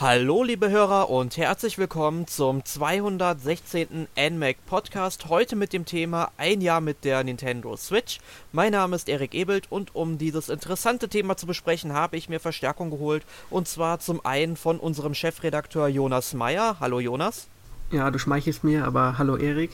Hallo 0.00 0.44
liebe 0.44 0.70
Hörer 0.70 1.10
und 1.10 1.36
herzlich 1.36 1.76
willkommen 1.76 2.28
zum 2.28 2.64
216. 2.64 4.06
NMAC 4.16 4.64
Podcast. 4.64 5.28
Heute 5.28 5.56
mit 5.56 5.72
dem 5.72 5.86
Thema 5.86 6.30
Ein 6.36 6.60
Jahr 6.60 6.80
mit 6.80 7.04
der 7.04 7.24
Nintendo 7.24 7.76
Switch. 7.76 8.20
Mein 8.52 8.70
Name 8.70 8.94
ist 8.94 9.08
Erik 9.08 9.34
Ebelt 9.34 9.72
und 9.72 9.96
um 9.96 10.16
dieses 10.16 10.50
interessante 10.50 11.08
Thema 11.08 11.36
zu 11.36 11.48
besprechen, 11.48 11.94
habe 11.94 12.16
ich 12.16 12.28
mir 12.28 12.38
Verstärkung 12.38 12.90
geholt. 12.90 13.24
Und 13.50 13.66
zwar 13.66 13.98
zum 13.98 14.24
einen 14.24 14.54
von 14.56 14.78
unserem 14.78 15.14
Chefredakteur 15.14 15.88
Jonas 15.88 16.32
Meyer. 16.32 16.76
Hallo 16.78 17.00
Jonas. 17.00 17.48
Ja, 17.90 18.12
du 18.12 18.20
schmeichelst 18.20 18.62
mir, 18.62 18.84
aber 18.84 19.18
hallo 19.18 19.36
Erik 19.36 19.72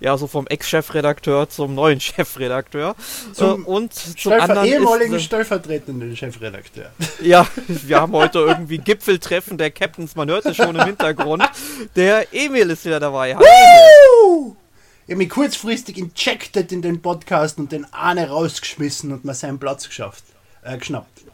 ja, 0.00 0.16
so 0.16 0.26
vom 0.26 0.46
Ex-Chefredakteur 0.46 1.48
zum 1.48 1.74
neuen 1.74 2.00
Chefredakteur. 2.00 2.94
Zum 3.32 3.62
äh, 3.62 3.66
und 3.66 3.92
zum 3.92 4.32
anderen 4.32 4.66
ehemaligen 4.66 5.14
ist, 5.14 5.24
stellvertretenden 5.24 6.16
Chefredakteur. 6.16 6.90
Ja, 7.20 7.46
wir 7.68 8.00
haben 8.00 8.12
heute 8.12 8.40
irgendwie 8.40 8.78
Gipfeltreffen 8.78 9.56
der 9.56 9.70
Captains, 9.70 10.14
man 10.14 10.28
hört 10.28 10.44
es 10.46 10.56
schon 10.56 10.74
im 10.74 10.84
Hintergrund. 10.84 11.44
Der 11.96 12.32
Emil 12.34 12.70
ist 12.70 12.84
wieder 12.84 13.00
dabei. 13.00 13.30
Emil. 13.30 14.56
Ich 15.06 15.10
habe 15.10 15.18
mich 15.18 15.30
kurzfristig 15.30 15.98
injected 15.98 16.72
in 16.72 16.82
den 16.82 17.02
Podcast 17.02 17.58
und 17.58 17.72
den 17.72 17.84
Ahne 17.92 18.28
rausgeschmissen 18.28 19.12
und 19.12 19.24
mir 19.24 19.34
seinen 19.34 19.58
Platz 19.58 19.86
geschafft, 19.86 20.24
äh, 20.62 20.78
geschnappt. 20.78 21.24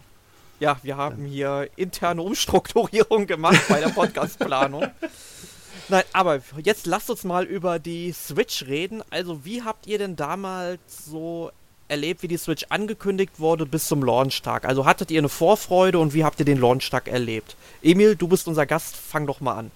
Ja, 0.61 0.77
wir 0.83 0.97
haben 0.97 1.25
hier 1.25 1.71
interne 1.77 2.21
Umstrukturierung 2.21 3.27
gemacht 3.27 3.63
bei 3.69 3.81
der 3.81 3.89
Podcastplanung. 3.89 4.89
Nein, 5.91 6.05
aber 6.13 6.41
jetzt 6.63 6.87
lasst 6.87 7.11
uns 7.11 7.25
mal 7.25 7.45
über 7.45 7.81
die 7.81 8.13
Switch 8.13 8.67
reden. 8.67 9.03
Also, 9.11 9.45
wie 9.45 9.63
habt 9.63 9.89
ihr 9.89 9.99
denn 9.99 10.15
damals 10.15 10.81
so 11.05 11.51
erlebt, 11.89 12.23
wie 12.23 12.29
die 12.29 12.37
Switch 12.37 12.67
angekündigt 12.69 13.41
wurde 13.41 13.67
bis 13.67 13.89
zum 13.89 14.05
Launchtag? 14.05 14.67
Also, 14.67 14.87
hattet 14.87 15.11
ihr 15.11 15.19
eine 15.19 15.29
Vorfreude 15.29 15.99
und 15.99 16.15
wie 16.15 16.23
habt 16.23 16.39
ihr 16.39 16.47
den 16.47 16.61
Launchtag 16.61 17.09
erlebt? 17.09 17.57
Emil, 17.83 18.15
du 18.15 18.29
bist 18.29 18.47
unser 18.47 18.67
Gast, 18.67 18.95
fang 18.95 19.27
doch 19.27 19.41
mal 19.41 19.55
an. 19.55 19.73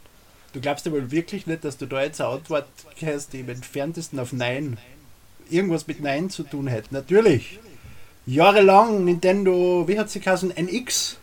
Du 0.53 0.61
glaubst 0.61 0.87
ja 0.87 0.93
wohl 0.93 1.11
wirklich 1.11 1.49
nicht, 1.49 1.65
dass 1.65 1.79
du 1.79 1.87
da 1.87 2.01
jetzt 2.05 2.21
eine 2.21 2.31
Antwort 2.31 2.69
hast, 3.05 3.33
die 3.33 3.41
im 3.41 3.49
entferntesten 3.49 4.21
auf 4.21 4.33
Nein, 4.33 4.79
irgendwas 5.51 5.89
mit 5.89 6.01
Nein 6.01 6.31
zu 6.31 6.45
tun 6.45 6.69
hätte. 6.69 6.95
Natürlich. 6.95 7.59
Jahrelang 8.25 9.05
Nintendo, 9.05 9.85
wie 9.89 9.99
hat 9.99 10.11
sie 10.11 10.21
geheißen, 10.21 10.57
NX 10.57 11.19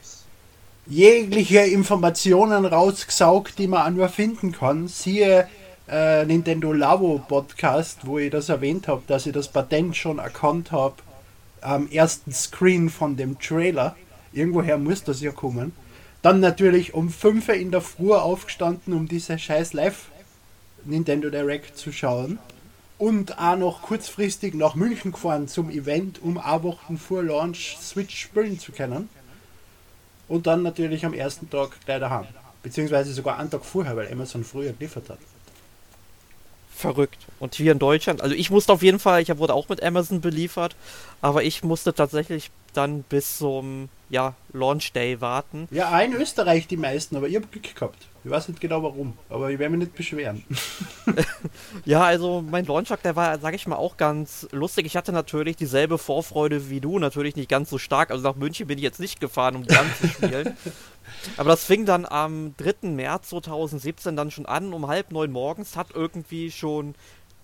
jegliche 0.88 1.60
Informationen 1.60 2.66
rausgesaugt, 2.66 3.60
die 3.60 3.68
man 3.68 3.96
nur 3.96 4.10
finden 4.10 4.52
kann. 4.52 4.88
Siehe 4.88 5.48
äh, 5.88 6.26
Nintendo 6.26 6.74
Labo 6.74 7.22
Podcast, 7.28 8.00
wo 8.06 8.18
ich 8.18 8.32
das 8.32 8.50
erwähnt 8.50 8.88
habe, 8.88 9.04
dass 9.08 9.26
ich 9.26 9.34
das 9.34 9.48
Patent 9.48 9.96
schon 9.96 10.20
erkannt 10.20 10.72
habe 10.72 10.96
am 11.62 11.88
ersten 11.90 12.32
Screen 12.32 12.90
von 12.90 13.16
dem 13.16 13.40
Trailer. 13.40 13.96
Irgendwoher 14.34 14.78
muss 14.78 15.04
das 15.04 15.22
ja 15.22 15.32
kommen. 15.32 15.74
Dann 16.22 16.40
natürlich 16.40 16.94
um 16.94 17.10
5 17.10 17.50
Uhr 17.50 17.56
in 17.56 17.72
der 17.72 17.82
Früh 17.82 18.14
aufgestanden, 18.14 18.94
um 18.94 19.08
diese 19.08 19.38
scheiß 19.38 19.74
Live 19.74 20.10
Nintendo 20.86 21.30
Direct 21.30 21.78
zu 21.78 21.92
schauen. 21.92 22.40
Und 22.98 23.40
auch 23.40 23.58
noch 23.58 23.82
kurzfristig 23.82 24.54
nach 24.54 24.76
München 24.76 25.12
gefahren 25.12 25.48
zum 25.48 25.72
Event, 25.72 26.22
um 26.22 26.38
auch 26.38 26.64
Wochen 26.64 26.98
vor 26.98 27.24
Launch 27.24 27.78
Switch 27.82 28.16
spielen 28.16 28.60
zu 28.60 28.72
können 28.72 29.10
und 30.32 30.48
dann 30.48 30.64
natürlich 30.64 31.06
am 31.06 31.14
ersten 31.14 31.50
Tag 31.50 31.72
gleich 31.86 32.00
daheim. 32.00 32.26
Beziehungsweise 32.64 33.12
sogar 33.12 33.38
einen 33.38 33.50
Tag 33.50 33.66
vorher, 33.66 33.98
weil 33.98 34.10
Amazon 34.12 34.46
früher 34.46 34.72
geliefert 34.72 35.10
hat. 35.10 35.18
Verrückt. 36.74 37.28
Und 37.40 37.56
hier 37.56 37.74
in 37.74 37.80
Deutschland, 37.80 38.22
also 38.22 38.34
ich 38.34 38.50
musste 38.50 38.72
auf 38.72 38.82
jeden 38.82 39.00
Fall, 39.00 39.22
ich 39.22 39.38
wurde 39.38 39.54
auch 39.54 39.68
mit 39.68 39.84
Amazon 39.84 40.22
beliefert, 40.22 40.76
aber 41.22 41.44
ich 41.44 41.64
musste 41.64 41.94
tatsächlich 41.94 42.50
dann 42.74 43.04
bis 43.04 43.38
zum 43.38 43.90
ja, 44.10 44.36
Launch 44.52 44.92
Day 44.92 45.22
warten. 45.22 45.68
Ja, 45.72 45.98
in 46.02 46.14
Österreich 46.14 46.68
die 46.68 46.78
meisten, 46.78 47.16
aber 47.16 47.30
ich 47.30 47.36
habe 47.36 47.48
Glück 47.48 47.74
gehabt. 47.74 48.08
Ich 48.24 48.30
weiß 48.30 48.50
nicht 48.50 48.62
genau 48.62 48.84
warum, 48.84 49.18
aber 49.30 49.50
ich 49.50 49.58
werde 49.58 49.72
mich 49.72 49.88
nicht 49.88 49.96
beschweren. 49.96 50.44
ja, 51.86 52.04
also 52.04 52.44
mein 52.48 52.66
Launchtag, 52.66 53.02
der 53.02 53.16
war, 53.16 53.40
sag 53.40 53.56
ich 53.56 53.66
mal, 53.68 53.78
auch 53.78 53.98
ganz 53.98 54.48
lustig. 54.52 54.86
Ich 54.86 54.96
hatte 54.96 55.12
natürlich 55.12 55.56
dieselbe 55.56 55.98
Vorfreude 55.98 56.70
wie 56.70 56.82
du, 56.82 57.00
natürlich 57.00 57.36
nicht 57.36 57.50
ganz 57.50 57.70
so 57.70 57.78
stark. 57.78 58.12
Also 58.12 58.24
nach 58.24 58.36
München 58.36 58.68
bin 58.68 58.78
ich 58.78 58.84
jetzt 58.84 59.00
nicht 59.00 59.22
gefahren, 59.22 59.56
um 59.56 59.66
dann 59.66 59.90
zu 60.00 60.08
spielen. 60.08 60.56
Aber 61.38 61.50
das 61.50 61.64
fing 61.64 61.86
dann 61.86 62.06
am 62.06 62.54
3. 62.58 62.90
März 62.90 63.30
2017 63.30 64.16
dann 64.16 64.30
schon 64.30 64.46
an, 64.46 64.74
um 64.74 64.88
halb 64.88 65.12
neun 65.12 65.32
morgens, 65.32 65.76
hat 65.76 65.88
irgendwie 65.94 66.52
schon 66.52 66.96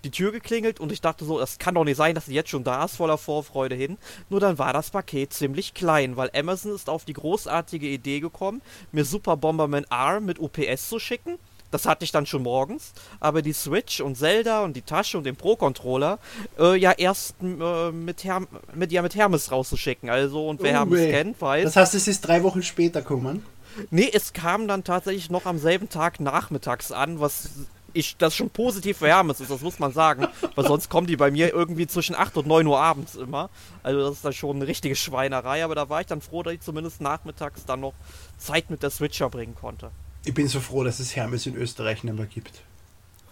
die 0.07 0.11
Tür 0.11 0.31
geklingelt 0.31 0.79
und 0.79 0.91
ich 0.91 1.01
dachte 1.01 1.25
so, 1.25 1.37
das 1.37 1.59
kann 1.59 1.75
doch 1.75 1.83
nicht 1.83 1.97
sein, 1.97 2.15
dass 2.15 2.27
sie 2.27 2.33
jetzt 2.33 2.49
schon 2.49 2.63
da 2.63 2.85
ist, 2.85 2.95
voller 2.95 3.17
Vorfreude 3.17 3.75
hin. 3.75 3.97
Nur 4.29 4.39
dann 4.39 4.57
war 4.57 4.71
das 4.71 4.89
Paket 4.89 5.33
ziemlich 5.33 5.73
klein, 5.73 6.15
weil 6.15 6.31
Amazon 6.33 6.73
ist 6.73 6.89
auf 6.89 7.03
die 7.03 7.13
großartige 7.13 7.87
Idee 7.87 8.21
gekommen, 8.21 8.61
mir 8.91 9.03
Super 9.03 9.35
Bomberman 9.35 9.85
R 9.89 10.21
mit 10.21 10.39
UPS 10.39 10.87
zu 10.87 10.99
schicken. 10.99 11.37
Das 11.69 11.85
hatte 11.85 12.05
ich 12.05 12.13
dann 12.13 12.25
schon 12.25 12.43
morgens, 12.43 12.93
aber 13.19 13.41
die 13.41 13.51
Switch 13.51 13.99
und 13.99 14.15
Zelda 14.15 14.63
und 14.63 14.77
die 14.77 14.83
Tasche 14.83 15.17
und 15.17 15.25
den 15.25 15.35
Pro-Controller 15.35 16.17
äh, 16.57 16.77
ja 16.77 16.93
erst 16.93 17.35
äh, 17.41 17.91
mit, 17.91 18.23
Herm 18.23 18.47
mit, 18.73 18.93
ja, 18.93 19.01
mit 19.01 19.15
Hermes 19.15 19.51
rauszuschicken. 19.51 20.09
Also, 20.09 20.47
und 20.47 20.61
wer 20.61 20.71
oh, 20.71 20.75
Hermes 20.75 20.99
kennt, 21.01 21.41
weiß. 21.41 21.65
Das 21.65 21.75
heißt, 21.75 21.95
es 21.95 22.07
ist 22.07 22.21
drei 22.21 22.43
Wochen 22.43 22.63
später 22.63 23.01
gekommen? 23.01 23.45
Nee, 23.91 24.09
es 24.11 24.31
kam 24.31 24.69
dann 24.69 24.85
tatsächlich 24.85 25.29
noch 25.29 25.45
am 25.45 25.59
selben 25.59 25.89
Tag 25.89 26.21
nachmittags 26.21 26.93
an, 26.93 27.19
was 27.19 27.49
ich 27.97 28.17
das 28.17 28.35
schon 28.35 28.49
positiv 28.49 28.97
für 28.97 29.07
Hermes 29.07 29.39
ist, 29.39 29.49
das 29.51 29.61
muss 29.61 29.79
man 29.79 29.91
sagen. 29.91 30.27
Weil 30.55 30.65
sonst 30.65 30.89
kommen 30.89 31.07
die 31.07 31.17
bei 31.17 31.31
mir 31.31 31.53
irgendwie 31.53 31.87
zwischen 31.87 32.15
8 32.15 32.37
und 32.37 32.47
9 32.47 32.65
Uhr 32.67 32.79
abends 32.79 33.15
immer. 33.15 33.49
Also 33.83 34.01
das 34.01 34.17
ist 34.17 34.25
dann 34.25 34.33
schon 34.33 34.57
eine 34.57 34.67
richtige 34.67 34.95
Schweinerei, 34.95 35.63
aber 35.63 35.75
da 35.75 35.89
war 35.89 36.01
ich 36.01 36.07
dann 36.07 36.21
froh, 36.21 36.43
dass 36.43 36.53
ich 36.53 36.61
zumindest 36.61 37.01
nachmittags 37.01 37.65
dann 37.65 37.81
noch 37.81 37.93
Zeit 38.37 38.69
mit 38.69 38.83
der 38.83 38.89
Switcher 38.89 39.29
bringen 39.29 39.55
konnte. 39.55 39.91
Ich 40.25 40.33
bin 40.33 40.47
so 40.47 40.59
froh, 40.59 40.83
dass 40.83 40.99
es 40.99 41.15
Hermes 41.15 41.45
in 41.45 41.55
Österreich 41.55 42.03
nicht 42.03 42.15
mehr 42.15 42.25
gibt. 42.25 42.61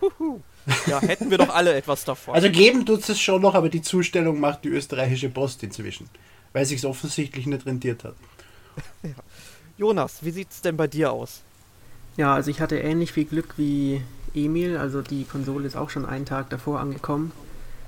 Huhu. 0.02 0.40
Ja, 0.88 1.02
hätten 1.02 1.30
wir 1.30 1.38
doch 1.38 1.50
alle 1.50 1.74
etwas 1.76 2.06
davon. 2.06 2.34
Also 2.34 2.50
geben 2.50 2.86
tut 2.86 3.08
es 3.08 3.20
schon 3.20 3.42
noch, 3.42 3.53
aber 3.53 3.70
die 3.70 3.82
Zustellung 3.82 4.40
macht 4.40 4.64
die 4.64 4.70
österreichische 4.70 5.30
Post 5.30 5.62
inzwischen. 5.64 6.09
Weil 6.53 6.66
sich 6.66 6.86
offensichtlich 6.86 7.46
nicht 7.46 7.66
rentiert 7.66 8.03
hat. 8.03 8.16
Ja. 9.03 9.12
Jonas, 9.78 10.24
wie 10.24 10.32
sieht 10.32 10.52
es 10.52 10.62
denn 10.62 10.78
bei 10.78 10.88
dir 10.88 11.12
aus? 11.12 11.42
Ja, 12.18 12.34
also 12.34 12.50
ich 12.50 12.62
hatte 12.62 12.78
ähnlich 12.78 13.12
viel 13.12 13.26
Glück 13.26 13.56
wie 13.58 14.02
Emil, 14.35 14.78
also 14.78 15.01
die 15.01 15.23
Konsole 15.23 15.68
ist 15.68 15.75
auch 15.75 15.90
schon 15.90 16.06
einen 16.06 16.25
Tag 16.25 16.50
davor 16.50 16.79
angekommen. 16.79 17.31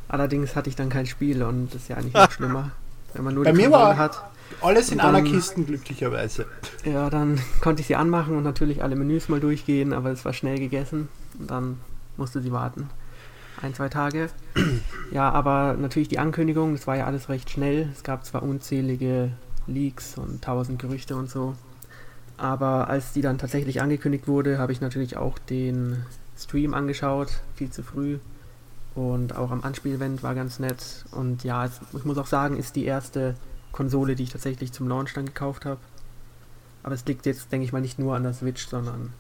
Allerdings 0.08 0.56
hatte 0.56 0.70
ich 0.70 0.76
dann 0.76 0.90
kein 0.90 1.06
Spiel 1.06 1.44
und 1.44 1.74
das 1.74 1.84
ist 1.84 1.88
ja 1.90 1.98
eigentlich 1.98 2.14
noch 2.14 2.32
schlimmer, 2.38 2.72
wenn 3.14 3.24
man 3.24 3.36
nur 3.36 3.44
Bei 3.44 3.52
die 3.52 3.58
mir 3.58 3.70
Konsole 3.70 3.84
war 3.84 3.98
hat. 3.98 4.24
Alles 4.62 4.92
in 4.92 5.00
dann, 5.00 5.14
einer 5.14 5.30
Kiste 5.30 5.62
glücklicherweise. 5.64 6.46
Ja, 6.86 7.10
dann 7.10 7.40
konnte 7.62 7.82
ich 7.82 7.88
sie 7.88 7.96
anmachen 7.96 8.36
und 8.36 8.44
natürlich 8.44 8.82
alle 8.82 8.96
Menüs 8.96 9.28
mal 9.30 9.40
durchgehen, 9.40 9.94
aber 9.94 10.12
es 10.12 10.24
war 10.24 10.34
schnell 10.34 10.58
gegessen 10.58 11.10
und 11.38 11.52
dann 11.52 11.80
musste 12.16 12.42
sie 12.42 12.52
warten. 12.52 12.90
Ein, 13.62 13.74
zwei 13.74 13.90
Tage. 13.90 14.30
Ja, 15.10 15.30
aber 15.32 15.78
natürlich 15.80 16.10
die 16.10 16.20
Ankündigung, 16.20 16.74
das 16.74 16.86
war 16.86 16.98
ja 16.98 17.06
alles 17.06 17.30
recht 17.30 17.50
schnell. 17.50 17.88
Es 17.94 18.04
gab 18.04 18.26
zwar 18.26 18.44
unzählige 18.44 19.32
Leaks 19.68 20.18
und 20.18 20.44
tausend 20.44 20.80
Gerüchte 20.80 21.16
und 21.16 21.30
so. 21.30 21.56
Aber 22.36 22.90
als 22.90 23.14
die 23.14 23.22
dann 23.22 23.38
tatsächlich 23.38 23.82
angekündigt 23.82 24.28
wurde, 24.28 24.58
habe 24.58 24.74
ich 24.74 24.82
natürlich 24.82 25.16
auch 25.16 25.40
den 25.40 26.04
Stream 26.38 26.74
angeschaut, 26.74 27.30
viel 27.56 27.70
zu 27.70 27.84
früh. 27.84 28.20
Und 28.96 29.36
auch 29.36 29.52
am 29.52 29.64
Anspielevent 29.64 30.24
war 30.24 30.36
ganz 30.36 30.60
nett. 30.60 31.06
Und 31.12 31.44
ja, 31.44 31.66
es, 31.66 31.80
ich 31.96 32.06
muss 32.06 32.18
auch 32.18 32.28
sagen, 32.28 32.58
ist 32.58 32.76
die 32.76 32.86
erste 32.86 33.36
Konsole, 33.72 34.16
die 34.16 34.24
ich 34.24 34.32
tatsächlich 34.32 34.72
zum 34.72 34.88
Launch 34.88 35.14
dann 35.14 35.26
gekauft 35.26 35.66
habe. 35.66 35.80
Aber 36.84 36.96
es 36.96 37.06
liegt 37.06 37.26
jetzt, 37.26 37.52
denke 37.52 37.66
ich 37.66 37.74
mal, 37.74 37.82
nicht 37.82 38.00
nur 38.00 38.16
an 38.16 38.24
der 38.24 38.34
Switch, 38.34 38.68
sondern 38.68 39.14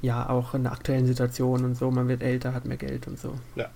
ja 0.00 0.28
auch 0.28 0.54
in 0.54 0.62
der 0.62 0.72
aktuellen 0.72 1.06
Situation 1.06 1.64
und 1.64 1.74
so. 1.74 1.90
Man 1.90 2.08
wird 2.08 2.22
älter, 2.22 2.54
hat 2.54 2.64
mehr 2.64 2.76
Geld 2.76 3.06
und 3.06 3.18
so. 3.18 3.34
Ja. 3.56 3.68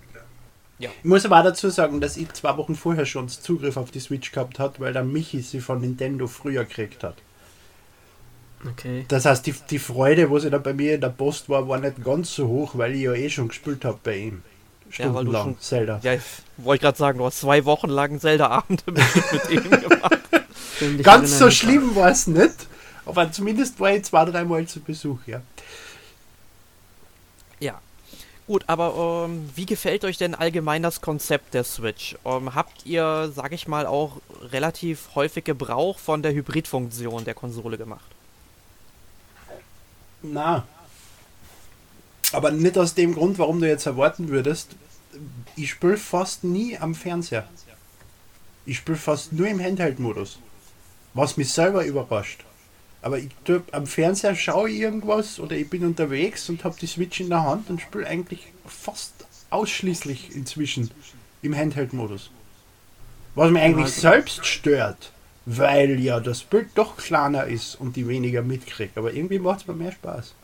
Ja. 0.79 0.91
Ich 0.99 1.05
muss 1.05 1.25
aber 1.25 1.39
auch 1.39 1.45
dazu 1.45 1.71
sagen, 1.71 2.01
dass 2.01 2.17
ich 2.17 2.33
zwei 2.33 2.57
Wochen 2.57 2.75
vorher 2.75 3.07
schon 3.07 3.29
Zugriff 3.29 3.77
auf 3.77 3.91
die 3.91 4.01
Switch 4.01 4.33
gehabt 4.33 4.59
hat, 4.59 4.81
weil 4.81 4.93
der 4.93 5.05
Michi 5.05 5.41
sie 5.41 5.61
von 5.61 5.81
Nintendo 5.81 6.27
früher 6.27 6.65
gekriegt 6.65 7.05
hat. 7.05 7.17
Okay. 8.71 9.05
Das 9.09 9.25
heißt, 9.25 9.45
die, 9.47 9.55
die 9.71 9.79
Freude, 9.79 10.31
wo 10.31 10.39
sie 10.39 10.51
dann 10.51 10.63
bei 10.63 10.73
mir 10.73 10.95
in 10.95 11.01
der 11.01 11.09
Post 11.09 11.49
war, 11.49 11.69
war 11.69 11.79
nicht 11.79 12.05
ganz 12.05 12.35
so 12.35 12.47
hoch, 12.47 12.73
weil 12.75 12.95
ich 12.95 13.03
ja 13.03 13.13
eh 13.13 13.29
schon 13.29 13.49
gespielt 13.49 13.85
habe 13.85 13.99
bei 14.03 14.17
ihm. 14.17 14.43
Stundenlang 14.89 15.33
ja, 15.33 15.43
schon, 15.43 15.61
Zelda. 15.61 16.01
Ja, 16.03 16.13
wollte 16.59 16.77
ich 16.77 16.81
gerade 16.83 16.99
sagen, 16.99 17.19
du 17.19 17.25
hast 17.25 17.41
zwei 17.41 17.65
Wochen 17.65 17.89
lang 17.89 18.21
Zelda-Abende 18.21 18.83
mit 18.93 19.51
ihm 19.51 19.71
gemacht. 19.71 20.19
ganz 21.03 21.39
so 21.39 21.51
schlimm 21.51 21.97
war 21.97 22.11
es 22.11 22.27
nicht, 22.27 22.67
aber 23.07 23.33
zumindest 23.33 23.81
war 23.81 23.93
ich 23.95 24.05
zwei, 24.05 24.27
dreimal 24.27 24.67
zu 24.67 24.81
Besuch, 24.81 25.19
ja. 25.27 25.41
Ja. 27.59 27.81
Gut, 28.47 28.65
aber 28.67 29.25
ähm, 29.27 29.49
wie 29.55 29.67
gefällt 29.67 30.05
euch 30.05 30.19
denn 30.19 30.35
allgemein 30.35 30.83
das 30.83 31.01
Konzept 31.01 31.55
der 31.55 31.65
Switch? 31.65 32.17
Ähm, 32.25 32.55
habt 32.55 32.85
ihr, 32.85 33.33
sag 33.35 33.53
ich 33.53 33.67
mal, 33.67 33.87
auch 33.87 34.21
relativ 34.43 35.11
häufig 35.15 35.45
Gebrauch 35.45 35.99
von 35.99 36.23
der 36.23 36.33
Hybridfunktion 36.33 37.25
der 37.25 37.35
Konsole 37.35 37.79
gemacht? 37.79 38.05
Na. 40.23 40.67
Aber 42.33 42.51
nicht 42.51 42.79
aus 42.79 42.95
dem 42.95 43.15
Grund, 43.15 43.39
warum 43.39 43.61
du 43.61 43.69
jetzt 43.69 43.87
erwarten 43.87 44.29
würdest. 44.29 44.77
Ich 45.57 45.71
spiele 45.71 45.99
fast 45.99 46.45
nie 46.45 46.79
am 46.79 46.95
Fernseher. 46.95 47.47
Ich 48.65 48.79
spiele 48.79 48.97
fast 48.97 49.33
nur 49.33 49.49
im 49.49 49.61
Handheld-Modus. 49.61 50.39
Was 51.15 51.37
mich 51.37 51.53
selber 51.53 51.85
überrascht. 51.85 52.45
Aber 53.03 53.19
ich 53.19 53.29
tu, 53.45 53.61
am 53.73 53.87
Fernseher 53.87 54.37
schaue 54.37 54.71
ich 54.71 54.79
irgendwas 54.81 55.41
oder 55.41 55.57
ich 55.57 55.69
bin 55.69 55.85
unterwegs 55.85 56.49
und 56.49 56.63
habe 56.65 56.77
die 56.81 56.87
Switch 56.87 57.21
in 57.21 57.29
der 57.29 57.43
Hand 57.43 57.69
und 57.69 57.81
spiele 57.81 58.07
eigentlich 58.07 58.53
fast 58.65 59.13
ausschließlich 59.51 60.35
inzwischen 60.35 60.91
im 61.43 61.55
Handheld-Modus. 61.55 62.31
Was 63.35 63.51
mich 63.51 63.63
eigentlich 63.63 63.87
also- 63.87 64.01
selbst 64.01 64.47
stört, 64.47 65.13
weil 65.47 66.01
ja 66.01 66.21
das 66.21 66.43
Bild 66.43 66.69
doch 66.75 66.97
kleiner 66.97 67.47
ist 67.47 67.75
und 67.75 67.97
die 67.97 68.07
weniger 68.07 68.43
mitkriege. 68.43 68.93
Aber 68.97 69.13
irgendwie 69.13 69.39
macht 69.39 69.63
es 69.63 69.67
mir 69.67 69.75
mehr 69.75 69.93
Spaß. 69.93 70.35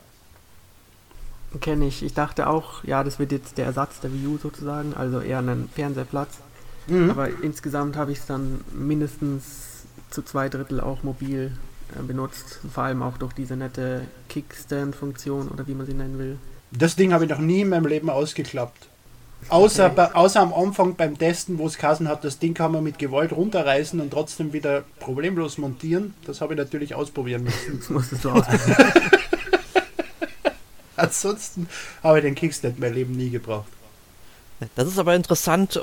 Kenne 1.60 1.86
ich. 1.86 2.02
Ich 2.02 2.14
dachte 2.14 2.46
auch, 2.48 2.84
ja, 2.84 3.02
das 3.04 3.18
wird 3.18 3.32
jetzt 3.32 3.56
der 3.56 3.66
Ersatz 3.66 4.00
der 4.00 4.12
Wii 4.12 4.26
U 4.26 4.38
sozusagen, 4.38 4.94
also 4.94 5.20
eher 5.20 5.38
ein 5.38 5.68
Fernsehplatz. 5.74 6.38
Mhm. 6.88 7.10
Aber 7.10 7.28
insgesamt 7.42 7.96
habe 7.96 8.12
ich 8.12 8.18
es 8.18 8.26
dann 8.26 8.60
mindestens 8.72 9.84
zu 10.10 10.22
zwei 10.22 10.48
Drittel 10.48 10.80
auch 10.80 11.02
mobil 11.02 11.52
äh, 11.98 12.02
benutzt. 12.02 12.60
Vor 12.72 12.84
allem 12.84 13.02
auch 13.02 13.16
durch 13.18 13.32
diese 13.32 13.56
nette 13.56 14.02
Kickstand-Funktion 14.28 15.48
oder 15.48 15.66
wie 15.66 15.74
man 15.74 15.86
sie 15.86 15.94
nennen 15.94 16.18
will. 16.18 16.38
Das 16.70 16.96
Ding 16.96 17.12
habe 17.12 17.24
ich 17.24 17.30
noch 17.30 17.38
nie 17.38 17.62
in 17.62 17.70
meinem 17.70 17.86
Leben 17.86 18.10
ausgeklappt. 18.10 18.88
Außer, 19.48 19.88
bei, 19.88 20.14
außer 20.14 20.40
am 20.40 20.52
Anfang 20.52 20.94
beim 20.96 21.16
Testen, 21.16 21.58
wo 21.58 21.66
es 21.66 21.78
Kassen 21.78 22.08
hat, 22.08 22.22
das 22.22 22.38
Ding 22.38 22.52
kann 22.54 22.72
man 22.72 22.84
mit 22.84 22.98
Gewalt 22.98 23.32
runterreißen 23.32 23.98
und 24.00 24.10
trotzdem 24.10 24.52
wieder 24.52 24.84
problemlos 25.00 25.56
montieren. 25.56 26.14
Das 26.26 26.40
habe 26.40 26.54
ich 26.54 26.58
natürlich 26.58 26.94
ausprobieren 26.94 27.44
müssen. 27.44 27.78
Das 27.78 27.88
musstest 27.88 28.24
du 28.24 28.30
aus. 28.30 28.44
Ansonsten 30.96 31.68
habe 32.02 32.18
ich 32.18 32.24
den 32.24 32.34
Kickstand 32.34 32.78
mein 32.78 32.92
Leben 32.92 33.16
nie 33.16 33.30
gebraucht. 33.30 33.68
Das 34.74 34.88
ist 34.88 34.98
aber 34.98 35.14
interessant, 35.14 35.76
äh, 35.76 35.80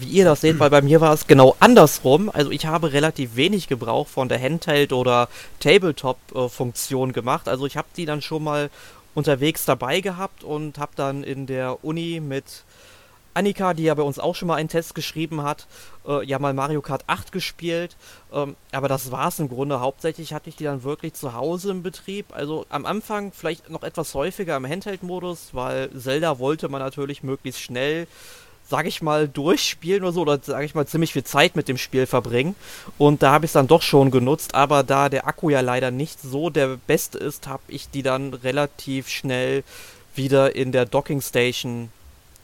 wie 0.00 0.08
ihr 0.08 0.24
das 0.24 0.40
seht, 0.40 0.58
weil 0.58 0.70
bei 0.70 0.82
mir 0.82 1.00
war 1.00 1.14
es 1.14 1.28
genau 1.28 1.54
andersrum. 1.60 2.28
Also 2.28 2.50
ich 2.50 2.66
habe 2.66 2.92
relativ 2.92 3.36
wenig 3.36 3.68
Gebrauch 3.68 4.08
von 4.08 4.28
der 4.28 4.40
Handheld- 4.40 4.92
oder 4.92 5.28
Tabletop-Funktion 5.60 7.12
gemacht. 7.12 7.48
Also 7.48 7.66
ich 7.66 7.76
habe 7.76 7.86
die 7.96 8.04
dann 8.04 8.22
schon 8.22 8.42
mal 8.42 8.68
unterwegs 9.14 9.64
dabei 9.64 10.00
gehabt 10.00 10.42
und 10.42 10.78
habe 10.78 10.92
dann 10.96 11.22
in 11.22 11.46
der 11.46 11.84
Uni 11.84 12.20
mit 12.20 12.64
Annika, 13.36 13.74
die 13.74 13.84
ja 13.84 13.94
bei 13.94 14.02
uns 14.02 14.18
auch 14.18 14.34
schon 14.34 14.48
mal 14.48 14.54
einen 14.54 14.70
Test 14.70 14.94
geschrieben 14.94 15.42
hat, 15.42 15.66
äh, 16.08 16.24
ja 16.24 16.38
mal 16.38 16.54
Mario 16.54 16.80
Kart 16.80 17.04
8 17.06 17.32
gespielt. 17.32 17.96
Ähm, 18.32 18.56
aber 18.72 18.88
das 18.88 19.10
war 19.10 19.28
es 19.28 19.38
im 19.38 19.48
Grunde. 19.48 19.80
Hauptsächlich 19.80 20.32
hatte 20.32 20.48
ich 20.48 20.56
die 20.56 20.64
dann 20.64 20.84
wirklich 20.84 21.12
zu 21.12 21.34
Hause 21.34 21.70
im 21.70 21.82
Betrieb. 21.82 22.26
Also 22.32 22.64
am 22.70 22.86
Anfang 22.86 23.32
vielleicht 23.32 23.68
noch 23.68 23.82
etwas 23.82 24.14
häufiger 24.14 24.56
im 24.56 24.66
Handheld-Modus, 24.66 25.50
weil 25.52 25.90
Zelda 25.92 26.38
wollte 26.38 26.70
man 26.70 26.80
natürlich 26.80 27.22
möglichst 27.22 27.60
schnell, 27.60 28.06
sag 28.66 28.86
ich 28.86 29.02
mal, 29.02 29.28
durchspielen 29.28 30.02
oder 30.02 30.12
so, 30.12 30.22
oder 30.22 30.40
sag 30.42 30.64
ich 30.64 30.74
mal, 30.74 30.86
ziemlich 30.86 31.12
viel 31.12 31.24
Zeit 31.24 31.56
mit 31.56 31.68
dem 31.68 31.76
Spiel 31.76 32.06
verbringen. 32.06 32.54
Und 32.96 33.22
da 33.22 33.32
habe 33.32 33.44
ich 33.44 33.50
es 33.50 33.52
dann 33.52 33.68
doch 33.68 33.82
schon 33.82 34.10
genutzt. 34.10 34.54
Aber 34.54 34.82
da 34.82 35.10
der 35.10 35.26
Akku 35.26 35.50
ja 35.50 35.60
leider 35.60 35.90
nicht 35.90 36.22
so 36.22 36.48
der 36.48 36.78
beste 36.86 37.18
ist, 37.18 37.48
habe 37.48 37.64
ich 37.68 37.90
die 37.90 38.02
dann 38.02 38.32
relativ 38.32 39.10
schnell 39.10 39.62
wieder 40.14 40.56
in 40.56 40.72
der 40.72 40.86
Docking 40.86 41.20
Station 41.20 41.90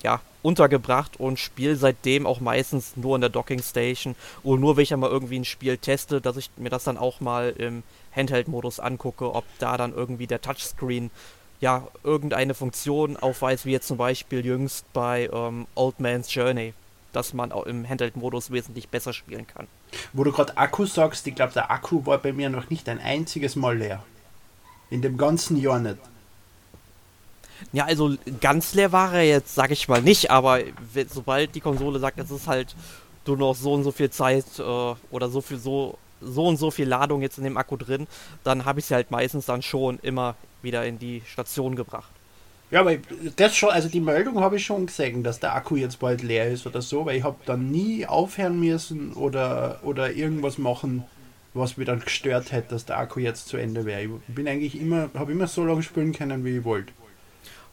ja, 0.03 0.21
untergebracht 0.43 1.19
und 1.19 1.39
spiele 1.39 1.77
seitdem 1.77 2.27
auch 2.27 2.41
meistens 2.41 2.97
nur 2.97 3.15
in 3.15 3.21
der 3.21 3.31
Docking 3.31 3.63
Station 3.63 4.17
und 4.43 4.61
nur 4.61 4.77
wenn 4.77 4.83
ich 4.83 4.97
mal 4.97 5.11
irgendwie 5.11 5.39
ein 5.39 5.45
Spiel 5.45 5.79
teste, 5.79 6.21
dass 6.21 6.37
ich 6.37 6.51
mir 6.57 6.71
das 6.71 6.85
dann 6.85 6.99
auch 6.99 7.21
mal 7.21 7.51
im 7.57 7.83
Handheld-Modus 8.15 8.81
angucke, 8.81 9.35
ob 9.35 9.45
da 9.59 9.77
dann 9.77 9.95
irgendwie 9.95 10.27
der 10.27 10.41
Touchscreen 10.41 11.11
ja 11.61 11.87
irgendeine 12.03 12.55
Funktion 12.55 13.17
aufweist, 13.17 13.65
wie 13.65 13.73
jetzt 13.73 13.87
zum 13.87 13.97
Beispiel 13.97 14.45
jüngst 14.45 14.85
bei 14.93 15.31
ähm, 15.33 15.67
Old 15.77 16.01
Man's 16.01 16.35
Journey, 16.35 16.75
dass 17.13 17.35
man 17.35 17.53
auch 17.53 17.65
im 17.65 17.89
Handheld-Modus 17.89 18.51
wesentlich 18.51 18.89
besser 18.89 19.13
spielen 19.13 19.47
kann. 19.47 19.69
Wo 20.13 20.25
du 20.25 20.33
gerade 20.33 20.57
Akku 20.57 20.87
sagst, 20.87 21.27
ich 21.27 21.35
glaube, 21.35 21.53
der 21.53 21.71
Akku 21.71 22.05
war 22.05 22.19
bei 22.19 22.33
mir 22.33 22.51
noch 22.51 22.69
nicht 22.69 22.89
ein 22.89 22.99
einziges 22.99 23.55
Mal 23.55 23.79
leer. 23.79 24.03
In 24.91 25.03
dem 25.03 25.17
ganzen 25.17 25.57
Jahr 25.57 25.79
nicht. 25.79 25.99
Ja, 27.73 27.85
also 27.85 28.15
ganz 28.41 28.75
leer 28.75 28.93
war 28.93 29.15
er 29.15 29.25
jetzt, 29.25 29.55
sag 29.55 29.71
ich 29.71 29.89
mal 29.89 30.03
nicht, 30.03 30.31
aber 30.31 30.61
sobald 31.09 31.55
die 31.55 31.61
Konsole 31.61 31.99
sagt, 31.99 32.19
es 32.19 32.31
ist 32.31 32.47
halt 32.47 32.75
nur 33.27 33.37
noch 33.37 33.55
so 33.55 33.73
und 33.73 33.85
so 33.85 33.93
viel 33.93 34.11
Zeit 34.11 34.45
äh, 34.59 34.63
oder 35.11 35.29
so 35.29 35.41
viel 35.41 35.59
so 35.59 35.99
so 36.25 36.47
und 36.47 36.57
so 36.57 36.71
viel 36.71 36.89
Ladung 36.89 37.23
jetzt 37.23 37.39
in 37.39 37.45
dem 37.45 37.57
Akku 37.57 37.77
drin, 37.77 38.07
dann 38.45 38.65
habe 38.65 38.81
ich 38.81 38.87
sie 38.87 38.95
halt 38.95 39.11
meistens 39.11 39.47
dann 39.47 39.63
schon 39.63 39.99
immer 40.03 40.37
wieder 40.63 40.85
in 40.87 40.99
die 40.99 41.23
Station 41.27 41.77
gebracht. 41.77 42.11
Ja, 42.71 42.81
aber 42.81 42.97
das 43.37 43.55
schon, 43.55 43.69
also 43.69 43.89
die 43.89 44.01
Meldung 44.01 44.41
habe 44.41 44.57
ich 44.57 44.65
schon 44.65 44.87
gesehen, 44.87 45.23
dass 45.23 45.41
der 45.41 45.55
Akku 45.55 45.77
jetzt 45.77 45.99
bald 45.99 46.23
leer 46.23 46.51
ist 46.51 46.67
oder 46.67 46.81
so, 46.81 47.05
weil 47.05 47.19
ich 47.19 47.25
habe 47.25 47.37
dann 47.45 47.71
nie 47.71 48.07
aufhören 48.07 48.59
müssen 48.59 49.13
oder, 49.13 49.81
oder 49.83 50.13
irgendwas 50.13 50.57
machen, 50.57 51.05
was 51.53 51.77
mir 51.77 51.85
dann 51.85 52.01
gestört 52.01 52.51
hätte, 52.51 52.71
dass 52.71 52.87
der 52.87 52.99
Akku 52.99 53.21
jetzt 53.21 53.49
zu 53.49 53.59
Ende 53.59 53.85
wäre. 53.85 54.03
Ich 54.27 54.35
bin 54.35 54.49
eigentlich 54.49 54.81
immer, 54.81 55.11
habe 55.15 55.33
immer 55.33 55.49
so 55.49 55.67
lange 55.67 55.83
spielen 55.83 56.13
können, 56.13 56.47
wie 56.47 56.59
ich 56.59 56.65
wollte. 56.65 56.95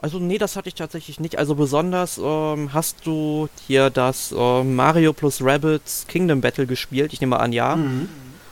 Also 0.01 0.17
nee, 0.19 0.37
das 0.37 0.55
hatte 0.55 0.69
ich 0.69 0.75
tatsächlich 0.75 1.19
nicht. 1.19 1.37
Also 1.37 1.55
besonders 1.55 2.17
ähm, 2.17 2.73
hast 2.73 3.05
du 3.05 3.49
hier 3.67 3.89
das 3.89 4.33
ähm, 4.35 4.75
Mario 4.75 5.13
plus 5.13 5.43
Rabbids 5.43 6.05
Kingdom 6.07 6.41
Battle 6.41 6.65
gespielt. 6.65 7.11
Ich 7.11 7.19
nehme 7.19 7.31
mal 7.31 7.43
an, 7.43 7.51
ja. 7.51 7.75
Mhm. 7.75 8.09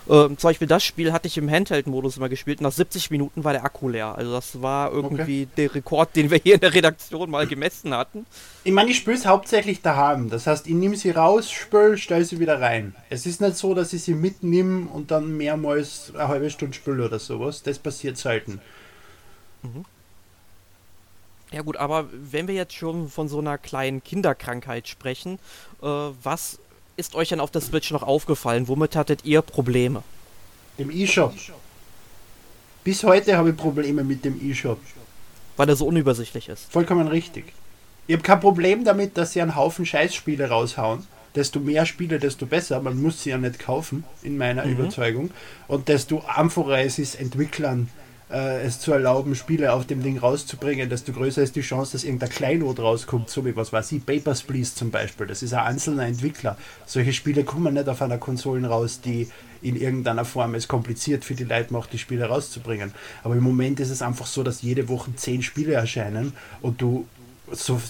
Ähm, 0.10 0.38
zum 0.38 0.50
Beispiel 0.50 0.68
das 0.68 0.84
Spiel 0.84 1.12
hatte 1.12 1.28
ich 1.28 1.38
im 1.38 1.50
Handheld-Modus 1.50 2.18
immer 2.18 2.30
gespielt. 2.30 2.62
Nach 2.62 2.72
70 2.72 3.12
Minuten 3.12 3.44
war 3.44 3.54
der 3.54 3.64
Akku 3.64 3.90
leer. 3.90 4.16
Also 4.16 4.32
das 4.32 4.62
war 4.62 4.92
irgendwie 4.92 5.48
der 5.58 5.74
Rekord, 5.74 6.16
den 6.16 6.32
wir 6.32 6.38
hier 6.38 6.56
in 6.56 6.62
der 6.62 6.74
Redaktion 6.74 7.30
mal 7.30 7.48
gemessen 7.48 7.94
hatten. 7.94 8.26
Ich 8.64 8.72
meine, 8.72 8.92
ich 8.92 8.98
spüre 8.98 9.18
es 9.18 9.26
hauptsächlich 9.26 9.82
daheim. 9.82 10.30
Das 10.30 10.48
heißt, 10.48 10.68
ich 10.68 10.74
nehme 10.74 10.96
sie 10.96 11.12
raus, 11.12 11.52
spül, 11.52 11.98
stelle 11.98 12.24
sie 12.24 12.40
wieder 12.40 12.62
rein. 12.62 12.96
Es 13.10 13.26
ist 13.26 13.42
nicht 13.42 13.58
so, 13.58 13.74
dass 13.74 13.94
ich 13.94 14.04
sie 14.04 14.14
mitnehme 14.14 14.88
und 14.88 15.12
dann 15.12 15.36
mehrmals 15.36 16.14
eine 16.14 16.28
halbe 16.28 16.50
Stunde 16.50 16.74
spüle 16.74 17.06
oder 17.06 17.20
sowas. 17.20 17.64
Das 17.64 17.80
passiert 17.80 18.18
selten. 18.18 18.62
Ja 21.52 21.62
gut, 21.62 21.78
aber 21.78 22.06
wenn 22.12 22.48
wir 22.48 22.56
jetzt 22.56 22.74
schon 22.74 23.10
von 23.10 23.30
so 23.30 23.40
einer 23.40 23.58
kleinen 23.58 24.04
Kinderkrankheit 24.04 24.88
sprechen, 24.88 25.40
äh, 25.82 25.86
was 25.86 26.60
ist 26.98 27.16
euch 27.16 27.30
denn 27.30 27.40
auf 27.40 27.52
der 27.52 27.62
Switch 27.62 27.92
noch 27.92 28.04
aufgefallen? 28.04 28.68
Womit 28.68 28.96
hattet 28.96 29.24
ihr 29.24 29.42
Probleme? 29.42 30.04
Im 30.78 30.92
E-Shop. 30.92 31.34
Bis 32.84 33.04
heute 33.04 33.38
habe 33.38 33.52
ich 33.52 33.58
Probleme 33.58 34.04
mit 34.04 34.26
dem 34.26 34.40
E-Shop. 34.42 34.80
Weil 35.56 35.70
er 35.70 35.76
so 35.76 35.88
unübersichtlich 35.88 36.50
ist. 36.50 36.72
Vollkommen 36.72 37.08
richtig. 37.08 37.46
Ich 38.08 38.14
habe 38.14 38.24
kein 38.24 38.40
Problem 38.40 38.84
damit, 38.84 39.18
dass 39.18 39.34
sie 39.34 39.42
einen 39.42 39.56
Haufen 39.56 39.86
Scheißspiele 39.86 40.50
raushauen. 40.50 41.06
Desto 41.36 41.60
mehr 41.60 41.86
Spiele, 41.86 42.20
desto 42.20 42.46
besser. 42.46 42.80
Man 42.82 43.02
muss 43.02 43.24
sie 43.24 43.32
ja 43.32 43.38
nicht 43.38 43.60
kaufen, 43.60 44.04
in 44.24 44.38
meiner 44.38 44.66
Mhm. 44.66 44.72
Überzeugung. 44.74 45.32
Und 45.68 45.88
desto 45.88 46.24
einfacher 46.26 46.80
es 46.80 47.00
ist, 47.00 47.16
Entwicklern 47.16 47.90
äh, 47.90 48.07
es 48.30 48.82
zu 48.82 48.92
erlauben, 48.92 49.36
Spiele 49.36 49.72
auf 49.72 49.88
dem 49.88 50.04
Ding 50.04 50.18
rauszubringen, 50.18 50.90
desto 50.90 51.14
größer 51.14 51.42
ist 51.42 51.56
die 51.56 51.62
Chance, 51.62 51.94
dass 51.94 52.04
irgendein 52.04 52.30
Kleinod 52.30 52.80
rauskommt, 52.80 53.30
so 53.30 53.46
wie 53.46 53.56
was 53.56 53.72
weiß 53.72 53.94
ich, 53.94 54.06
Papers, 54.06 54.44
Please 54.44 54.76
zum 54.76 54.92
Beispiel. 54.92 55.28
Das 55.28 55.42
ist 55.42 55.54
ein 55.54 55.66
einzelner 55.66 56.06
Entwickler. 56.06 56.58
Solche 56.86 57.14
Spiele 57.14 57.46
kommen 57.46 57.76
nicht 57.76 57.88
auf 57.88 58.02
einer 58.02 58.18
Konsole 58.18 58.68
raus, 58.68 59.00
die 59.00 59.30
in 59.62 59.76
irgendeiner 59.76 60.26
Form 60.26 60.56
es 60.56 60.68
kompliziert 60.68 61.24
für 61.24 61.36
die 61.36 61.46
Leute 61.46 61.72
macht, 61.74 61.94
die 61.94 61.98
Spiele 61.98 62.26
rauszubringen. 62.26 62.94
Aber 63.24 63.36
im 63.36 63.44
Moment 63.44 63.80
ist 63.80 63.90
es 63.90 64.02
einfach 64.02 64.26
so, 64.28 64.44
dass 64.44 64.62
jede 64.62 64.90
Woche 64.90 65.16
zehn 65.16 65.42
Spiele 65.42 65.74
erscheinen 65.74 66.34
und 66.62 66.82
du 66.82 67.08
so 67.52 67.82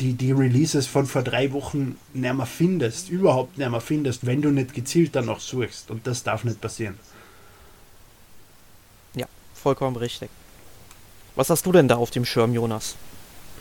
die, 0.00 0.12
die 0.12 0.32
Releases 0.32 0.86
von 0.86 1.06
vor 1.06 1.22
drei 1.22 1.52
Wochen 1.52 1.96
nicht 2.12 2.34
mehr 2.34 2.46
findest, 2.46 3.08
überhaupt 3.08 3.56
nicht 3.56 3.70
mehr 3.70 3.80
findest, 3.80 4.26
wenn 4.26 4.42
du 4.42 4.50
nicht 4.50 4.74
gezielt 4.74 5.16
danach 5.16 5.40
suchst. 5.40 5.90
Und 5.90 6.06
das 6.06 6.22
darf 6.22 6.44
nicht 6.44 6.60
passieren. 6.60 6.96
Vollkommen 9.62 9.96
richtig. 9.96 10.28
Was 11.36 11.48
hast 11.50 11.64
du 11.64 11.72
denn 11.72 11.88
da 11.88 11.96
auf 11.96 12.10
dem 12.10 12.24
Schirm, 12.24 12.52
Jonas? 12.52 12.96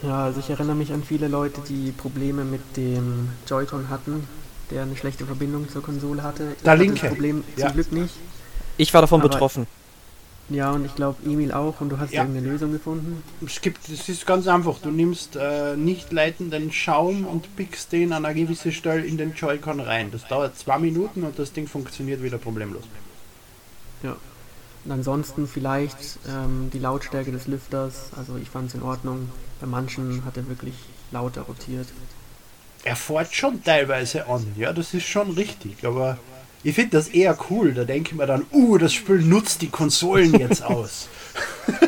Ja, 0.04 0.26
also 0.26 0.40
ich 0.40 0.50
erinnere 0.50 0.76
mich 0.76 0.92
an 0.92 1.04
viele 1.04 1.28
Leute, 1.28 1.62
die 1.70 1.92
Probleme 1.92 2.44
mit 2.44 2.76
dem 2.76 3.30
Joy-Con 3.48 3.90
hatten, 3.90 4.28
der 4.72 4.82
eine 4.82 4.98
schlechte 4.98 5.26
Verbindung 5.26 5.70
zur 5.70 5.84
Konsole 5.84 6.24
hatte. 6.24 6.56
Ich 6.62 6.68
hatte 6.68 6.82
linke. 6.82 7.02
Das 7.02 7.10
Problem 7.10 7.44
Ja. 7.56 7.68
zum 7.68 7.74
Glück 7.76 7.92
nicht. 7.92 8.14
Ich 8.78 8.94
war 8.94 9.02
davon 9.02 9.22
Aber- 9.22 9.30
betroffen. 9.30 9.68
Ja, 10.50 10.72
und 10.72 10.84
ich 10.86 10.96
glaube 10.96 11.18
Emil 11.24 11.54
auch 11.54 11.80
und 11.80 11.90
du 11.90 12.00
hast 12.00 12.12
Ja. 12.12 12.24
irgendeine 12.24 12.48
Lösung 12.50 12.74
gefunden. 12.74 13.24
Es 13.46 13.62
gibt, 13.62 13.88
es 13.88 14.10
ist 14.10 14.26
ganz 14.26 14.48
einfach. 14.48 14.80
Du 14.80 14.90
nimmst 14.90 15.38
äh, 15.38 15.78
nicht 15.78 16.12
leitenden 16.12 16.74
Schaum 16.74 17.26
und 17.26 17.56
pickst 17.56 17.92
den 17.94 18.12
an 18.12 18.26
einer 18.26 18.34
gewissen 18.34 18.74
Stelle 18.74 19.06
in 19.06 19.18
den 19.18 19.34
Joy-Con 19.34 19.80
rein. 19.80 20.10
Das 20.12 20.28
dauert 20.28 20.58
zwei 20.58 20.78
Minuten 20.80 21.24
und 21.24 21.38
das 21.40 21.54
Ding 21.54 21.68
funktioniert 21.68 22.22
wieder 22.22 22.38
problemlos. 22.38 22.84
Ja. 24.04 24.18
Und 24.86 24.92
ansonsten 24.92 25.48
vielleicht 25.48 25.98
ähm, 26.28 26.70
die 26.74 26.80
Lautstärke 26.80 27.32
des 27.32 27.48
Lüfters. 27.48 28.10
Also 28.18 28.38
ich 28.42 28.50
fand 28.50 28.70
es 28.70 28.76
in 28.76 28.82
Ordnung. 28.82 29.30
Bei 29.60 29.68
manchen 29.68 30.26
hat 30.26 30.38
er 30.38 30.48
wirklich 30.48 30.74
lauter 31.12 31.42
rotiert. 31.44 31.88
Er 32.84 32.96
fährt 32.96 33.34
schon 33.34 33.64
teilweise 33.64 34.26
an, 34.28 34.46
ja, 34.58 34.74
das 34.74 34.96
ist 34.96 35.06
schon 35.06 35.30
richtig, 35.32 35.86
aber 35.86 36.18
ich 36.64 36.74
finde 36.74 36.98
das 36.98 37.10
eher 37.10 37.38
cool. 37.52 37.74
Da 37.76 37.84
denke 37.84 38.12
ich 38.12 38.18
mir 38.18 38.26
dann, 38.26 38.44
uh, 38.52 38.80
das 38.80 38.92
Spiel 38.94 39.22
nutzt 39.22 39.62
die 39.62 39.70
Konsolen 39.70 40.34
jetzt 40.40 40.64
aus. 40.76 41.08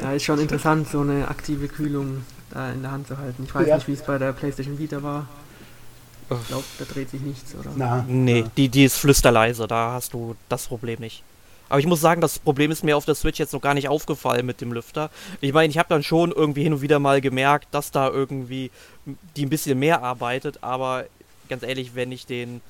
Ja, 0.00 0.12
ist 0.12 0.24
schon 0.24 0.38
interessant, 0.38 0.88
so 0.88 1.00
eine 1.00 1.28
aktive 1.28 1.68
Kühlung 1.68 2.24
da 2.50 2.72
in 2.72 2.82
der 2.82 2.90
Hand 2.92 3.08
zu 3.08 3.18
halten. 3.18 3.44
Ich 3.44 3.54
weiß 3.54 3.66
Ja. 3.68 3.76
nicht, 3.76 3.88
wie 3.88 3.92
es 3.92 4.02
bei 4.02 4.18
der 4.18 4.32
PlayStation 4.32 4.78
Vita 4.78 5.02
war. 5.02 5.26
Ich 6.30 6.48
glaube, 6.48 6.64
da 6.78 6.84
dreht 6.84 7.10
sich 7.10 7.20
nichts, 7.20 7.54
oder? 7.54 7.70
Na, 7.76 8.04
Nee, 8.08 8.42
na. 8.44 8.50
die, 8.56 8.68
die 8.68 8.84
ist 8.84 8.96
flüsterleise, 8.96 9.66
da 9.66 9.92
hast 9.92 10.12
du 10.14 10.34
das 10.48 10.66
Problem 10.66 11.00
nicht. 11.00 11.22
Aber 11.68 11.80
ich 11.80 11.86
muss 11.86 12.00
sagen, 12.00 12.20
das 12.20 12.38
Problem 12.38 12.70
ist 12.70 12.84
mir 12.84 12.96
auf 12.96 13.04
der 13.04 13.14
Switch 13.14 13.38
jetzt 13.38 13.52
noch 13.52 13.60
gar 13.60 13.74
nicht 13.74 13.88
aufgefallen 13.88 14.46
mit 14.46 14.60
dem 14.60 14.72
Lüfter. 14.72 15.10
Ich 15.40 15.52
meine, 15.52 15.70
ich 15.70 15.78
habe 15.78 15.88
dann 15.88 16.02
schon 16.02 16.32
irgendwie 16.32 16.62
hin 16.62 16.72
und 16.72 16.80
wieder 16.80 16.98
mal 16.98 17.20
gemerkt, 17.20 17.68
dass 17.72 17.90
da 17.90 18.08
irgendwie 18.08 18.70
die 19.36 19.46
ein 19.46 19.50
bisschen 19.50 19.78
mehr 19.78 20.02
arbeitet, 20.02 20.62
aber 20.62 21.04
ganz 21.48 21.62
ehrlich, 21.62 21.94
wenn 21.94 22.12
ich 22.12 22.26
den, 22.26 22.60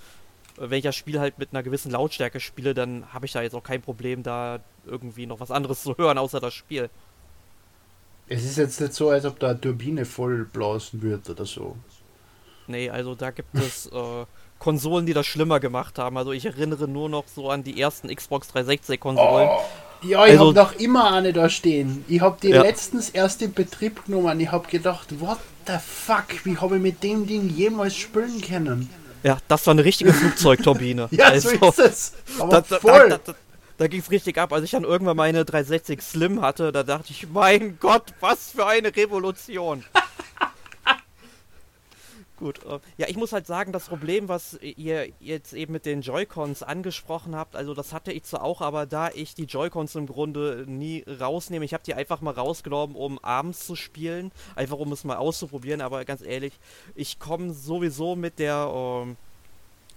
wenn 0.57 0.79
ich 0.79 0.85
das 0.85 0.97
Spiel 0.97 1.21
halt 1.21 1.39
mit 1.39 1.51
einer 1.53 1.63
gewissen 1.63 1.91
Lautstärke 1.91 2.41
spiele, 2.41 2.75
dann 2.75 3.05
habe 3.13 3.27
ich 3.27 3.33
da 3.33 3.43
jetzt 3.43 3.55
auch 3.55 3.63
kein 3.63 3.83
Problem, 3.83 4.23
da 4.23 4.61
irgendwie 4.87 5.27
noch 5.27 5.41
was 5.41 5.51
anderes 5.51 5.83
zu 5.85 5.97
hören, 5.97 6.19
außer 6.19 6.41
das 6.41 6.55
Spiel. 6.55 6.91
Es 8.29 8.45
ist 8.45 8.59
jetzt 8.59 8.81
nicht 8.81 8.93
so, 8.93 9.09
als 9.09 9.25
ob 9.25 9.39
da 9.39 9.51
eine 9.51 9.61
Turbine 9.61 10.05
voll 10.05 10.45
blasen 10.45 11.01
wird 11.03 11.29
oder 11.31 11.47
so. 11.47 11.77
Nee, 12.67 12.91
also 12.91 13.15
da 13.15 13.31
gibt 13.31 13.55
es 13.55 13.87
äh, 13.93 14.27
Konsolen, 14.59 15.07
die 15.07 15.15
das 15.15 15.27
schlimmer 15.27 15.61
gemacht 15.61 15.99
haben. 15.99 16.17
Also 16.17 16.33
ich 16.33 16.45
erinnere 16.47 16.89
nur 16.89 17.09
noch 17.09 17.25
so 17.33 17.51
an 17.51 17.63
die 17.63 17.81
ersten 17.81 18.15
Xbox 18.15 18.49
360 18.49 19.01
Konsolen. 19.01 19.49
Oh, 19.51 19.61
ja, 20.03 20.25
ich 20.27 20.33
also, 20.33 20.49
habe 20.49 20.55
noch 20.55 20.73
immer 20.75 21.13
eine 21.13 21.33
da 21.33 21.49
stehen. 21.49 22.05
Ich 22.09 22.21
habe 22.21 22.39
die 22.41 22.51
ja. 22.51 22.63
letztens 22.63 23.11
erst 23.11 23.43
in 23.43 23.53
Betrieb 23.53 24.07
genommen. 24.07 24.39
Ich 24.41 24.51
habe 24.51 24.69
gedacht, 24.69 25.21
what 25.21 25.39
the 25.67 25.75
fuck, 25.85 26.45
wie 26.45 26.57
habe 26.57 26.77
ich 26.77 26.83
mit 26.83 27.03
dem 27.03 27.27
Ding 27.27 27.49
jemals 27.49 27.97
spielen 27.97 28.41
können? 28.41 28.91
Ja, 29.23 29.39
das 29.49 29.67
war 29.67 29.73
eine 29.73 29.85
richtige 29.85 30.13
Flugzeugturbine. 30.13 31.09
ja, 31.11 31.27
also, 31.27 31.51
so 31.51 31.69
ist 31.69 31.79
es. 31.79 32.13
Aber 32.39 32.63
da, 32.63 32.79
voll. 32.79 33.09
Da, 33.09 33.19
da, 33.19 33.35
da 33.77 33.87
ging 33.89 34.01
es 34.01 34.11
richtig 34.11 34.39
ab. 34.39 34.53
Als 34.53 34.65
ich 34.65 34.71
dann 34.71 34.85
irgendwann 34.85 35.17
meine 35.17 35.45
360 35.45 36.01
Slim 36.01 36.41
hatte, 36.41 36.71
da 36.71 36.85
dachte 36.85 37.09
ich, 37.11 37.29
mein 37.29 37.79
Gott, 37.81 38.15
was 38.21 38.53
für 38.53 38.67
eine 38.67 38.95
Revolution. 38.95 39.85
Gut, 42.39 42.65
äh, 42.65 42.79
ja, 42.99 43.09
ich 43.09 43.17
muss 43.17 43.33
halt 43.33 43.49
sagen, 43.49 43.73
das 43.73 43.89
Problem, 43.89 44.29
was 44.29 44.59
ihr 44.63 45.09
jetzt 45.19 45.53
eben 45.55 45.73
mit 45.73 45.85
den 45.85 46.03
Joy-Cons 46.03 46.63
angesprochen 46.63 47.35
habt, 47.35 47.57
also 47.57 47.75
das 47.75 47.93
hatte 47.93 48.13
ich 48.13 48.23
zwar 48.23 48.45
auch, 48.45 48.61
aber 48.61 48.87
da 48.87 49.11
ich 49.13 49.35
die 49.35 49.45
Joy-Cons 49.45 49.97
im 49.97 50.07
Grunde 50.07 50.65
nie 50.69 51.05
rausnehme, 51.09 51.65
ich 51.65 51.75
habe 51.75 51.83
die 51.83 51.95
einfach 51.95 52.21
mal 52.21 52.31
rausgenommen, 52.31 52.95
um 52.95 53.19
abends 53.19 53.67
zu 53.67 53.75
spielen, 53.75 54.31
einfach 54.55 54.79
um 54.79 54.93
es 54.93 55.03
mal 55.03 55.17
auszuprobieren, 55.17 55.81
aber 55.81 56.05
ganz 56.05 56.23
ehrlich, 56.23 56.61
ich 56.95 57.19
komme 57.19 57.53
sowieso 57.53 58.15
mit 58.15 58.39
der, 58.39 58.71
ähm, 58.73 59.17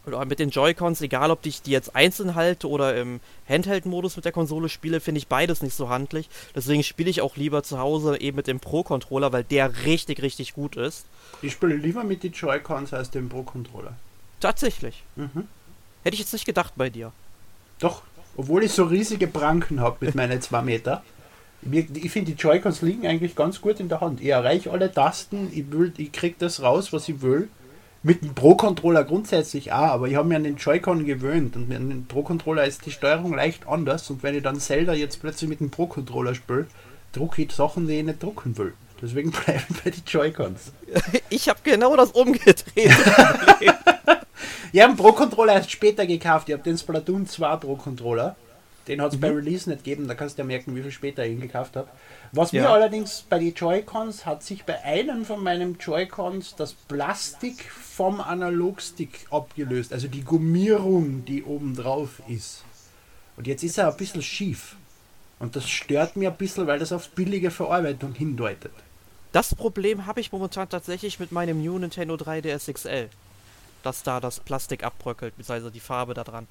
oder 0.05 0.25
mit 0.25 0.39
den 0.39 0.49
Joy-Cons, 0.49 1.01
egal 1.01 1.31
ob 1.31 1.45
ich 1.45 1.61
die 1.61 1.71
jetzt 1.71 1.95
einzeln 1.95 2.35
halte 2.35 2.67
oder 2.67 2.97
im 2.97 3.19
Handheld-Modus 3.47 4.15
mit 4.15 4.25
der 4.25 4.31
Konsole 4.31 4.69
spiele, 4.69 4.99
finde 4.99 5.19
ich 5.19 5.27
beides 5.27 5.61
nicht 5.61 5.75
so 5.75 5.89
handlich. 5.89 6.29
Deswegen 6.55 6.83
spiele 6.83 7.09
ich 7.09 7.21
auch 7.21 7.35
lieber 7.35 7.63
zu 7.63 7.77
Hause 7.77 8.19
eben 8.19 8.37
mit 8.37 8.47
dem 8.47 8.59
Pro-Controller, 8.59 9.31
weil 9.31 9.43
der 9.43 9.85
richtig, 9.85 10.21
richtig 10.21 10.53
gut 10.53 10.75
ist. 10.75 11.05
Ich 11.41 11.53
spiele 11.53 11.75
lieber 11.75 12.03
mit 12.03 12.23
den 12.23 12.31
Joy-Cons 12.31 12.93
als 12.93 13.11
dem 13.11 13.29
Pro-Controller. 13.29 13.93
Tatsächlich. 14.39 15.03
Mhm. 15.15 15.47
Hätte 16.03 16.15
ich 16.15 16.19
jetzt 16.19 16.33
nicht 16.33 16.45
gedacht 16.45 16.73
bei 16.75 16.89
dir. 16.89 17.11
Doch, 17.79 18.01
obwohl 18.35 18.63
ich 18.63 18.71
so 18.71 18.85
riesige 18.85 19.27
Pranken 19.27 19.81
habe 19.81 19.97
mit 19.99 20.15
meinen 20.15 20.41
2 20.41 20.61
Meter. 20.63 21.03
Ich 21.61 22.11
finde, 22.11 22.31
die 22.31 22.41
Joy-Cons 22.41 22.81
liegen 22.81 23.05
eigentlich 23.05 23.35
ganz 23.35 23.61
gut 23.61 23.79
in 23.79 23.87
der 23.87 24.01
Hand. 24.01 24.19
Ich 24.19 24.29
erreiche 24.29 24.71
alle 24.71 24.91
Tasten, 24.91 25.51
ich, 25.53 25.65
ich 25.99 26.11
kriege 26.11 26.35
das 26.39 26.63
raus, 26.63 26.91
was 26.91 27.07
ich 27.07 27.21
will 27.21 27.49
mit 28.03 28.23
dem 28.23 28.33
Pro-Controller 28.33 29.03
grundsätzlich 29.03 29.71
auch, 29.71 29.91
aber 29.91 30.07
ich 30.07 30.15
habe 30.15 30.27
mir 30.27 30.35
an 30.35 30.43
den 30.43 30.55
Joy-Con 30.55 31.05
gewöhnt 31.05 31.55
und 31.55 31.69
mit 31.69 31.77
dem 31.77 32.05
Pro-Controller 32.05 32.65
ist 32.65 32.85
die 32.85 32.91
Steuerung 32.91 33.35
leicht 33.35 33.67
anders 33.67 34.09
und 34.09 34.23
wenn 34.23 34.35
ich 34.35 34.43
dann 34.43 34.59
Zelda 34.59 34.93
jetzt 34.93 35.21
plötzlich 35.21 35.49
mit 35.49 35.59
dem 35.59 35.69
Pro-Controller 35.69 36.33
spiele, 36.33 36.67
drucke 37.13 37.43
ich 37.43 37.51
Sachen, 37.51 37.87
die 37.87 37.99
ich 37.99 38.05
nicht 38.05 38.23
drucken 38.23 38.57
will. 38.57 38.73
Deswegen 39.01 39.31
bleiben 39.45 39.77
wir 39.83 39.91
die 39.91 40.03
Joy-Cons. 40.05 40.73
Ich 41.29 41.47
habe 41.47 41.59
genau 41.63 41.95
das 41.95 42.11
umgedreht. 42.11 42.65
ich 44.73 44.81
habe 44.81 44.93
den 44.93 44.97
Pro-Controller 44.97 45.53
erst 45.53 45.71
später 45.71 46.05
gekauft. 46.05 46.49
Ich 46.49 46.53
habe 46.53 46.63
den 46.63 46.77
Splatoon 46.77 47.25
2 47.25 47.55
Pro-Controller. 47.55 48.35
Den 48.91 49.01
hat 49.01 49.13
es 49.13 49.17
mhm. 49.17 49.21
bei 49.21 49.29
Release 49.29 49.69
nicht 49.69 49.85
gegeben, 49.85 50.09
da 50.09 50.15
kannst 50.15 50.37
du 50.37 50.41
ja 50.41 50.45
merken, 50.45 50.75
wie 50.75 50.81
viel 50.81 50.91
später 50.91 51.25
ich 51.25 51.31
ihn 51.31 51.39
gekauft 51.39 51.77
habe. 51.77 51.87
Was 52.33 52.51
ja. 52.51 52.63
mir 52.63 52.69
allerdings 52.71 53.21
bei 53.29 53.39
den 53.39 53.53
Joy-Cons 53.53 54.25
hat 54.25 54.43
sich 54.43 54.65
bei 54.65 54.83
einem 54.83 55.23
von 55.23 55.41
meinen 55.41 55.77
Joy-Cons 55.77 56.55
das 56.57 56.73
Plastik 56.73 57.71
vom 57.71 58.19
Analogstick 58.19 59.27
abgelöst, 59.31 59.93
also 59.93 60.09
die 60.09 60.25
Gummierung, 60.25 61.23
die 61.23 61.41
oben 61.43 61.73
drauf 61.73 62.21
ist. 62.27 62.65
Und 63.37 63.47
jetzt 63.47 63.63
ist 63.63 63.77
er 63.77 63.89
ein 63.89 63.95
bisschen 63.95 64.21
schief. 64.21 64.75
Und 65.39 65.55
das 65.55 65.69
stört 65.69 66.17
mir 66.17 66.29
ein 66.29 66.35
bisschen, 66.35 66.67
weil 66.67 66.77
das 66.77 66.91
auf 66.91 67.11
billige 67.11 67.49
Verarbeitung 67.49 68.13
hindeutet. 68.13 68.73
Das 69.31 69.55
Problem 69.55 70.05
habe 70.05 70.19
ich 70.19 70.33
momentan 70.33 70.67
tatsächlich 70.67 71.17
mit 71.17 71.31
meinem 71.31 71.63
New 71.63 71.79
Nintendo 71.79 72.15
3DS 72.15 72.73
XL. 72.73 73.07
Dass 73.83 74.03
da 74.03 74.19
das 74.19 74.41
Plastik 74.41 74.83
abbröckelt, 74.83 75.37
beziehungsweise 75.37 75.71
die 75.71 75.79
Farbe 75.79 76.13
da 76.13 76.25
dran. 76.25 76.47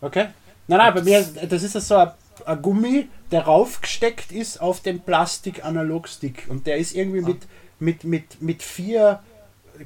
Okay. 0.00 0.28
Nein, 0.66 0.78
nein, 0.78 0.94
bei 0.94 1.02
mir, 1.02 1.22
das 1.22 1.62
ist 1.62 1.72
so 1.72 1.96
ein, 1.96 2.10
ein 2.46 2.62
Gummi, 2.62 3.08
der 3.30 3.42
raufgesteckt 3.42 4.32
ist 4.32 4.60
auf 4.60 4.80
den 4.80 5.00
Plastik-Analog-Stick. 5.00 6.46
Und 6.48 6.66
der 6.66 6.78
ist 6.78 6.94
irgendwie 6.94 7.20
ah. 7.20 7.28
mit, 7.28 7.46
mit, 7.78 8.04
mit, 8.04 8.42
mit 8.42 8.62
vier 8.62 9.20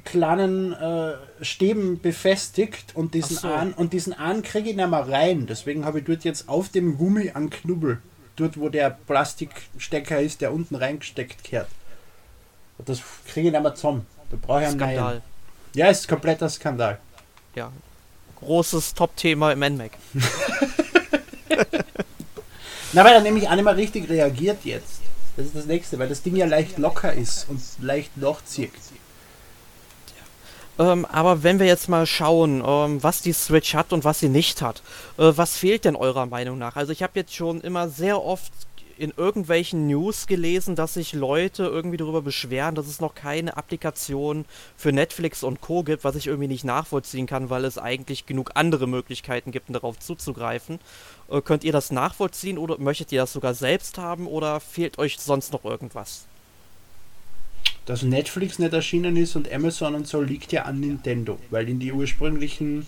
kleinen 0.05 0.73
äh, 0.73 1.13
Stäben 1.41 1.99
befestigt 1.99 2.95
und 2.95 3.13
diesen 3.13 3.37
so. 3.37 3.47
an 3.47 3.73
und 3.73 3.93
diesen 3.93 4.13
an 4.13 4.43
kriege 4.43 4.69
ich 4.69 4.75
nicht 4.75 4.89
mehr 4.89 5.09
rein. 5.09 5.47
Deswegen 5.47 5.83
habe 5.85 5.99
ich 5.99 6.05
dort 6.05 6.23
jetzt 6.23 6.47
auf 6.47 6.69
dem 6.69 6.97
Gummi 6.97 7.31
einen 7.31 7.49
Knubbel. 7.49 7.99
Dort, 8.35 8.59
wo 8.59 8.69
der 8.69 8.91
Plastikstecker 8.91 10.21
ist, 10.21 10.41
der 10.41 10.53
unten 10.53 10.75
reingesteckt. 10.75 11.37
Und 12.77 12.87
das 12.87 13.01
kriege 13.27 13.47
ich 13.47 13.53
nicht 13.53 13.61
mehr 13.61 13.75
zusammen. 13.75 14.05
Da 14.29 14.37
brauche 14.41 14.61
ich 14.61 14.67
einen 14.67 14.79
Skandal. 14.79 15.13
Neuen. 15.15 15.21
Ja, 15.73 15.87
ist 15.87 16.07
kompletter 16.07 16.49
Skandal. 16.49 16.99
Ja, 17.55 17.71
großes 18.41 18.93
Top-Thema 18.93 19.51
im 19.51 19.59
NMAC. 19.59 19.91
Na, 22.93 23.03
weil 23.03 23.13
er 23.13 23.21
nämlich 23.21 23.47
auch 23.47 23.55
nicht 23.55 23.63
mehr 23.63 23.77
richtig 23.77 24.09
reagiert 24.09 24.65
jetzt. 24.65 25.01
Das 25.37 25.45
ist 25.45 25.55
das 25.55 25.65
nächste, 25.65 25.99
weil 25.99 26.09
das 26.09 26.21
Ding 26.21 26.35
ja 26.35 26.45
leicht 26.45 26.77
locker 26.77 27.13
ist 27.13 27.47
und 27.49 27.61
leicht 27.79 28.17
nachzieht. 28.17 28.71
Ähm, 30.79 31.05
aber 31.05 31.43
wenn 31.43 31.59
wir 31.59 31.65
jetzt 31.65 31.89
mal 31.89 32.05
schauen, 32.05 32.63
ähm, 32.65 33.03
was 33.03 33.21
die 33.21 33.33
Switch 33.33 33.75
hat 33.75 33.91
und 33.91 34.05
was 34.05 34.19
sie 34.19 34.29
nicht 34.29 34.61
hat, 34.61 34.81
äh, 35.17 35.33
was 35.35 35.57
fehlt 35.57 35.83
denn 35.83 35.97
eurer 35.97 36.25
Meinung 36.25 36.57
nach? 36.57 36.77
Also 36.77 36.93
ich 36.93 37.03
habe 37.03 37.19
jetzt 37.19 37.35
schon 37.35 37.59
immer 37.61 37.89
sehr 37.89 38.23
oft 38.23 38.51
in 38.99 39.13
irgendwelchen 39.15 39.87
News 39.87 40.27
gelesen, 40.27 40.75
dass 40.75 40.95
sich 40.95 41.13
Leute 41.13 41.63
irgendwie 41.63 41.95
darüber 41.95 42.21
beschweren, 42.21 42.75
dass 42.75 42.87
es 42.87 42.99
noch 42.99 43.15
keine 43.15 43.55
Applikation 43.55 44.43
für 44.75 44.91
Netflix 44.91 45.41
und 45.41 45.61
Co. 45.61 45.83
gibt, 45.83 46.03
was 46.03 46.17
ich 46.17 46.27
irgendwie 46.27 46.49
nicht 46.49 46.65
nachvollziehen 46.65 47.25
kann, 47.25 47.49
weil 47.49 47.63
es 47.63 47.77
eigentlich 47.77 48.25
genug 48.25 48.51
andere 48.55 48.87
Möglichkeiten 48.87 49.51
gibt, 49.51 49.73
darauf 49.73 49.97
zuzugreifen. 49.99 50.79
Äh, 51.31 51.41
könnt 51.41 51.63
ihr 51.63 51.71
das 51.71 51.91
nachvollziehen 51.91 52.57
oder 52.57 52.77
möchtet 52.77 53.13
ihr 53.13 53.21
das 53.21 53.31
sogar 53.31 53.53
selbst 53.53 53.97
haben 53.97 54.27
oder 54.27 54.59
fehlt 54.59 54.99
euch 54.99 55.17
sonst 55.17 55.53
noch 55.53 55.63
irgendwas? 55.63 56.25
Dass 57.85 58.03
Netflix 58.03 58.59
nicht 58.59 58.73
erschienen 58.73 59.15
ist 59.15 59.37
und 59.37 59.49
Amazon 59.49 59.95
und 59.95 60.07
so 60.07 60.21
liegt 60.21 60.51
ja 60.51 60.63
an 60.63 60.81
Nintendo, 60.81 61.39
weil 61.49 61.69
in 61.69 61.79
die 61.79 61.93
ursprünglichen 61.93 62.85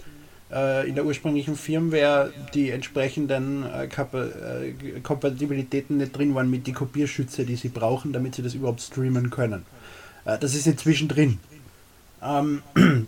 äh, 0.51 0.87
in 0.87 0.95
der 0.95 1.05
ursprünglichen 1.05 1.55
Firmware 1.55 2.31
die 2.53 2.69
entsprechenden 2.69 3.63
äh, 3.63 3.85
äh, 3.85 4.99
Kompatibilitäten 5.01 5.97
nicht 5.97 6.15
drin 6.15 6.35
waren 6.35 6.49
mit 6.49 6.67
den 6.67 6.73
Kopierschütze, 6.73 7.45
die 7.45 7.55
sie 7.55 7.69
brauchen, 7.69 8.13
damit 8.13 8.35
sie 8.35 8.41
das 8.41 8.53
überhaupt 8.53 8.81
streamen 8.81 9.29
können. 9.29 9.65
Äh, 10.25 10.37
das 10.37 10.55
ist 10.55 10.67
inzwischen 10.67 11.07
drin. 11.07 11.39
Ähm, 12.21 12.61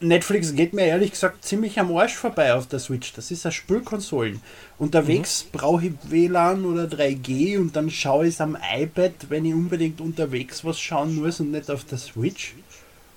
Netflix 0.00 0.54
geht 0.54 0.72
mir 0.72 0.86
ehrlich 0.86 1.10
gesagt 1.10 1.44
ziemlich 1.44 1.78
am 1.78 1.94
Arsch 1.94 2.14
vorbei 2.14 2.54
auf 2.54 2.66
der 2.66 2.78
Switch. 2.78 3.12
Das 3.12 3.30
ist 3.30 3.44
eine 3.44 3.52
Spülkonsolen. 3.52 4.40
Unterwegs 4.78 5.44
mhm. 5.44 5.58
brauche 5.58 5.86
ich 5.86 5.92
WLAN 6.08 6.64
oder 6.64 6.84
3G 6.84 7.58
und 7.58 7.76
dann 7.76 7.90
schaue 7.90 8.26
ich 8.26 8.34
es 8.34 8.40
am 8.40 8.56
iPad, 8.74 9.12
wenn 9.28 9.44
ich 9.44 9.52
unbedingt 9.52 10.00
unterwegs 10.00 10.64
was 10.64 10.80
schauen 10.80 11.16
muss 11.16 11.40
und 11.40 11.50
nicht 11.50 11.70
auf 11.70 11.84
der 11.84 11.98
Switch. 11.98 12.54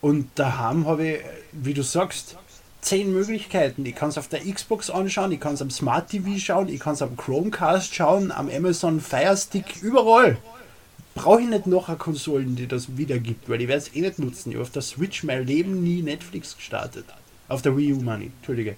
Und 0.02 0.28
daheim 0.36 0.86
habe 0.86 1.08
ich, 1.08 1.20
wie 1.54 1.74
du 1.74 1.82
sagst, 1.82 2.36
zehn 2.84 3.12
Möglichkeiten. 3.12 3.86
Ich 3.86 3.96
kann 3.96 4.10
es 4.10 4.18
auf 4.18 4.28
der 4.28 4.42
Xbox 4.42 4.90
anschauen, 4.90 5.32
ich 5.32 5.40
kann 5.40 5.54
es 5.54 5.62
am 5.62 5.70
Smart 5.70 6.10
TV 6.10 6.38
schauen, 6.38 6.70
ich 6.70 6.80
kann 6.80 6.94
es 6.94 7.02
am 7.02 7.18
Chromecast 7.18 7.96
schauen, 7.96 8.32
am 8.32 8.50
Amazon 8.50 9.00
Fire 9.00 9.36
Stick, 9.38 9.82
überall. 9.82 10.38
Brauche 11.16 11.42
ich 11.42 11.48
nicht 11.48 11.68
noch 11.68 11.90
eine 11.90 11.98
Konsolen, 11.98 12.56
die 12.56 12.68
das 12.68 12.98
wiedergibt, 12.98 13.48
weil 13.48 13.62
ich 13.62 13.68
werde 13.68 13.84
es 13.84 13.96
eh 13.96 14.02
nicht 14.02 14.20
nutzen. 14.20 14.50
Ich 14.50 14.56
habe 14.56 14.64
auf 14.64 14.72
der 14.72 14.82
Switch 14.82 15.24
mein 15.24 15.46
Leben 15.46 15.84
nie 15.84 16.02
Netflix 16.02 16.56
gestartet. 16.56 17.06
Auf 17.48 17.62
der 17.62 17.78
Wii 17.78 17.94
U, 17.94 18.02
Money, 18.02 18.32
Entschuldige 18.38 18.76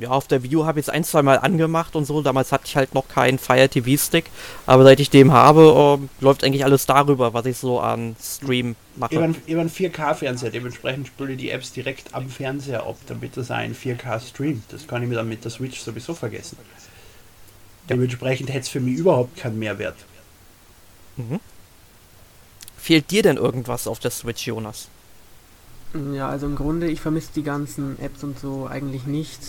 ja, 0.00 0.10
auf 0.10 0.26
der 0.26 0.42
Wii 0.42 0.56
U 0.56 0.66
habe 0.66 0.80
ich 0.80 0.86
es 0.86 0.88
ein, 0.88 1.04
zwei 1.04 1.22
Mal 1.22 1.38
angemacht 1.38 1.96
und 1.96 2.04
so. 2.04 2.22
Damals 2.22 2.52
hatte 2.52 2.64
ich 2.66 2.76
halt 2.76 2.94
noch 2.94 3.08
keinen 3.08 3.38
Fire 3.38 3.68
TV 3.68 4.02
Stick. 4.02 4.26
Aber 4.66 4.84
seit 4.84 5.00
ich 5.00 5.10
den 5.10 5.32
habe, 5.32 5.98
äh, 6.00 6.24
läuft 6.24 6.44
eigentlich 6.44 6.64
alles 6.64 6.86
darüber, 6.86 7.34
was 7.34 7.46
ich 7.46 7.56
so 7.56 7.80
an 7.80 8.16
Stream 8.20 8.76
mache. 8.96 9.14
Über 9.14 9.60
einen 9.60 9.70
4K-Fernseher. 9.70 10.50
Dementsprechend 10.50 11.08
spüle 11.08 11.32
ich 11.32 11.38
die 11.38 11.50
Apps 11.50 11.72
direkt 11.72 12.14
am 12.14 12.28
Fernseher 12.28 12.84
ab, 12.84 12.96
damit 13.06 13.36
das 13.36 13.50
ein 13.50 13.74
4K 13.74 14.20
streamt. 14.20 14.64
Das 14.72 14.86
kann 14.86 15.02
ich 15.02 15.08
mir 15.08 15.16
dann 15.16 15.28
mit 15.28 15.44
der 15.44 15.50
Switch 15.50 15.80
sowieso 15.80 16.14
vergessen. 16.14 16.58
Dementsprechend 17.88 18.50
hätte 18.50 18.60
es 18.60 18.68
für 18.68 18.80
mich 18.80 18.98
überhaupt 18.98 19.36
keinen 19.36 19.58
Mehrwert. 19.58 19.96
Mhm. 21.16 21.40
Fehlt 22.76 23.10
dir 23.10 23.22
denn 23.22 23.36
irgendwas 23.36 23.86
auf 23.86 23.98
der 23.98 24.10
Switch, 24.10 24.46
Jonas? 24.46 24.88
Ja, 26.12 26.28
also 26.28 26.46
im 26.46 26.56
Grunde, 26.56 26.88
ich 26.88 27.00
vermisse 27.00 27.30
die 27.34 27.42
ganzen 27.42 27.98
Apps 27.98 28.22
und 28.22 28.38
so 28.38 28.66
eigentlich 28.66 29.06
nicht 29.06 29.40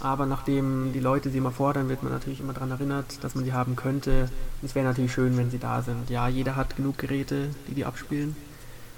Aber 0.00 0.26
nachdem 0.26 0.92
die 0.92 1.00
Leute 1.00 1.30
sie 1.30 1.38
immer 1.38 1.50
fordern, 1.50 1.88
wird 1.88 2.02
man 2.02 2.12
natürlich 2.12 2.40
immer 2.40 2.52
daran 2.52 2.70
erinnert, 2.70 3.22
dass 3.22 3.34
man 3.34 3.44
sie 3.44 3.52
haben 3.52 3.74
könnte. 3.74 4.28
Es 4.62 4.74
wäre 4.74 4.86
natürlich 4.86 5.12
schön, 5.12 5.36
wenn 5.36 5.50
sie 5.50 5.58
da 5.58 5.82
sind. 5.82 6.08
Ja, 6.08 6.28
jeder 6.28 6.54
hat 6.54 6.76
genug 6.76 6.98
Geräte, 6.98 7.48
die 7.66 7.74
die 7.74 7.84
abspielen. 7.84 8.36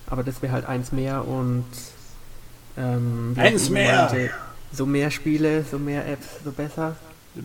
Aber 0.07 0.23
das 0.23 0.43
wäre 0.43 0.53
halt 0.53 0.67
eins 0.67 0.93
mehr 0.93 1.27
und 1.27 1.65
ähm, 2.77 3.35
eins 3.37 3.71
mehr. 3.71 4.09
Meinte, 4.11 4.31
so 4.73 4.87
mehr 4.87 5.11
Spiele, 5.11 5.65
so 5.69 5.79
mehr 5.79 6.07
Apps, 6.07 6.27
so 6.45 6.53
besser. 6.53 6.97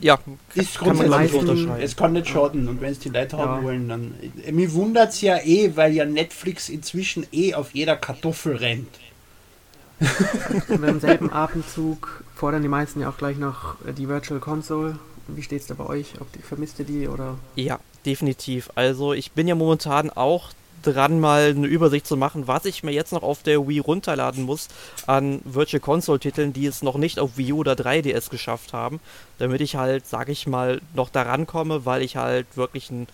Ja, 0.02 0.18
ist 0.56 0.80
grundsätzlich 0.80 1.34
unterscheiden. 1.34 1.80
Es 1.80 1.96
kann 1.96 2.14
nicht 2.14 2.28
schaden 2.28 2.68
und 2.68 2.82
wenn 2.82 2.92
es 2.92 3.00
die 3.00 3.10
Leute 3.10 3.38
haben 3.38 3.62
ja. 3.62 3.64
wollen, 3.64 3.88
dann. 3.88 4.16
Mir 4.52 4.74
wundert 4.74 5.10
es 5.10 5.22
ja 5.22 5.38
eh, 5.38 5.76
weil 5.76 5.94
ja 5.94 6.06
Netflix 6.06 6.70
inzwischen 6.70 7.26
eh 7.32 7.54
auf 7.54 7.72
jeder 7.74 7.96
Kartoffel 7.96 8.56
rennt. 8.56 9.00
und 10.68 10.84
im 10.84 11.00
selben 11.00 11.32
Atemzug 11.32 12.25
fordern 12.36 12.62
die 12.62 12.68
meisten 12.68 13.01
ja 13.01 13.10
auch 13.10 13.18
gleich 13.18 13.38
noch 13.38 13.75
die 13.98 14.08
Virtual 14.08 14.39
Console. 14.39 15.00
Wie 15.27 15.42
steht 15.42 15.62
es 15.62 15.68
da 15.68 15.74
bei 15.74 15.86
euch? 15.86 16.13
Ob 16.20 16.32
die, 16.34 16.39
vermisst 16.39 16.80
ihr 16.80 16.86
die 16.86 17.08
oder? 17.08 17.36
Ja, 17.56 17.80
definitiv. 18.06 18.70
Also 18.75 19.13
ich 19.13 19.32
bin 19.32 19.48
ja 19.48 19.56
momentan 19.56 20.12
auch 20.12 20.51
dran, 20.86 21.20
mal 21.20 21.50
eine 21.50 21.68
Übersicht 21.68 22.06
zu 22.06 22.15
machen, 22.15 22.48
was 22.48 22.65
ich 22.65 22.84
mir 22.84 22.92
jetzt 22.92 23.12
noch 23.12 23.24
auf 23.24 23.44
der 23.44 23.68
Wii 23.68 23.80
runterladen 23.80 24.44
muss 24.44 24.68
an 25.08 25.42
Virtual 25.44 25.80
Console-Titeln, 25.80 26.54
die 26.54 26.68
es 26.68 26.84
noch 26.84 26.98
nicht 26.98 27.20
auf 27.20 27.38
Wii 27.38 27.54
U 27.54 27.60
oder 27.60 27.74
3DS 27.74 28.30
geschafft 28.30 28.74
haben, 28.74 29.00
damit 29.39 29.62
ich 29.62 29.75
halt, 29.75 30.06
sag 30.08 30.30
ich 30.30 30.48
mal, 30.48 30.82
noch 30.94 31.10
daran 31.10 31.48
komme, 31.48 31.86
weil 31.86 32.01
ich 32.01 32.18
halt 32.18 32.46
wirklich 32.56 32.92
ein 32.92 33.08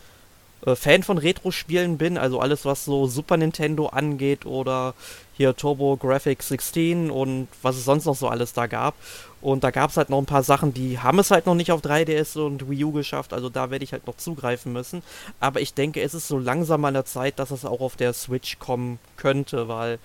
äh, 0.66 0.75
Fan 0.75 1.04
von 1.04 1.18
Retro-Spielen 1.18 1.98
bin, 1.98 2.18
also 2.18 2.40
alles, 2.40 2.66
was 2.66 2.86
so 2.86 3.08
Super 3.08 3.38
Nintendo 3.38 3.88
angeht 3.88 4.46
oder 4.46 4.94
hier 5.42 5.56
Turbo 5.56 5.98
Graphics 5.98 6.50
16 6.50 7.10
und 7.10 7.48
was 7.64 7.76
es 7.76 7.86
sonst 7.86 8.06
noch 8.06 8.16
so 8.16 8.28
alles 8.28 8.54
da 8.54 8.68
gab. 8.68 8.94
Und 9.42 9.64
da 9.64 9.72
gab 9.72 9.90
es 9.90 9.98
halt 9.98 10.12
noch 10.12 10.20
ein 10.20 10.28
paar 10.28 10.44
Sachen, 10.44 10.72
die 10.72 11.00
haben 11.00 11.18
es 11.18 11.32
halt 11.32 11.48
noch 11.48 11.56
nicht 11.56 11.72
auf 11.72 11.82
3DS 11.82 12.38
und 12.40 12.70
Wii 12.70 12.84
U 12.84 12.92
geschafft, 12.92 13.34
also 13.34 13.50
da 13.50 13.72
werde 13.72 13.84
ich 13.84 13.92
halt 13.92 14.06
noch 14.06 14.18
zugreifen 14.18 14.72
müssen. 14.72 15.02
Aber 15.40 15.60
ich 15.60 15.74
denke, 15.74 16.00
es 16.02 16.14
ist 16.14 16.28
so 16.28 16.38
langsam 16.38 16.86
an 16.86 16.94
der 16.94 17.06
Zeit, 17.06 17.40
dass 17.40 17.50
es 17.50 17.66
auch 17.66 17.82
auf 17.82 17.96
der 17.96 18.14
Switch 18.14 18.60
kommen 18.60 19.00
könnte, 19.18 19.68
weil 19.68 19.98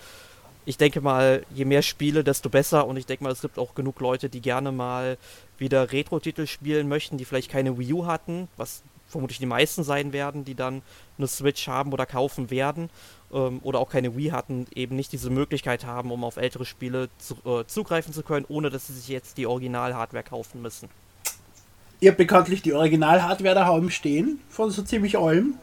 ich 0.64 0.78
denke 0.78 1.02
mal, 1.02 1.44
je 1.54 1.66
mehr 1.66 1.82
Spiele, 1.82 2.24
desto 2.24 2.48
besser. 2.48 2.86
Und 2.86 2.96
ich 2.96 3.04
denke 3.04 3.24
mal, 3.24 3.32
es 3.32 3.42
gibt 3.42 3.58
auch 3.58 3.74
genug 3.74 4.00
Leute, 4.00 4.30
die 4.30 4.40
gerne 4.40 4.72
mal 4.72 5.18
wieder 5.58 5.92
Retro-Titel 5.92 6.46
spielen 6.46 6.88
möchten, 6.88 7.18
die 7.18 7.26
vielleicht 7.26 7.50
keine 7.50 7.78
Wii 7.78 7.92
U 7.92 8.06
hatten, 8.06 8.48
was 8.56 8.82
vermutlich 9.08 9.38
die 9.38 9.46
meisten 9.46 9.84
sein 9.84 10.12
werden, 10.12 10.44
die 10.44 10.54
dann 10.54 10.82
eine 11.18 11.26
Switch 11.26 11.68
haben 11.68 11.92
oder 11.92 12.06
kaufen 12.06 12.50
werden 12.50 12.90
ähm, 13.32 13.60
oder 13.62 13.78
auch 13.78 13.90
keine 13.90 14.16
Wii 14.16 14.30
hatten, 14.30 14.66
eben 14.74 14.96
nicht 14.96 15.12
diese 15.12 15.30
Möglichkeit 15.30 15.86
haben, 15.86 16.10
um 16.10 16.24
auf 16.24 16.36
ältere 16.36 16.64
Spiele 16.64 17.08
zu, 17.18 17.34
äh, 17.44 17.66
zugreifen 17.66 18.12
zu 18.12 18.22
können, 18.22 18.46
ohne 18.48 18.70
dass 18.70 18.88
sie 18.88 18.94
sich 18.94 19.08
jetzt 19.08 19.38
die 19.38 19.46
Original-Hardware 19.46 20.24
kaufen 20.24 20.62
müssen. 20.62 20.88
Ihr 22.00 22.10
habt 22.10 22.18
bekanntlich 22.18 22.60
die 22.60 22.74
Original-Hardware 22.74 23.54
daheim 23.54 23.88
stehen, 23.90 24.40
von 24.50 24.70
so 24.70 24.82
ziemlich 24.82 25.16
allem. 25.16 25.54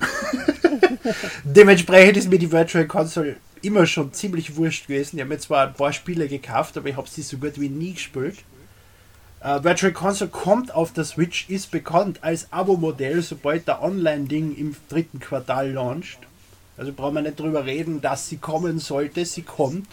Dementsprechend 1.43 2.17
ist 2.17 2.29
mir 2.29 2.39
die 2.39 2.51
Virtual 2.51 2.87
Console 2.87 3.35
immer 3.61 3.85
schon 3.85 4.11
ziemlich 4.13 4.55
wurscht 4.55 4.87
gewesen. 4.87 5.17
Ich 5.17 5.21
habe 5.21 5.29
mir 5.29 5.39
zwar 5.39 5.67
ein 5.67 5.73
paar 5.73 5.93
Spiele 5.93 6.27
gekauft, 6.27 6.75
aber 6.77 6.89
ich 6.89 6.97
habe 6.97 7.07
sie 7.07 7.21
so 7.21 7.37
gut 7.37 7.59
wie 7.59 7.69
nie 7.69 7.93
gespielt. 7.93 8.39
Uh, 9.43 9.61
Virtual 9.61 9.91
Console 9.91 10.31
kommt 10.31 10.73
auf 10.73 10.93
der 10.93 11.03
Switch, 11.03 11.49
ist 11.49 11.69
bekannt 11.69 12.19
als 12.21 12.53
Abo-Modell, 12.53 13.21
sobald 13.21 13.67
der 13.67 13.83
Online-Ding 13.83 14.55
im 14.55 14.73
dritten 14.87 15.19
Quartal 15.19 15.71
launcht. 15.71 16.19
Also 16.77 16.93
brauchen 16.93 17.15
wir 17.15 17.23
nicht 17.23 17.41
drüber 17.41 17.65
reden, 17.65 17.99
dass 17.99 18.29
sie 18.29 18.37
kommen 18.37 18.79
sollte. 18.79 19.25
Sie 19.25 19.41
kommt. 19.41 19.87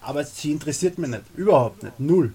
Aber 0.00 0.24
sie 0.24 0.50
interessiert 0.50 0.98
mich 0.98 1.08
nicht. 1.08 1.22
Überhaupt 1.36 1.84
nicht. 1.84 2.00
Null. 2.00 2.32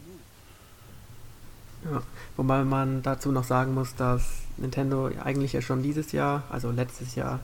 Ja, 1.83 2.01
wobei 2.37 2.63
man 2.63 3.03
dazu 3.03 3.33
noch 3.33 3.43
sagen 3.43 3.73
muss, 3.73 3.95
dass 3.95 4.23
Nintendo 4.55 5.11
eigentlich 5.21 5.51
ja 5.51 5.61
schon 5.61 5.83
dieses 5.83 6.13
Jahr, 6.13 6.43
also 6.49 6.71
letztes 6.71 7.15
Jahr, 7.15 7.41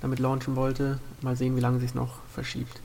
damit 0.00 0.18
launchen 0.18 0.56
wollte. 0.56 0.98
Mal 1.20 1.36
sehen, 1.36 1.56
wie 1.56 1.60
lange 1.60 1.78
sich 1.78 1.94
noch 1.94 2.18
verschiebt. 2.34 2.80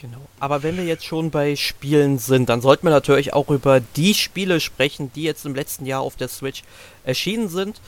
Genau. 0.00 0.20
Aber 0.38 0.62
wenn 0.62 0.78
wir 0.78 0.84
jetzt 0.84 1.04
schon 1.04 1.30
bei 1.30 1.56
Spielen 1.56 2.18
sind, 2.18 2.48
dann 2.48 2.62
sollten 2.62 2.86
wir 2.86 2.90
natürlich 2.90 3.34
auch 3.34 3.50
über 3.50 3.80
die 3.80 4.14
Spiele 4.14 4.58
sprechen, 4.58 5.12
die 5.14 5.24
jetzt 5.24 5.44
im 5.44 5.54
letzten 5.54 5.84
Jahr 5.84 6.00
auf 6.00 6.16
der 6.16 6.28
Switch 6.28 6.62
erschienen 7.04 7.50
sind. 7.50 7.80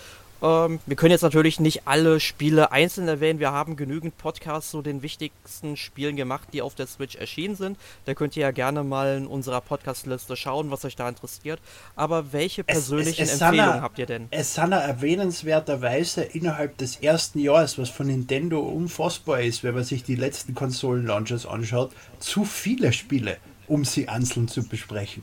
Ähm, 0.43 0.81
wir 0.87 0.97
können 0.97 1.13
jetzt 1.13 1.23
natürlich 1.23 1.61
nicht 1.61 1.87
alle 1.87 2.19
Spiele 2.19 2.73
einzeln 2.73 3.07
erwähnen. 3.07 3.39
Wir 3.39 3.53
haben 3.53 3.77
genügend 3.77 4.19
Podcasts 4.19 4.73
zu 4.73 4.83
den 4.83 5.03
wichtigsten 5.03 5.77
Spielen 5.77 6.17
gemacht, 6.17 6.49
die 6.53 6.63
auf 6.63 6.75
der 6.75 6.89
Switch 6.89 7.15
erschienen 7.15 7.55
sind. 7.55 7.79
Da 8.07 8.15
könnt 8.15 8.37
ihr 8.37 8.43
ja 8.43 8.51
gerne 8.51 8.83
mal 8.83 9.17
in 9.17 9.27
unserer 9.27 9.61
Podcast-Liste 9.61 10.37
schauen, 10.37 10.71
was 10.71 10.85
euch 10.85 10.97
da 10.97 11.09
interessiert. 11.09 11.61
Aber 11.95 12.33
welche 12.33 12.65
persönlichen 12.65 13.23
es, 13.23 13.29
es, 13.31 13.35
es 13.37 13.41
Empfehlungen 13.41 13.83
habt 13.83 13.99
ihr 13.99 14.07
denn? 14.07 14.27
Es 14.31 14.55
sind 14.55 14.73
erwähnenswerterweise 14.73 16.23
innerhalb 16.23 16.77
des 16.79 16.97
ersten 16.97 17.39
Jahres, 17.39 17.79
was 17.79 17.89
von 17.89 18.09
Nintendo 18.09 18.61
unfassbar 18.61 19.41
ist, 19.43 19.63
wenn 19.63 19.75
man 19.75 19.85
sich 19.85 20.03
die 20.03 20.17
letzten 20.17 20.55
Konsolen-Launchers 20.55 21.47
anschaut, 21.47 21.93
zu 22.19 22.45
viele 22.45 22.93
Spiele, 22.93 23.37
um 23.69 23.85
sie 23.85 24.09
einzeln 24.09 24.49
zu 24.49 24.65
besprechen. 24.65 25.23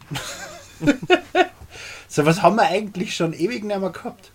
so 2.08 2.26
was 2.26 2.42
haben 2.42 2.56
wir 2.56 2.68
eigentlich 2.68 3.16
schon 3.16 3.34
ewig 3.34 3.66
nicht 3.66 3.80
mehr 3.80 3.90
gehabt. 3.90 4.32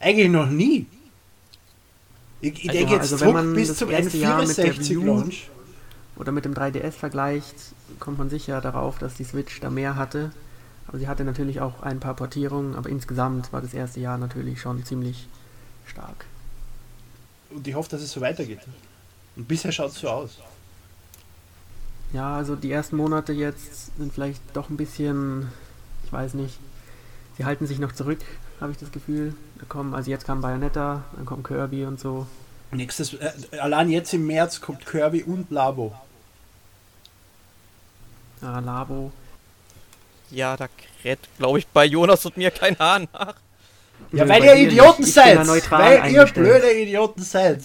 Eigentlich 0.00 0.30
noch 0.30 0.48
nie. 0.48 0.86
Ich, 2.40 2.64
ich 2.64 2.68
also, 2.68 2.78
denke 2.78 2.92
jetzt 2.94 3.12
also 3.12 3.16
zurück 3.16 3.54
bis 3.54 3.76
zum 3.76 3.88
N64 3.88 5.04
Launch. 5.04 5.50
Oder 6.16 6.32
mit 6.32 6.44
dem 6.44 6.54
3DS 6.54 6.92
vergleicht, 6.92 7.54
kommt 8.00 8.18
man 8.18 8.30
sicher 8.30 8.60
darauf, 8.60 8.98
dass 8.98 9.14
die 9.14 9.24
Switch 9.24 9.60
da 9.60 9.70
mehr 9.70 9.96
hatte. 9.96 10.32
Aber 10.88 10.98
sie 10.98 11.08
hatte 11.08 11.24
natürlich 11.24 11.60
auch 11.60 11.82
ein 11.82 12.00
paar 12.00 12.14
Portierungen, 12.14 12.74
aber 12.74 12.88
insgesamt 12.88 13.52
war 13.52 13.60
das 13.60 13.74
erste 13.74 14.00
Jahr 14.00 14.16
natürlich 14.16 14.60
schon 14.60 14.84
ziemlich 14.84 15.28
stark. 15.84 16.26
Und 17.50 17.66
ich 17.66 17.74
hoffe, 17.74 17.90
dass 17.90 18.02
es 18.02 18.12
so 18.12 18.20
weitergeht. 18.20 18.60
Und 19.34 19.48
bisher 19.48 19.72
schaut 19.72 19.90
es 19.90 20.00
so 20.00 20.08
aus. 20.08 20.38
Ja, 22.12 22.36
also 22.36 22.56
die 22.56 22.70
ersten 22.70 22.96
Monate 22.96 23.32
jetzt 23.32 23.96
sind 23.98 24.12
vielleicht 24.12 24.40
doch 24.54 24.70
ein 24.70 24.76
bisschen, 24.76 25.48
ich 26.04 26.12
weiß 26.12 26.34
nicht, 26.34 26.58
sie 27.36 27.44
halten 27.44 27.66
sich 27.66 27.78
noch 27.78 27.92
zurück, 27.92 28.20
habe 28.60 28.72
ich 28.72 28.78
das 28.78 28.92
Gefühl. 28.92 29.34
Da 29.58 29.66
kommen, 29.68 29.94
also 29.94 30.10
jetzt 30.10 30.26
kam 30.26 30.40
Bayonetta, 30.40 31.04
dann 31.14 31.26
kommt 31.26 31.46
Kirby 31.46 31.84
und 31.84 32.00
so. 32.00 32.26
Nächstes, 32.70 33.14
äh, 33.14 33.58
allein 33.58 33.90
jetzt 33.90 34.12
im 34.12 34.26
März 34.26 34.60
kommt 34.60 34.84
Kirby 34.86 35.22
und 35.22 35.50
Labo. 35.50 35.94
Ja, 38.42 38.58
Labo. 38.58 39.12
Ja, 40.30 40.56
da 40.56 40.68
kräht, 41.00 41.20
glaube 41.38 41.60
ich, 41.60 41.66
bei 41.68 41.84
Jonas 41.84 42.26
und 42.26 42.36
mir 42.36 42.50
kein 42.50 42.78
Hahn 42.78 43.08
nach. 43.12 43.34
Ja, 44.12 44.28
weil 44.28 44.44
ihr 44.44 44.56
Idioten 44.56 45.04
seid! 45.04 45.38
Weil 45.70 46.12
ihr 46.12 46.24
blöde 46.26 46.72
Idioten 46.72 47.22
seid! 47.22 47.62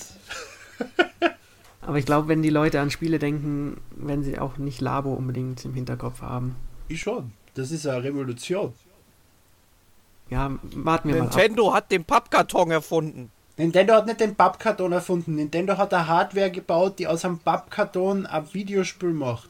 Aber 1.81 1.97
ich 1.97 2.05
glaube, 2.05 2.27
wenn 2.27 2.41
die 2.41 2.49
Leute 2.49 2.79
an 2.79 2.91
Spiele 2.91 3.19
denken, 3.19 3.81
werden 3.91 4.23
sie 4.23 4.39
auch 4.39 4.57
nicht 4.57 4.81
Labo 4.81 5.13
unbedingt 5.13 5.65
im 5.65 5.73
Hinterkopf 5.73 6.21
haben. 6.21 6.55
Ich 6.87 7.01
schon. 7.01 7.33
Das 7.55 7.71
ist 7.71 7.87
eine 7.87 8.03
Revolution. 8.03 8.73
Ja, 10.31 10.49
warten 10.61 11.09
wir 11.09 11.21
Nintendo 11.21 11.65
mal 11.65 11.69
ab. 11.69 11.75
hat 11.75 11.91
den 11.91 12.05
Pappkarton 12.05 12.71
erfunden. 12.71 13.31
Nintendo 13.57 13.95
hat 13.95 14.07
nicht 14.07 14.21
den 14.21 14.33
Pappkarton 14.33 14.93
erfunden. 14.93 15.35
Nintendo 15.35 15.77
hat 15.77 15.93
eine 15.93 16.07
Hardware 16.07 16.49
gebaut, 16.49 16.99
die 16.99 17.05
aus 17.05 17.25
einem 17.25 17.37
Pappkarton 17.37 18.25
ein 18.25 18.53
Videospiel 18.53 19.11
macht. 19.11 19.49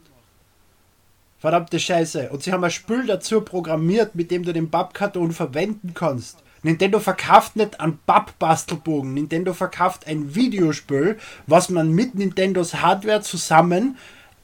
Verdammte 1.38 1.80
Scheiße. 1.80 2.30
Und 2.32 2.42
sie 2.42 2.52
haben 2.52 2.64
ein 2.64 2.72
Spiel 2.72 3.06
dazu 3.06 3.42
programmiert, 3.42 4.16
mit 4.16 4.32
dem 4.32 4.44
du 4.44 4.54
den 4.54 4.72
Pappkarton 4.72 5.32
verwenden 5.32 5.94
kannst. 5.94 6.40
Nintendo 6.64 7.00
verkauft 7.00 7.56
nicht 7.56 7.80
einen 7.80 8.00
Pappbastelbogen. 8.08 9.14
Nintendo 9.14 9.54
verkauft 9.54 10.08
ein 10.08 10.34
Videospiel, 10.34 11.20
was 11.46 11.70
man 11.70 11.92
mit 11.92 12.16
Nintendos 12.16 12.82
Hardware 12.82 13.22
zusammen 13.22 13.98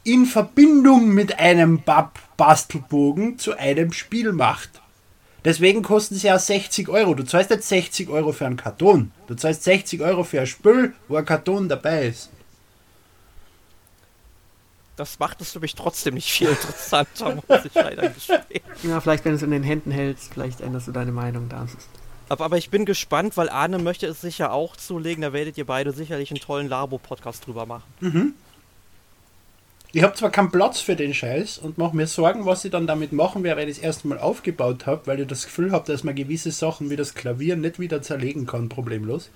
in 0.04 0.26
Verbindung 0.28 1.10
mit 1.10 1.39
einem 1.39 1.82
Pappbastelbogen 1.82 3.39
zu 3.39 3.58
einem 3.58 3.91
Spiel 3.91 4.34
macht. 4.34 4.82
Deswegen 5.45 5.82
kosten 5.84 6.15
sie 6.15 6.28
ja 6.28 6.38
60 6.38 6.89
Euro. 6.89 7.13
Du 7.13 7.23
zahlst 7.23 7.50
nicht 7.52 7.63
60 7.63 8.10
Euro 8.10 8.32
für 8.32 8.45
einen 8.45 8.58
Karton. 8.58 9.12
Du 9.28 9.36
zahlst 9.36 9.63
60 9.63 10.02
Euro 10.02 10.23
für 10.23 10.41
ein 10.41 10.47
Spül, 10.47 10.93
wo 11.08 11.15
ein 11.15 11.26
Karton 11.26 11.69
dabei 11.69 12.08
ist. 12.08 12.30
Das 14.97 15.19
macht 15.19 15.39
es 15.41 15.52
für 15.52 15.60
mich 15.60 15.76
trotzdem 15.76 16.15
nicht 16.15 16.32
viel 16.32 16.50
interessanter, 16.50 17.36
muss 17.36 17.65
ich 17.65 17.73
leider 17.73 18.10
gestehen. 18.10 18.63
Ja, 18.84 19.00
vielleicht, 19.00 19.23
wenn 19.26 19.34
du 19.34 19.36
es 19.38 19.43
in 19.43 19.52
den 19.52 19.63
Händen 19.63 19.91
hältst, 19.91 20.34
vielleicht 20.34 20.60
änderst 20.60 20.88
du 20.88 20.91
deine 20.91 21.12
Meinung 21.12 21.50
dann. 21.50 21.69
Aber, 22.30 22.45
aber 22.45 22.58
ich 22.58 22.71
bin 22.71 22.84
gespannt, 22.84 23.38
weil 23.38 23.50
Arne 23.50 23.78
möchte 23.78 24.08
es 24.08 24.19
sicher 24.19 24.52
auch 24.52 24.76
zulegen. 24.76 25.21
Da 25.21 25.34
werdet 25.34 25.58
ihr 25.58 25.65
beide 25.65 25.93
sicherlich 25.93 26.32
einen 26.32 26.41
tollen 26.41 26.67
Labo-Podcast 26.67 27.45
drüber 27.45 27.65
machen. 27.65 27.84
Mhm. 28.02 28.34
Ich 29.97 30.03
habe 30.03 30.13
zwar 30.13 30.29
keinen 30.29 30.51
Platz 30.51 30.79
für 30.79 30.95
den 30.95 31.12
Scheiß 31.12 31.57
und 31.57 31.79
mache 31.79 31.95
mir 31.95 32.05
Sorgen, 32.05 32.45
was 32.45 32.63
ich 32.63 32.69
dann 32.69 32.86
damit 32.86 33.13
machen 33.13 33.43
werde, 33.43 33.62
wenn 33.62 33.67
ich 33.67 33.77
das 33.77 33.83
erste 33.83 34.07
Mal 34.07 34.19
aufgebaut 34.19 34.86
habe, 34.86 35.07
weil 35.07 35.19
ich 35.19 35.25
das 35.25 35.45
Gefühl 35.45 35.71
habe, 35.71 35.91
dass 35.91 36.03
man 36.03 36.13
gewisse 36.13 36.51
Sachen 36.51 36.91
wie 36.91 36.95
das 36.95 37.15
Klavier 37.15 37.55
nicht 37.55 37.79
wieder 37.79 38.03
zerlegen 38.03 38.45
kann, 38.45 38.69
problemlos. 38.69 39.31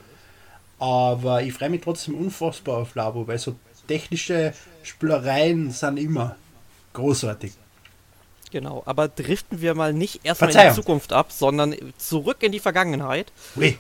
Aber 0.78 1.42
ich 1.42 1.54
freue 1.54 1.72
mich 1.72 1.82
trotzdem 1.82 2.14
unfassbar 2.14 2.78
auf 2.78 2.94
Labo, 2.94 3.28
weil 3.28 3.40
so 3.40 3.56
technische 3.88 4.54
Spülereien 4.84 5.72
sind 5.72 5.98
immer 5.98 6.36
großartig. 6.94 7.54
Genau, 8.52 8.84
aber 8.86 9.08
driften 9.08 9.62
wir 9.62 9.74
mal 9.74 9.94
nicht 9.94 10.20
erstmal 10.24 10.52
in 10.52 10.70
die 10.70 10.76
Zukunft 10.76 11.12
ab, 11.12 11.32
sondern 11.32 11.74
zurück 11.98 12.38
in 12.42 12.52
die 12.52 12.60
Vergangenheit. 12.60 13.32
Oui. 13.56 13.80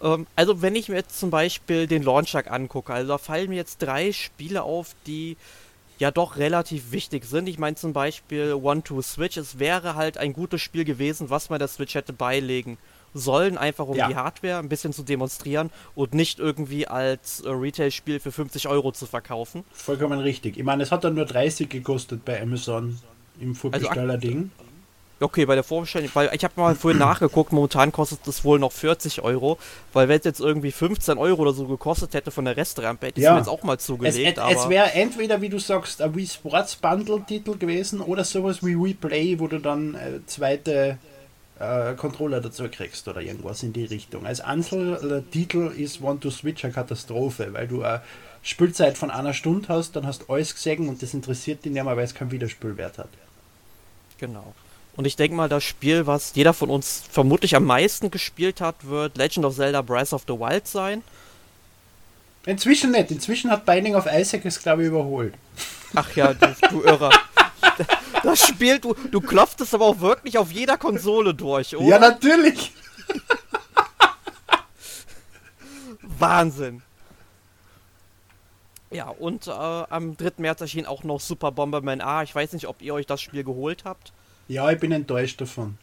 Ähm, 0.00 0.28
also 0.36 0.62
wenn 0.62 0.76
ich 0.76 0.88
mir 0.88 0.94
jetzt 0.94 1.18
zum 1.18 1.30
Beispiel 1.30 1.88
den 1.88 2.04
Launcher 2.04 2.48
angucke, 2.52 2.92
also 2.92 3.08
da 3.08 3.18
fallen 3.18 3.48
mir 3.48 3.56
jetzt 3.56 3.78
drei 3.78 4.12
Spiele 4.12 4.62
auf, 4.62 4.94
die 5.08 5.36
ja 6.00 6.10
doch 6.10 6.38
relativ 6.38 6.92
wichtig 6.92 7.24
sind. 7.26 7.48
Ich 7.48 7.58
meine 7.58 7.76
zum 7.76 7.92
Beispiel 7.92 8.54
One-Two-Switch. 8.54 9.36
Es 9.36 9.58
wäre 9.58 9.94
halt 9.94 10.18
ein 10.18 10.32
gutes 10.32 10.60
Spiel 10.62 10.84
gewesen, 10.84 11.30
was 11.30 11.50
man 11.50 11.58
der 11.58 11.68
Switch 11.68 11.94
hätte 11.94 12.12
beilegen 12.12 12.78
sollen, 13.12 13.58
einfach 13.58 13.86
um 13.86 13.96
ja. 13.96 14.08
die 14.08 14.16
Hardware 14.16 14.58
ein 14.58 14.68
bisschen 14.68 14.92
zu 14.92 15.02
demonstrieren 15.02 15.70
und 15.94 16.14
nicht 16.14 16.38
irgendwie 16.38 16.86
als 16.86 17.40
äh, 17.40 17.50
Retail-Spiel 17.50 18.18
für 18.18 18.32
50 18.32 18.68
Euro 18.68 18.92
zu 18.92 19.04
verkaufen. 19.06 19.64
Vollkommen 19.72 20.20
richtig. 20.20 20.56
Ich 20.56 20.64
meine, 20.64 20.82
es 20.84 20.90
hat 20.90 21.04
dann 21.04 21.14
nur 21.14 21.26
30 21.26 21.68
gekostet 21.68 22.24
bei 22.24 22.40
Amazon 22.40 22.98
im 23.40 23.54
Vorbesteller-Ding. 23.54 24.50
Also, 24.56 24.70
Okay, 25.22 25.44
bei 25.44 25.54
der 25.54 25.64
Vorbestellung, 25.64 26.08
weil 26.14 26.30
ich 26.32 26.42
habe 26.44 26.54
mal 26.56 26.74
vorhin 26.74 26.98
nachgeguckt, 26.98 27.52
momentan 27.52 27.92
kostet 27.92 28.26
es 28.26 28.42
wohl 28.42 28.58
noch 28.58 28.72
40 28.72 29.20
Euro, 29.20 29.58
weil 29.92 30.08
wenn 30.08 30.18
es 30.18 30.24
jetzt 30.24 30.40
irgendwie 30.40 30.72
15 30.72 31.18
Euro 31.18 31.42
oder 31.42 31.52
so 31.52 31.66
gekostet 31.66 32.14
hätte 32.14 32.30
von 32.30 32.46
der 32.46 32.56
Restrampe, 32.56 33.08
hätte 33.08 33.20
ich 33.20 33.24
ja. 33.24 33.30
es 33.30 33.34
mir 33.34 33.40
jetzt 33.40 33.48
auch 33.48 33.62
mal 33.62 33.78
zugelegt. 33.78 34.38
Es, 34.38 34.56
es 34.56 34.68
wäre 34.70 34.92
entweder, 34.94 35.42
wie 35.42 35.50
du 35.50 35.58
sagst, 35.58 36.00
ein 36.00 36.14
Wii 36.14 36.26
Sports 36.26 36.76
Bundle 36.76 37.22
Titel 37.26 37.58
gewesen 37.58 38.00
oder 38.00 38.24
sowas 38.24 38.64
wie 38.64 38.74
Wii 38.76 38.94
Play, 38.94 39.38
wo 39.38 39.46
du 39.46 39.58
dann 39.58 39.94
äh, 39.94 40.24
zweite 40.26 40.96
äh, 41.58 41.94
Controller 41.94 42.40
dazu 42.40 42.66
kriegst 42.70 43.06
oder 43.06 43.20
irgendwas 43.20 43.62
in 43.62 43.74
die 43.74 43.84
Richtung. 43.84 44.24
Als 44.24 44.40
Einzeltitel 44.40 45.70
ist 45.76 46.00
One 46.00 46.18
to 46.18 46.30
Switch 46.30 46.64
eine 46.64 46.72
Katastrophe, 46.72 47.52
weil 47.52 47.68
du 47.68 47.82
eine 47.82 48.00
Spielzeit 48.42 48.96
von 48.96 49.10
einer 49.10 49.34
Stunde 49.34 49.68
hast, 49.68 49.96
dann 49.96 50.06
hast 50.06 50.22
du 50.22 50.32
alles 50.32 50.54
gesehen 50.54 50.88
und 50.88 51.02
das 51.02 51.12
interessiert 51.12 51.62
dich 51.64 51.72
nicht 51.72 51.84
mehr, 51.84 51.94
weil 51.94 52.04
es 52.04 52.14
keinen 52.14 52.30
Wiederspielwert 52.30 52.96
hat. 52.96 53.10
Genau. 54.18 54.54
Und 54.96 55.06
ich 55.06 55.16
denke 55.16 55.36
mal, 55.36 55.48
das 55.48 55.64
Spiel, 55.64 56.06
was 56.06 56.32
jeder 56.34 56.52
von 56.52 56.68
uns 56.68 57.02
vermutlich 57.10 57.56
am 57.56 57.64
meisten 57.64 58.10
gespielt 58.10 58.60
hat, 58.60 58.86
wird 58.86 59.16
Legend 59.16 59.46
of 59.46 59.54
Zelda 59.54 59.82
Breath 59.82 60.12
of 60.12 60.24
the 60.26 60.34
Wild 60.34 60.66
sein. 60.66 61.02
Inzwischen 62.46 62.90
nicht. 62.90 63.10
Inzwischen 63.10 63.50
hat 63.50 63.66
Binding 63.66 63.94
of 63.94 64.06
Isaac 64.10 64.44
es, 64.44 64.62
glaube 64.62 64.82
ich, 64.82 64.88
überholt. 64.88 65.34
Ach 65.94 66.14
ja, 66.16 66.34
du, 66.34 66.54
du 66.70 66.82
Irrer. 66.82 67.10
Das 68.22 68.46
Spiel, 68.46 68.78
du, 68.78 68.94
du 69.10 69.22
klopfst 69.22 69.56
es 69.60 69.72
aber 69.72 69.86
auch 69.86 70.00
wirklich 70.00 70.36
auf 70.36 70.52
jeder 70.52 70.76
Konsole 70.76 71.32
durch, 71.32 71.74
oder? 71.74 71.86
Ja, 71.86 71.98
natürlich. 71.98 72.70
Wahnsinn. 76.02 76.82
Ja, 78.90 79.08
und 79.08 79.46
äh, 79.46 79.50
am 79.50 80.16
3. 80.16 80.32
März 80.38 80.60
erschien 80.60 80.84
auch 80.84 81.02
noch 81.02 81.20
Super 81.20 81.52
Bomberman 81.52 82.00
A. 82.00 82.22
Ich 82.22 82.34
weiß 82.34 82.52
nicht, 82.52 82.66
ob 82.66 82.82
ihr 82.82 82.92
euch 82.92 83.06
das 83.06 83.22
Spiel 83.22 83.44
geholt 83.44 83.84
habt. 83.84 84.12
Ja, 84.50 84.68
ich 84.68 84.80
bin 84.80 84.90
enttäuscht 84.90 85.40
davon. 85.40 85.78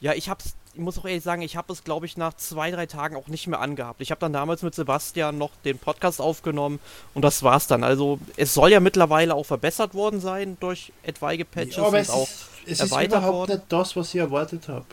Ja, 0.00 0.12
ich 0.12 0.28
hab's, 0.28 0.56
ich 0.74 0.80
muss 0.80 0.98
auch 0.98 1.04
ehrlich 1.04 1.22
sagen, 1.22 1.40
ich 1.42 1.54
habe 1.54 1.72
es, 1.72 1.84
glaube 1.84 2.04
ich, 2.04 2.16
nach 2.16 2.34
zwei, 2.34 2.72
drei 2.72 2.86
Tagen 2.86 3.14
auch 3.14 3.28
nicht 3.28 3.46
mehr 3.46 3.60
angehabt. 3.60 4.00
Ich 4.00 4.10
habe 4.10 4.18
dann 4.18 4.32
damals 4.32 4.62
mit 4.62 4.74
Sebastian 4.74 5.38
noch 5.38 5.52
den 5.64 5.78
Podcast 5.78 6.20
aufgenommen 6.20 6.80
und 7.14 7.22
das 7.22 7.44
war's 7.44 7.68
dann. 7.68 7.84
Also 7.84 8.18
es 8.36 8.54
soll 8.54 8.72
ja 8.72 8.80
mittlerweile 8.80 9.36
auch 9.36 9.46
verbessert 9.46 9.94
worden 9.94 10.18
sein 10.18 10.56
durch 10.58 10.92
etwaige 11.04 11.44
Patches 11.44 11.76
ja, 11.76 11.84
aber 11.84 11.98
und 11.98 12.02
es 12.02 12.10
auch 12.10 12.28
ist, 12.66 12.80
es 12.80 12.80
erweitert 12.80 13.12
ist 13.12 13.18
überhaupt 13.18 13.34
worden. 13.34 13.50
nicht 13.52 13.64
das, 13.68 13.94
was 13.94 14.08
ich 14.12 14.20
erwartet 14.20 14.66
habe. 14.66 14.86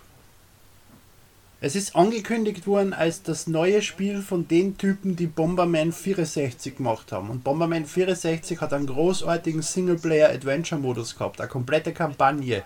Es 1.61 1.75
ist 1.75 1.95
angekündigt 1.95 2.67
worden 2.67 2.93
als 2.93 3.23
das 3.23 3.47
neue 3.47 3.81
Spiel 3.81 4.21
von 4.21 4.47
den 4.47 4.77
Typen, 4.77 5.15
die 5.15 5.25
Bomberman 5.25 5.93
64 5.93 6.77
gemacht 6.77 7.11
haben. 7.11 7.31
Und 7.31 7.43
Bomberman 7.43 7.87
64 7.87 8.61
hat 8.61 8.71
einen 8.71 8.85
großartigen 8.85 9.63
Singleplayer-Adventure-Modus 9.63 11.17
gehabt, 11.17 11.41
eine 11.41 11.49
komplette 11.49 11.91
Kampagne. 11.91 12.63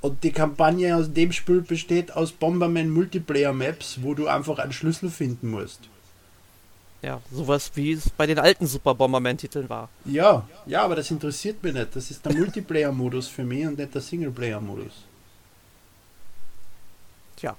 Und 0.00 0.24
die 0.24 0.32
Kampagne 0.32 0.96
aus 0.96 1.12
dem 1.12 1.32
Spiel 1.32 1.60
besteht 1.60 2.12
aus 2.12 2.32
Bomberman 2.32 2.90
Multiplayer 2.90 3.52
Maps, 3.52 3.98
wo 4.02 4.14
du 4.14 4.28
einfach 4.28 4.58
einen 4.58 4.72
Schlüssel 4.72 5.10
finden 5.10 5.50
musst. 5.50 5.80
Ja, 7.02 7.20
sowas 7.32 7.70
wie 7.74 7.92
es 7.92 8.10
bei 8.10 8.26
den 8.26 8.38
alten 8.38 8.66
Super 8.66 8.94
Bomberman-Titeln 8.94 9.68
war. 9.68 9.88
Ja, 10.04 10.46
ja, 10.66 10.82
aber 10.82 10.96
das 10.96 11.10
interessiert 11.10 11.62
mich 11.62 11.72
nicht. 11.72 11.96
Das 11.96 12.10
ist 12.10 12.24
der 12.24 12.34
Multiplayer-Modus 12.34 13.28
für 13.28 13.44
mich 13.44 13.66
und 13.66 13.78
nicht 13.78 13.94
der 13.94 14.02
Singleplayer-Modus. 14.02 14.92
Tja. 17.36 17.56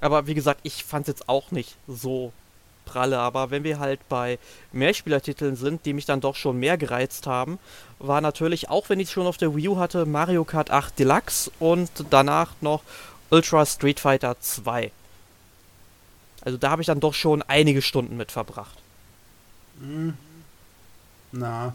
Aber 0.00 0.26
wie 0.26 0.34
gesagt, 0.34 0.60
ich 0.64 0.82
fand 0.84 1.06
es 1.06 1.14
jetzt 1.14 1.28
auch 1.28 1.52
nicht 1.52 1.76
so 1.86 2.32
pralle, 2.84 3.18
aber 3.18 3.50
wenn 3.50 3.64
wir 3.64 3.78
halt 3.78 4.00
bei 4.08 4.38
Mehrspielertiteln 4.72 5.56
sind, 5.56 5.86
die 5.86 5.92
mich 5.92 6.04
dann 6.04 6.20
doch 6.20 6.36
schon 6.36 6.58
mehr 6.58 6.76
gereizt 6.76 7.26
haben, 7.26 7.58
war 7.98 8.20
natürlich, 8.20 8.68
auch 8.68 8.88
wenn 8.88 9.00
ich 9.00 9.08
es 9.08 9.12
schon 9.12 9.26
auf 9.26 9.36
der 9.36 9.54
Wii 9.54 9.68
U 9.68 9.78
hatte, 9.78 10.06
Mario 10.06 10.44
Kart 10.44 10.70
8 10.70 10.98
Deluxe 10.98 11.50
und 11.58 11.90
danach 12.10 12.54
noch 12.60 12.82
Ultra 13.30 13.64
Street 13.64 14.00
Fighter 14.00 14.38
2. 14.38 14.90
Also 16.42 16.58
da 16.58 16.70
habe 16.70 16.82
ich 16.82 16.86
dann 16.86 17.00
doch 17.00 17.14
schon 17.14 17.42
einige 17.42 17.82
Stunden 17.82 18.16
mit 18.16 18.32
verbracht. 18.32 18.76
Hm. 19.80 20.14
Na. 21.30 21.74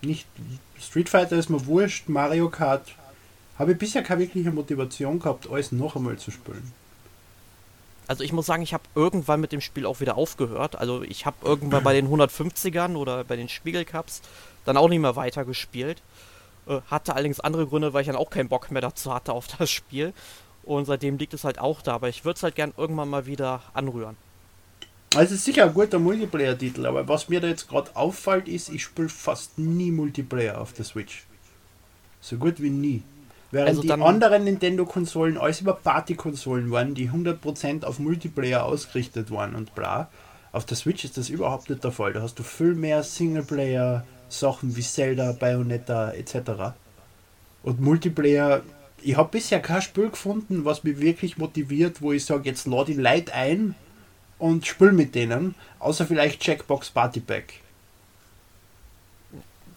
Nicht. 0.00 0.26
Street 0.80 1.08
Fighter 1.08 1.36
ist 1.36 1.50
mir 1.50 1.66
wurscht, 1.66 2.08
Mario 2.08 2.48
Kart 2.50 2.94
habe 3.58 3.72
ich 3.72 3.78
bisher 3.78 4.02
keine 4.02 4.20
wirkliche 4.20 4.50
Motivation 4.50 5.18
gehabt, 5.18 5.48
alles 5.50 5.72
noch 5.72 5.96
einmal 5.96 6.18
zu 6.18 6.30
spielen. 6.30 6.72
Also 8.06 8.22
ich 8.22 8.32
muss 8.32 8.46
sagen, 8.46 8.62
ich 8.62 8.74
habe 8.74 8.84
irgendwann 8.94 9.40
mit 9.40 9.52
dem 9.52 9.60
Spiel 9.60 9.86
auch 9.86 10.00
wieder 10.00 10.16
aufgehört. 10.16 10.76
Also 10.76 11.02
ich 11.02 11.26
habe 11.26 11.36
irgendwann 11.42 11.82
bei 11.82 11.94
den 11.94 12.08
150ern 12.08 12.96
oder 12.96 13.24
bei 13.24 13.36
den 13.36 13.48
Spiegelcups 13.48 14.20
dann 14.64 14.76
auch 14.76 14.88
nicht 14.88 15.00
mehr 15.00 15.16
weitergespielt. 15.16 16.02
Äh, 16.66 16.80
hatte 16.90 17.14
allerdings 17.14 17.40
andere 17.40 17.66
Gründe, 17.66 17.92
weil 17.92 18.02
ich 18.02 18.06
dann 18.06 18.16
auch 18.16 18.30
keinen 18.30 18.48
Bock 18.48 18.70
mehr 18.70 18.82
dazu 18.82 19.14
hatte 19.14 19.32
auf 19.32 19.46
das 19.46 19.70
Spiel. 19.70 20.12
Und 20.62 20.86
seitdem 20.86 21.18
liegt 21.18 21.34
es 21.34 21.44
halt 21.44 21.58
auch 21.58 21.82
da. 21.82 21.94
Aber 21.94 22.08
ich 22.08 22.24
würde 22.24 22.36
es 22.36 22.42
halt 22.42 22.54
gern 22.54 22.74
irgendwann 22.76 23.08
mal 23.08 23.26
wieder 23.26 23.62
anrühren. 23.72 24.16
Also 25.14 25.34
es 25.34 25.40
ist 25.40 25.44
sicher 25.44 25.64
ein 25.64 25.74
guter 25.74 26.00
Multiplayer-Titel, 26.00 26.86
aber 26.86 27.06
was 27.06 27.28
mir 27.28 27.40
da 27.40 27.46
jetzt 27.46 27.68
gerade 27.68 27.94
auffällt, 27.94 28.48
ist, 28.48 28.68
ich 28.68 28.82
spiele 28.82 29.08
fast 29.08 29.58
nie 29.58 29.92
Multiplayer 29.92 30.60
auf 30.60 30.72
der 30.72 30.84
Switch. 30.84 31.24
So 32.20 32.36
gut 32.36 32.60
wie 32.60 32.70
nie. 32.70 33.02
Während 33.50 33.68
also 33.68 33.82
die 33.82 33.92
anderen 33.92 34.44
Nintendo-Konsolen 34.44 35.38
alles 35.38 35.60
über 35.60 35.74
Party-Konsolen 35.74 36.70
waren, 36.70 36.94
die 36.94 37.10
100% 37.10 37.84
auf 37.84 37.98
Multiplayer 37.98 38.64
ausgerichtet 38.64 39.30
waren 39.30 39.54
und 39.54 39.74
bla. 39.74 40.08
Auf 40.52 40.64
der 40.64 40.76
Switch 40.76 41.04
ist 41.04 41.16
das 41.16 41.28
überhaupt 41.28 41.70
nicht 41.70 41.82
der 41.84 41.92
Fall. 41.92 42.12
Da 42.12 42.22
hast 42.22 42.38
du 42.38 42.42
viel 42.42 42.74
mehr 42.74 43.02
Singleplayer-Sachen 43.02 44.76
wie 44.76 44.82
Zelda, 44.82 45.32
Bayonetta 45.32 46.12
etc. 46.12 46.74
Und 47.62 47.80
Multiplayer, 47.80 48.62
ich 49.02 49.16
habe 49.16 49.30
bisher 49.30 49.60
kein 49.60 49.82
Spiel 49.82 50.10
gefunden, 50.10 50.64
was 50.64 50.84
mich 50.84 51.00
wirklich 51.00 51.38
motiviert, 51.38 52.02
wo 52.02 52.12
ich 52.12 52.24
sage, 52.24 52.48
jetzt 52.48 52.66
lade 52.66 52.92
ich 52.92 52.98
Leute 52.98 53.34
ein 53.34 53.74
und 54.38 54.66
spiel 54.66 54.92
mit 54.92 55.14
denen, 55.14 55.54
außer 55.78 56.06
vielleicht 56.06 56.40
Checkbox 56.40 56.90
Party 56.90 57.20
Pack. 57.20 57.63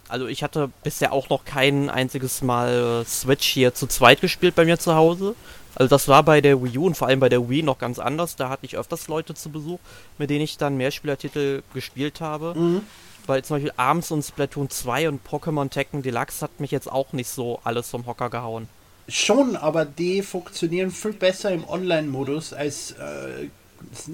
Also 0.10 0.28
ich 0.28 0.44
hatte 0.44 0.70
bisher 0.84 1.12
auch 1.12 1.30
noch 1.30 1.46
kein 1.46 1.90
einziges 1.90 2.42
Mal 2.42 3.04
Switch 3.06 3.48
hier 3.48 3.74
zu 3.74 3.88
zweit 3.88 4.22
gespielt 4.22 4.56
bei 4.56 4.66
mir 4.66 4.80
zu 4.80 4.96
Hause. 4.96 5.36
Also 5.76 5.90
das 5.90 6.08
war 6.08 6.24
bei 6.24 6.42
der 6.42 6.64
Wii 6.64 6.78
U 6.80 6.88
und 6.88 6.96
vor 6.96 7.08
allem 7.08 7.20
bei 7.20 7.30
der 7.30 7.50
Wii 7.50 7.62
noch 7.62 7.78
ganz 7.78 8.00
anders. 8.00 8.36
Da 8.36 8.50
hatte 8.50 8.66
ich 8.66 8.78
öfters 8.78 9.08
Leute 9.08 9.36
zu 9.36 9.50
Besuch, 9.50 9.80
mit 10.18 10.30
denen 10.30 10.42
ich 10.42 10.58
dann 10.58 10.76
Mehrspielertitel 10.78 11.62
gespielt 11.74 12.20
habe. 12.20 12.56
Mhm. 12.56 12.82
Weil 13.28 13.44
zum 13.44 13.58
Beispiel 13.58 13.74
Arms 13.78 14.10
und 14.10 14.24
Splatoon 14.24 14.70
2 14.70 15.10
und 15.10 15.28
Pokémon 15.28 15.70
Tekken 15.70 16.02
Deluxe 16.02 16.42
hat 16.42 16.60
mich 16.60 16.72
jetzt 16.72 16.92
auch 16.92 17.14
nicht 17.14 17.30
so 17.30 17.60
alles 17.64 17.90
vom 17.90 18.08
Hocker 18.08 18.30
gehauen. 18.30 18.68
Schon, 19.10 19.56
aber 19.56 19.86
die 19.86 20.22
funktionieren 20.22 20.92
viel 20.92 21.14
besser 21.14 21.52
im 21.52 21.68
Online-Modus 21.68 22.54
als 22.54 22.92
äh, 22.92 23.50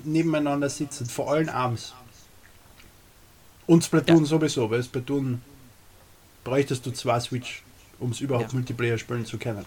nebeneinander 0.03 0.69
sitzen. 0.69 1.05
Vor 1.05 1.31
allem 1.31 1.49
Arms. 1.49 1.93
Und 3.65 3.85
Splatoon 3.85 4.19
ja. 4.19 4.25
sowieso, 4.25 4.69
weil 4.69 4.83
Splatoon 4.83 5.41
bräuchtest 6.43 6.85
du 6.85 6.91
zwei 6.91 7.19
Switch, 7.19 7.63
um 7.99 8.11
es 8.11 8.21
überhaupt 8.21 8.51
ja. 8.51 8.57
Multiplayer 8.57 8.97
spielen 8.97 9.25
zu 9.25 9.37
können. 9.37 9.65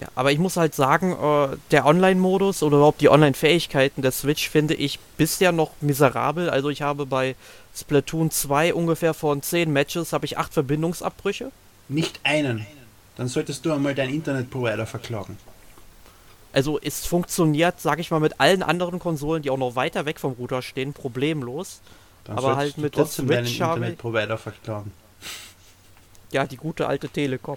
Ja, 0.00 0.08
aber 0.14 0.30
ich 0.30 0.38
muss 0.38 0.56
halt 0.56 0.74
sagen, 0.74 1.12
äh, 1.12 1.56
der 1.70 1.86
Online-Modus 1.86 2.62
oder 2.62 2.76
überhaupt 2.76 3.00
die 3.00 3.08
Online-Fähigkeiten 3.08 4.02
der 4.02 4.12
Switch 4.12 4.50
finde 4.50 4.74
ich 4.74 4.98
bisher 5.16 5.52
noch 5.52 5.70
miserabel. 5.80 6.50
Also 6.50 6.68
ich 6.68 6.82
habe 6.82 7.06
bei 7.06 7.34
Splatoon 7.74 8.30
2 8.30 8.74
ungefähr 8.74 9.14
von 9.14 9.40
10 9.40 9.72
Matches 9.72 10.12
habe 10.12 10.26
ich 10.26 10.36
8 10.36 10.52
Verbindungsabbrüche. 10.52 11.50
Nicht 11.88 12.20
einen. 12.24 12.66
Dann 13.16 13.28
solltest 13.28 13.64
du 13.64 13.72
einmal 13.72 13.94
deinen 13.94 14.12
Internetprovider 14.12 14.86
verklagen. 14.86 15.38
Also 16.52 16.78
es 16.82 17.06
funktioniert, 17.06 17.80
sag 17.80 17.98
ich 17.98 18.10
mal, 18.10 18.20
mit 18.20 18.40
allen 18.40 18.62
anderen 18.62 18.98
Konsolen, 18.98 19.42
die 19.42 19.50
auch 19.50 19.58
noch 19.58 19.76
weiter 19.76 20.04
weg 20.04 20.20
vom 20.20 20.32
Router 20.32 20.60
stehen, 20.62 20.92
problemlos. 20.92 21.80
Dann 22.24 22.36
aber 22.36 22.56
halt 22.56 22.76
mit 22.76 22.96
der 22.96 23.06
Switch 23.06 23.28
deinen 23.28 23.46
Internetprovider 23.46 24.36
verklagen. 24.36 24.92
Ja, 26.36 26.44
die 26.44 26.58
gute 26.58 26.86
alte 26.86 27.08
Telekom. 27.08 27.56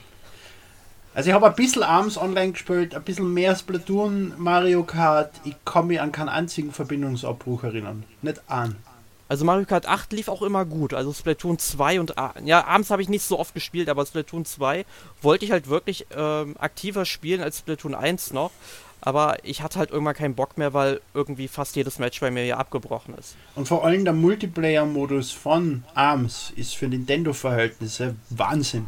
Also 1.13 1.32
ich 1.32 1.34
habe 1.34 1.48
ein 1.48 1.56
bisschen 1.56 1.84
abends 1.84 2.18
online 2.18 2.54
gespielt, 2.54 2.96
ein 2.96 3.04
bisschen 3.04 3.34
mehr 3.34 3.54
Splatoon, 3.54 4.32
Mario 4.38 4.86
Kart. 4.86 5.34
Ich 5.44 5.58
kann 5.65 5.88
mich 5.88 6.00
an 6.00 6.13
keinen 6.13 6.30
einzigen 6.30 6.72
Verbindungsabbruch 6.72 7.65
erinnern. 7.65 8.06
Nicht 8.22 8.42
an. 8.48 8.78
Also 9.28 9.44
Mario 9.44 9.65
Kart 9.65 9.86
8 9.86 10.13
lief 10.13 10.30
auch 10.30 10.42
immer 10.42 10.63
gut. 10.63 10.94
Also 10.94 11.12
Splatoon 11.12 11.60
2 11.60 12.00
und 12.00 12.13
ja, 12.46 12.65
abends 12.65 12.89
habe 12.89 13.02
ich 13.02 13.10
nicht 13.10 13.24
so 13.24 13.38
oft 13.38 13.54
gespielt, 13.54 13.89
aber 13.89 14.06
Splatoon 14.06 14.46
2 14.46 14.86
wollte 15.22 15.44
ich 15.44 15.52
halt 15.52 15.68
wirklich 15.68 16.08
ähm, 16.15 16.56
aktiver 16.58 17.04
spielen 17.04 17.42
als 17.42 17.58
Splatoon 17.58 17.96
1 17.96 18.32
noch. 18.32 18.52
Aber 19.01 19.38
ich 19.43 19.62
hatte 19.62 19.79
halt 19.79 19.91
irgendwann 19.91 20.15
keinen 20.15 20.35
Bock 20.35 20.57
mehr, 20.57 20.73
weil 20.73 21.01
irgendwie 21.13 21.47
fast 21.47 21.75
jedes 21.75 21.99
Match 21.99 22.19
bei 22.19 22.31
mir 22.31 22.45
ja 22.45 22.57
abgebrochen 22.57 23.15
ist. 23.15 23.35
Und 23.55 23.67
vor 23.67 23.85
allem 23.85 24.03
der 24.03 24.13
Multiplayer-Modus 24.13 25.31
von 25.31 25.83
ARMS 25.93 26.51
ist 26.55 26.75
für 26.75 26.88
Nintendo-Verhältnisse 26.88 28.15
Wahnsinn 28.29 28.88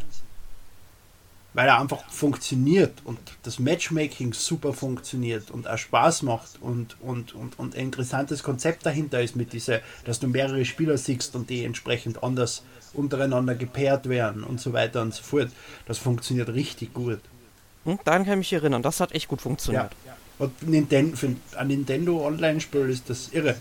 weil 1.54 1.68
er 1.68 1.80
einfach 1.80 2.10
funktioniert 2.10 2.94
und 3.04 3.20
das 3.44 3.60
Matchmaking 3.60 4.34
super 4.34 4.74
funktioniert 4.74 5.52
und 5.52 5.68
auch 5.68 5.78
Spaß 5.78 6.24
macht 6.24 6.62
und, 6.62 6.96
und, 7.02 7.36
und, 7.36 7.60
und 7.60 7.76
ein 7.76 7.88
interessantes 7.88 8.44
Konzept 8.44 8.86
dahinter 8.86 9.22
ist 9.22 9.36
mit 9.36 9.52
dieser, 9.52 9.82
dass 10.06 10.20
du 10.20 10.28
mehrere 10.28 10.64
Spieler 10.64 10.98
siehst 10.98 11.36
und 11.36 11.50
die 11.50 11.66
entsprechend 11.66 12.24
anders 12.24 12.64
untereinander 12.94 13.56
gepaart 13.56 14.08
werden 14.08 14.44
und 14.44 14.62
so 14.62 14.74
weiter 14.74 15.02
und 15.02 15.14
so 15.14 15.24
fort. 15.24 15.50
Das 15.86 15.98
funktioniert 15.98 16.50
richtig 16.50 16.94
gut. 16.94 17.20
Hm, 17.86 18.00
daran 18.04 18.26
kann 18.26 18.34
ich 18.34 18.52
mich 18.52 18.54
erinnern, 18.54 18.82
das 18.82 19.00
hat 19.00 19.14
echt 19.14 19.28
gut 19.28 19.42
funktioniert. 19.42 19.92
Ja. 20.06 20.18
Und 20.40 20.64
Nintendo, 20.68 21.16
für 21.16 21.36
ein 21.56 21.68
Nintendo 21.68 22.26
Online-Spiel 22.26 22.90
ist 22.90 23.10
das 23.10 23.30
irre. 23.32 23.58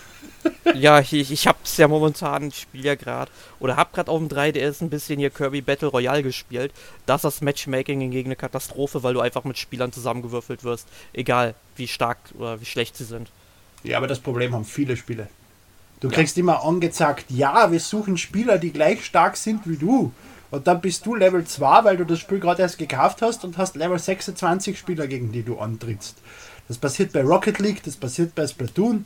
ja, 0.74 1.00
ich, 1.00 1.12
ich 1.12 1.46
hab's 1.46 1.76
ja 1.76 1.88
momentan, 1.88 2.48
ich 2.48 2.60
spiele 2.60 2.84
ja 2.84 2.94
gerade, 2.94 3.30
oder 3.60 3.76
hab 3.76 3.92
gerade 3.92 4.10
auf 4.10 4.18
dem 4.18 4.28
3DS 4.28 4.82
ein 4.82 4.90
bisschen 4.90 5.18
hier 5.18 5.30
Kirby 5.30 5.60
Battle 5.60 5.88
Royale 5.88 6.22
gespielt. 6.22 6.72
Das 7.06 7.20
ist 7.20 7.24
das 7.24 7.40
Matchmaking 7.42 8.00
hingegen 8.00 8.28
eine 8.28 8.36
Katastrophe, 8.36 9.02
weil 9.02 9.14
du 9.14 9.20
einfach 9.20 9.44
mit 9.44 9.58
Spielern 9.58 9.92
zusammengewürfelt 9.92 10.64
wirst, 10.64 10.88
egal 11.12 11.54
wie 11.76 11.88
stark 11.88 12.18
oder 12.38 12.60
wie 12.60 12.66
schlecht 12.66 12.96
sie 12.96 13.04
sind. 13.04 13.30
Ja, 13.82 13.96
aber 13.96 14.06
das 14.06 14.20
Problem 14.20 14.52
haben 14.52 14.64
viele 14.64 14.96
Spiele. 14.96 15.28
Du 16.00 16.08
kriegst 16.08 16.36
ja. 16.36 16.40
immer 16.40 16.64
angezeigt, 16.64 17.26
ja, 17.28 17.70
wir 17.70 17.80
suchen 17.80 18.16
Spieler, 18.16 18.58
die 18.58 18.72
gleich 18.72 19.04
stark 19.04 19.36
sind 19.36 19.66
wie 19.66 19.76
du. 19.76 20.12
Und 20.50 20.66
dann 20.66 20.80
bist 20.80 21.06
du 21.06 21.14
Level 21.14 21.44
2, 21.44 21.84
weil 21.84 21.96
du 21.96 22.04
das 22.04 22.18
Spiel 22.18 22.40
gerade 22.40 22.62
erst 22.62 22.78
gekauft 22.78 23.22
hast 23.22 23.44
und 23.44 23.56
hast 23.56 23.76
Level 23.76 23.98
26 23.98 24.78
Spieler, 24.78 25.06
gegen 25.06 25.30
die 25.30 25.42
du 25.42 25.58
antrittst. 25.58 26.16
Das 26.68 26.78
passiert 26.78 27.12
bei 27.12 27.22
Rocket 27.22 27.58
League, 27.58 27.82
das 27.84 27.96
passiert 27.96 28.34
bei 28.34 28.46
Splatoon, 28.46 29.04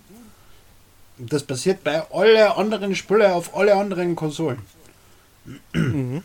das 1.19 1.43
passiert 1.43 1.85
bei 1.85 2.03
allen 2.11 2.53
anderen 2.53 2.95
Spielen 2.95 3.31
auf 3.31 3.57
alle 3.57 3.75
anderen 3.75 4.17
Konsolen. 4.17 4.59
Mhm. 5.73 6.23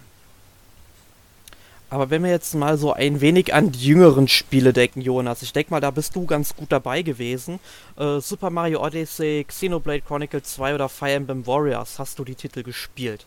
Aber 1.90 2.10
wenn 2.12 2.24
wir 2.24 2.30
jetzt 2.30 2.54
mal 2.54 2.78
so 2.78 2.94
ein 2.94 3.20
wenig 3.20 3.54
an 3.54 3.72
die 3.72 3.88
jüngeren 3.88 4.28
Spiele 4.28 4.74
denken, 4.74 5.02
Jonas, 5.02 5.42
ich 5.42 5.54
denke 5.54 5.72
mal, 5.72 5.80
da 5.80 5.90
bist 5.90 6.16
du 6.16 6.26
ganz 6.26 6.56
gut 6.56 6.72
dabei 6.72 7.02
gewesen. 7.02 7.60
Äh, 7.98 8.20
Super 8.20 8.52
Mario 8.52 8.86
Odyssey, 8.86 9.44
Xenoblade 9.48 10.02
Chronicles 10.02 10.54
2 10.54 10.76
oder 10.76 10.88
Fire 10.88 11.14
Emblem 11.14 11.48
Warriors, 11.48 11.98
hast 11.98 12.20
du 12.20 12.24
die 12.24 12.36
Titel 12.36 12.62
gespielt? 12.62 13.26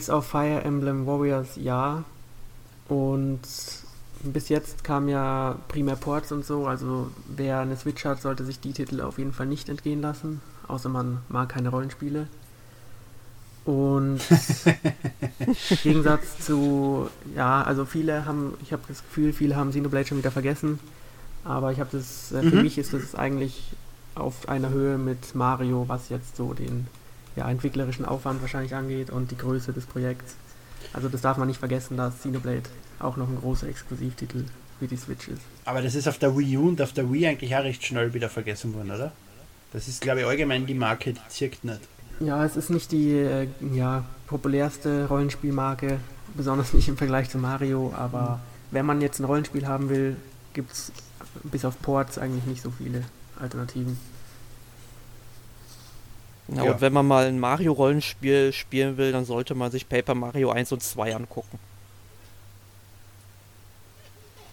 Ist 0.00 0.08
auf 0.10 0.28
Fire 0.28 0.62
Emblem 0.64 1.06
Warriors 1.06 1.56
ja. 1.56 2.04
Und 2.88 3.40
bis 4.22 4.48
jetzt 4.48 4.82
kam 4.82 5.08
ja 5.08 5.58
primär 5.68 5.96
Ports 5.96 6.32
und 6.32 6.42
so, 6.42 6.66
also 6.66 7.10
wer 7.28 7.60
eine 7.60 7.76
Switch 7.76 8.06
hat, 8.06 8.22
sollte 8.22 8.46
sich 8.46 8.58
die 8.58 8.72
Titel 8.72 9.02
auf 9.02 9.18
jeden 9.18 9.34
Fall 9.34 9.44
nicht 9.44 9.68
entgehen 9.68 10.00
lassen, 10.00 10.40
außer 10.68 10.88
man 10.88 11.18
mag 11.28 11.50
keine 11.50 11.68
Rollenspiele. 11.68 12.28
Und 13.66 14.20
im 15.38 15.76
Gegensatz 15.82 16.46
zu, 16.46 17.10
ja, 17.36 17.62
also 17.62 17.84
viele 17.84 18.24
haben, 18.24 18.54
ich 18.62 18.72
habe 18.72 18.82
das 18.88 19.02
Gefühl, 19.02 19.34
viele 19.34 19.54
haben 19.54 19.68
Xenoblade 19.68 20.06
schon 20.06 20.16
wieder 20.16 20.30
vergessen, 20.30 20.78
aber 21.44 21.72
ich 21.72 21.78
habe 21.78 21.90
das, 21.92 22.32
äh, 22.32 22.40
für 22.40 22.56
mhm. 22.56 22.62
mich 22.62 22.78
ist 22.78 22.94
das 22.94 23.14
eigentlich 23.14 23.74
auf 24.14 24.48
einer 24.48 24.70
Höhe 24.70 24.96
mit 24.96 25.34
Mario, 25.34 25.84
was 25.88 26.08
jetzt 26.08 26.36
so 26.36 26.54
den 26.54 26.86
ja, 27.36 27.48
entwicklerischen 27.48 28.04
Aufwand 28.04 28.42
wahrscheinlich 28.42 28.74
angeht 28.74 29.10
und 29.10 29.30
die 29.30 29.36
Größe 29.36 29.72
des 29.72 29.86
Projekts. 29.86 30.36
Also 30.92 31.08
das 31.08 31.20
darf 31.20 31.36
man 31.36 31.48
nicht 31.48 31.58
vergessen, 31.58 31.96
dass 31.96 32.18
Xenoblade 32.18 32.68
auch 32.98 33.16
noch 33.16 33.28
ein 33.28 33.38
großer 33.38 33.68
Exklusivtitel 33.68 34.44
für 34.78 34.86
die 34.86 34.96
Switch 34.96 35.28
ist. 35.28 35.42
Aber 35.64 35.82
das 35.82 35.94
ist 35.94 36.08
auf 36.08 36.18
der 36.18 36.36
Wii 36.36 36.56
U 36.56 36.68
und 36.68 36.82
auf 36.82 36.92
der 36.92 37.10
Wii 37.10 37.26
eigentlich 37.26 37.54
auch 37.54 37.62
recht 37.62 37.84
schnell 37.84 38.12
wieder 38.14 38.28
vergessen 38.28 38.74
worden, 38.74 38.90
oder? 38.90 39.12
Das 39.72 39.86
ist, 39.86 40.00
glaube 40.00 40.20
ich, 40.20 40.26
allgemein 40.26 40.66
die 40.66 40.74
Marke, 40.74 41.12
die 41.12 41.20
zirkt 41.28 41.64
nicht. 41.64 41.80
Ja, 42.18 42.44
es 42.44 42.56
ist 42.56 42.70
nicht 42.70 42.90
die 42.92 43.12
äh, 43.12 43.46
ja, 43.72 44.04
populärste 44.26 45.06
Rollenspielmarke, 45.08 46.00
besonders 46.34 46.72
nicht 46.72 46.88
im 46.88 46.96
Vergleich 46.96 47.30
zu 47.30 47.38
Mario, 47.38 47.92
aber 47.96 48.36
mhm. 48.36 48.74
wenn 48.74 48.86
man 48.86 49.00
jetzt 49.00 49.20
ein 49.20 49.24
Rollenspiel 49.24 49.66
haben 49.66 49.88
will, 49.88 50.16
gibt 50.52 50.72
es 50.72 50.92
bis 51.44 51.64
auf 51.64 51.80
Ports 51.80 52.18
eigentlich 52.18 52.44
nicht 52.44 52.62
so 52.62 52.70
viele 52.70 53.04
Alternativen. 53.40 53.98
Ja, 56.54 56.64
ja. 56.64 56.72
und 56.72 56.80
wenn 56.80 56.92
man 56.92 57.06
mal 57.06 57.26
ein 57.26 57.38
Mario-Rollenspiel 57.38 58.52
spielen 58.52 58.96
will, 58.96 59.12
dann 59.12 59.24
sollte 59.24 59.54
man 59.54 59.70
sich 59.70 59.88
Paper 59.88 60.14
Mario 60.14 60.50
1 60.50 60.72
und 60.72 60.82
2 60.82 61.16
angucken 61.16 61.58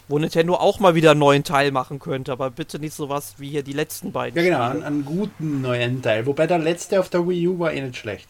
wo 0.08 0.18
Nintendo 0.20 0.56
auch 0.56 0.80
mal 0.80 0.96
wieder 0.96 1.12
einen 1.12 1.20
neuen 1.20 1.44
Teil 1.44 1.72
machen 1.72 2.00
könnte, 2.00 2.32
aber 2.32 2.50
bitte 2.50 2.80
nicht 2.80 2.94
sowas 2.94 3.36
wie 3.38 3.50
hier 3.50 3.64
die 3.64 3.74
letzten 3.74 4.12
beiden. 4.12 4.38
Ja, 4.38 4.44
genau, 4.44 4.70
einen, 4.70 4.84
einen, 4.84 5.06
guten 5.06 5.62
neuen 5.62 6.02
Teil. 6.02 6.26
Wobei 6.26 6.48
der 6.48 6.60
letzte 6.60 7.00
auf 7.00 7.10
der 7.10 7.28
Wii 7.28 7.48
U 7.48 7.60
war 7.60 7.74
eh 7.74 7.82
nicht 7.82 7.98
schlecht. 7.98 8.30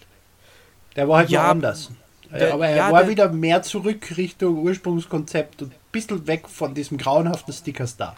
Der 0.95 1.07
war 1.07 1.19
halt 1.19 1.29
ja, 1.29 1.49
anders. 1.49 1.91
Der, 2.31 2.53
aber 2.53 2.67
er 2.67 2.75
ja, 2.75 2.91
war 2.91 3.01
der, 3.01 3.09
wieder 3.09 3.29
mehr 3.29 3.61
zurück 3.61 4.17
Richtung 4.17 4.57
Ursprungskonzept 4.57 5.61
und 5.61 5.71
ein 5.71 5.79
bisschen 5.91 6.25
weg 6.27 6.49
von 6.49 6.73
diesem 6.73 6.97
grauenhaften 6.97 7.53
Sticker-Star. 7.53 8.15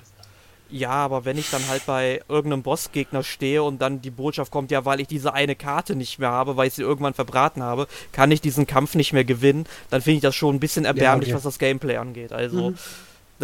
Ja, 0.71 0.91
aber 0.91 1.25
wenn 1.25 1.37
ich 1.37 1.49
dann 1.49 1.67
halt 1.67 1.85
bei 1.85 2.21
irgendeinem 2.29 2.63
Bossgegner 2.63 3.23
stehe 3.23 3.63
und 3.63 3.81
dann 3.81 4.01
die 4.01 4.11
Botschaft 4.11 4.51
kommt, 4.51 4.71
ja, 4.71 4.85
weil 4.85 4.99
ich 4.99 5.07
diese 5.07 5.33
eine 5.33 5.55
Karte 5.55 5.95
nicht 5.95 6.19
mehr 6.19 6.31
habe, 6.31 6.57
weil 6.57 6.67
ich 6.67 6.75
sie 6.75 6.83
irgendwann 6.83 7.13
verbraten 7.13 7.63
habe, 7.63 7.87
kann 8.11 8.31
ich 8.31 8.41
diesen 8.41 8.67
Kampf 8.67 8.95
nicht 8.95 9.13
mehr 9.13 9.25
gewinnen, 9.25 9.65
dann 9.89 10.01
finde 10.01 10.17
ich 10.17 10.21
das 10.21 10.35
schon 10.35 10.55
ein 10.55 10.59
bisschen 10.59 10.85
erbärmlich, 10.85 11.29
ja, 11.29 11.35
okay. 11.35 11.37
was 11.37 11.43
das 11.43 11.59
Gameplay 11.59 11.97
angeht. 11.97 12.31
Also. 12.31 12.71
Mhm 12.71 12.77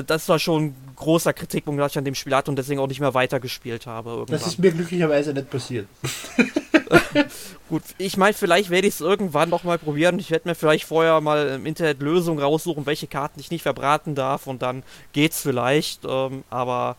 das 0.03 0.27
war 0.27 0.39
schon 0.39 0.65
ein 0.65 0.75
großer 0.95 1.33
Kritikpunkt, 1.33 1.79
was 1.79 1.93
ich 1.93 1.97
an 1.97 2.05
dem 2.05 2.15
Spiel 2.15 2.35
hatte 2.35 2.51
und 2.51 2.57
deswegen 2.57 2.79
auch 2.79 2.87
nicht 2.87 2.99
mehr 2.99 3.13
weitergespielt 3.13 3.85
habe. 3.85 4.09
Irgendwann. 4.09 4.39
Das 4.39 4.47
ist 4.47 4.59
mir 4.59 4.71
glücklicherweise 4.71 5.33
nicht 5.33 5.49
passiert. 5.49 5.87
Gut, 7.69 7.83
ich 7.97 8.17
meine, 8.17 8.33
vielleicht 8.33 8.69
werde 8.69 8.87
ich 8.87 8.95
es 8.95 9.01
irgendwann 9.01 9.49
noch 9.49 9.63
mal 9.63 9.77
probieren. 9.77 10.19
Ich 10.19 10.31
werde 10.31 10.47
mir 10.47 10.55
vielleicht 10.55 10.85
vorher 10.85 11.19
mal 11.21 11.47
im 11.49 11.65
Internet 11.65 12.01
Lösungen 12.01 12.39
raussuchen, 12.39 12.85
welche 12.85 13.07
Karten 13.07 13.39
ich 13.39 13.51
nicht 13.51 13.63
verbraten 13.63 14.15
darf 14.15 14.47
und 14.47 14.61
dann 14.61 14.83
geht's 15.13 15.41
vielleicht. 15.41 16.05
Ähm, 16.05 16.43
aber 16.49 16.95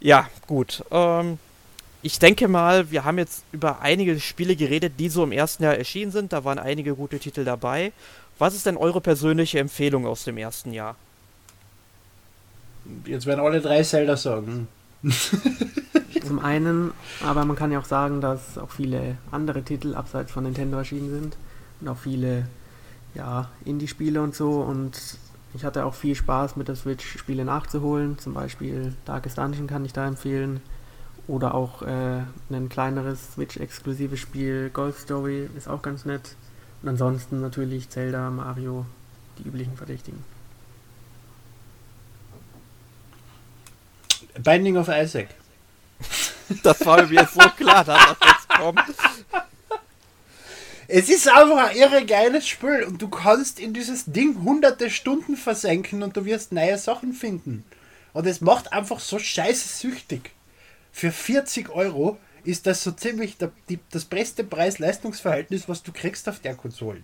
ja, 0.00 0.28
gut. 0.46 0.84
Ähm, 0.90 1.38
ich 2.02 2.18
denke 2.18 2.48
mal, 2.48 2.90
wir 2.90 3.04
haben 3.04 3.18
jetzt 3.18 3.44
über 3.52 3.80
einige 3.80 4.18
Spiele 4.18 4.56
geredet, 4.56 4.94
die 4.98 5.08
so 5.08 5.22
im 5.22 5.32
ersten 5.32 5.62
Jahr 5.62 5.76
erschienen 5.76 6.10
sind. 6.10 6.32
Da 6.32 6.44
waren 6.44 6.58
einige 6.58 6.94
gute 6.94 7.18
Titel 7.18 7.44
dabei. 7.44 7.92
Was 8.38 8.54
ist 8.54 8.66
denn 8.66 8.76
eure 8.76 9.00
persönliche 9.00 9.60
Empfehlung 9.60 10.06
aus 10.06 10.24
dem 10.24 10.36
ersten 10.36 10.72
Jahr? 10.72 10.96
Jetzt 13.06 13.26
werden 13.26 13.40
alle 13.40 13.60
drei 13.60 13.82
Zelda 13.84 14.16
sagen. 14.16 14.66
Zum 16.26 16.38
einen, 16.38 16.92
aber 17.24 17.44
man 17.44 17.56
kann 17.56 17.72
ja 17.72 17.78
auch 17.80 17.84
sagen, 17.84 18.20
dass 18.20 18.58
auch 18.58 18.70
viele 18.70 19.18
andere 19.30 19.62
Titel 19.62 19.94
abseits 19.94 20.30
von 20.30 20.44
Nintendo 20.44 20.78
erschienen 20.78 21.10
sind 21.10 21.36
und 21.80 21.88
auch 21.88 21.98
viele 21.98 22.46
ja, 23.14 23.50
Indie-Spiele 23.64 24.22
und 24.22 24.34
so. 24.34 24.60
Und 24.60 25.18
ich 25.54 25.64
hatte 25.64 25.84
auch 25.84 25.94
viel 25.94 26.14
Spaß 26.14 26.56
mit 26.56 26.68
der 26.68 26.76
Switch 26.76 27.18
Spiele 27.18 27.44
nachzuholen, 27.44 28.18
zum 28.18 28.34
Beispiel 28.34 28.94
Darkest 29.04 29.38
Dungeon 29.38 29.66
kann 29.66 29.84
ich 29.84 29.92
da 29.92 30.06
empfehlen. 30.06 30.60
Oder 31.28 31.54
auch 31.54 31.82
äh, 31.82 32.22
ein 32.50 32.68
kleineres 32.68 33.34
Switch-exklusives 33.34 34.18
Spiel 34.18 34.70
Golf 34.70 34.98
Story 34.98 35.48
ist 35.56 35.68
auch 35.68 35.82
ganz 35.82 36.04
nett. 36.04 36.36
Und 36.82 36.88
ansonsten 36.88 37.40
natürlich 37.40 37.90
Zelda, 37.90 38.28
Mario, 38.30 38.86
die 39.38 39.48
üblichen 39.48 39.76
Verdächtigen. 39.76 40.31
Binding 44.38 44.76
of 44.76 44.88
Isaac. 44.88 45.28
Das 46.62 46.84
war 46.84 47.06
mir 47.06 47.26
so 47.32 47.40
klar, 47.56 47.82
dass 47.82 47.98
das 48.04 48.16
jetzt 48.26 48.48
kommt. 48.48 48.82
Es 50.88 51.08
ist 51.08 51.26
einfach 51.26 51.70
ein 51.70 51.76
irre 51.76 52.04
geiles 52.04 52.46
Spiel 52.46 52.82
und 52.82 53.00
du 53.00 53.08
kannst 53.08 53.58
in 53.58 53.72
dieses 53.72 54.04
Ding 54.04 54.42
hunderte 54.42 54.90
Stunden 54.90 55.38
versenken 55.38 56.02
und 56.02 56.14
du 56.14 56.26
wirst 56.26 56.52
neue 56.52 56.76
Sachen 56.76 57.14
finden. 57.14 57.64
Und 58.12 58.26
es 58.26 58.42
macht 58.42 58.72
einfach 58.74 59.00
so 59.00 59.18
scheiße 59.18 59.68
süchtig. 59.68 60.32
Für 60.92 61.10
40 61.10 61.70
Euro 61.70 62.18
ist 62.44 62.66
das 62.66 62.82
so 62.82 62.90
ziemlich 62.90 63.38
der, 63.38 63.52
die, 63.68 63.78
das 63.90 64.04
beste 64.04 64.44
Preis-Leistungs-Verhältnis, 64.44 65.68
was 65.68 65.82
du 65.82 65.92
kriegst 65.92 66.28
auf 66.28 66.40
der 66.40 66.54
Konsole. 66.54 67.02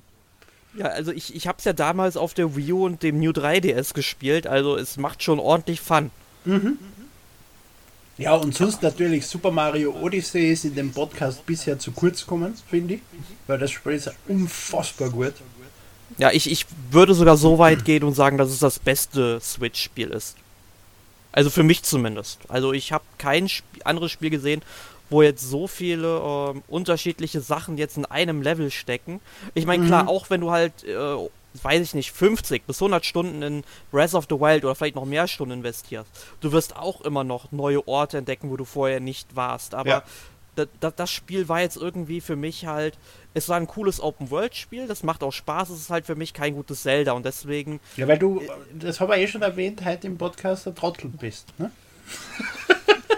Ja, 0.74 0.86
also 0.86 1.12
ich, 1.12 1.34
ich 1.34 1.46
hab's 1.48 1.64
ja 1.64 1.72
damals 1.72 2.16
auf 2.16 2.34
der 2.34 2.54
Wii 2.54 2.72
U 2.72 2.84
und 2.84 3.02
dem 3.02 3.18
New 3.18 3.30
3DS 3.30 3.94
gespielt, 3.94 4.46
also 4.46 4.76
es 4.76 4.98
macht 4.98 5.22
schon 5.22 5.38
ordentlich 5.38 5.80
Fun. 5.80 6.10
Mhm. 6.44 6.78
Ja, 8.18 8.34
und 8.34 8.54
sonst 8.54 8.82
natürlich 8.82 9.26
Super 9.26 9.50
Mario 9.52 9.92
Odyssey 9.92 10.50
ist 10.50 10.64
in 10.64 10.74
dem 10.74 10.92
Podcast 10.92 11.46
bisher 11.46 11.78
zu 11.78 11.92
kurz 11.92 12.22
gekommen, 12.22 12.54
finde 12.68 12.94
ich. 12.94 13.00
Weil 13.46 13.58
das 13.58 13.70
Spiel 13.70 13.92
ist 13.92 14.10
unfassbar 14.26 15.08
gut. 15.10 15.34
Ja, 16.18 16.32
ich, 16.32 16.50
ich 16.50 16.66
würde 16.90 17.14
sogar 17.14 17.36
so 17.36 17.58
weit 17.58 17.84
gehen 17.84 18.02
und 18.02 18.14
sagen, 18.14 18.36
dass 18.38 18.48
es 18.50 18.58
das 18.58 18.78
beste 18.80 19.38
Switch-Spiel 19.40 20.08
ist. 20.10 20.36
Also 21.30 21.48
für 21.50 21.62
mich 21.62 21.84
zumindest. 21.84 22.40
Also 22.48 22.72
ich 22.72 22.90
habe 22.92 23.04
kein 23.18 23.44
Sp 23.46 23.62
anderes 23.84 24.10
Spiel 24.10 24.30
gesehen, 24.30 24.62
wo 25.10 25.22
jetzt 25.22 25.42
so 25.42 25.68
viele 25.68 26.18
ähm, 26.18 26.62
unterschiedliche 26.66 27.40
Sachen 27.40 27.78
jetzt 27.78 27.96
in 27.96 28.04
einem 28.04 28.42
Level 28.42 28.70
stecken. 28.72 29.20
Ich 29.54 29.64
meine, 29.64 29.86
klar, 29.86 30.04
Mhm. 30.04 30.08
auch 30.08 30.28
wenn 30.30 30.40
du 30.40 30.50
halt, 30.50 30.72
äh, 30.84 31.28
weiß 31.64 31.82
ich 31.82 31.94
nicht, 31.94 32.12
50 32.12 32.66
bis 32.66 32.80
100 32.80 33.04
Stunden 33.04 33.42
in 33.42 33.64
Breath 33.90 34.14
of 34.14 34.26
the 34.28 34.36
Wild 34.40 34.64
oder 34.64 34.74
vielleicht 34.74 34.94
noch 34.96 35.04
mehr 35.04 35.26
Stunden 35.28 35.54
investierst, 35.54 36.10
du 36.40 36.52
wirst 36.52 36.76
auch 36.76 37.00
immer 37.02 37.24
noch 37.24 37.52
neue 37.52 37.86
Orte 37.88 38.18
entdecken, 38.18 38.50
wo 38.50 38.56
du 38.56 38.64
vorher 38.64 39.00
nicht 39.00 39.36
warst. 39.36 39.74
Aber 39.74 39.88
Ja. 39.90 40.02
da, 40.56 40.64
da, 40.80 40.90
das 40.90 41.10
Spiel 41.10 41.48
war 41.48 41.60
jetzt 41.60 41.76
irgendwie 41.76 42.20
für 42.20 42.34
mich 42.36 42.66
halt, 42.66 42.98
es 43.34 43.48
war 43.48 43.56
ein 43.58 43.66
cooles 43.68 44.00
Open-World-Spiel, 44.00 44.86
das 44.88 45.02
macht 45.04 45.22
auch 45.22 45.32
Spaß, 45.32 45.70
es 45.70 45.80
ist 45.80 45.90
halt 45.90 46.06
für 46.06 46.16
mich 46.16 46.32
kein 46.34 46.54
gutes 46.54 46.82
Zelda 46.82 47.12
und 47.12 47.24
deswegen, 47.24 47.78
Ja, 47.96 48.08
weil 48.08 48.18
du, 48.18 48.42
das 48.74 49.00
habe 49.00 49.16
ich 49.16 49.22
eh 49.22 49.28
schon 49.28 49.42
erwähnt, 49.42 49.84
heute 49.84 50.06
im 50.08 50.18
Podcast 50.18 50.66
ein 50.66 50.74
Trottel 50.74 51.10
bist. 51.10 51.52
Ne? 51.58 51.70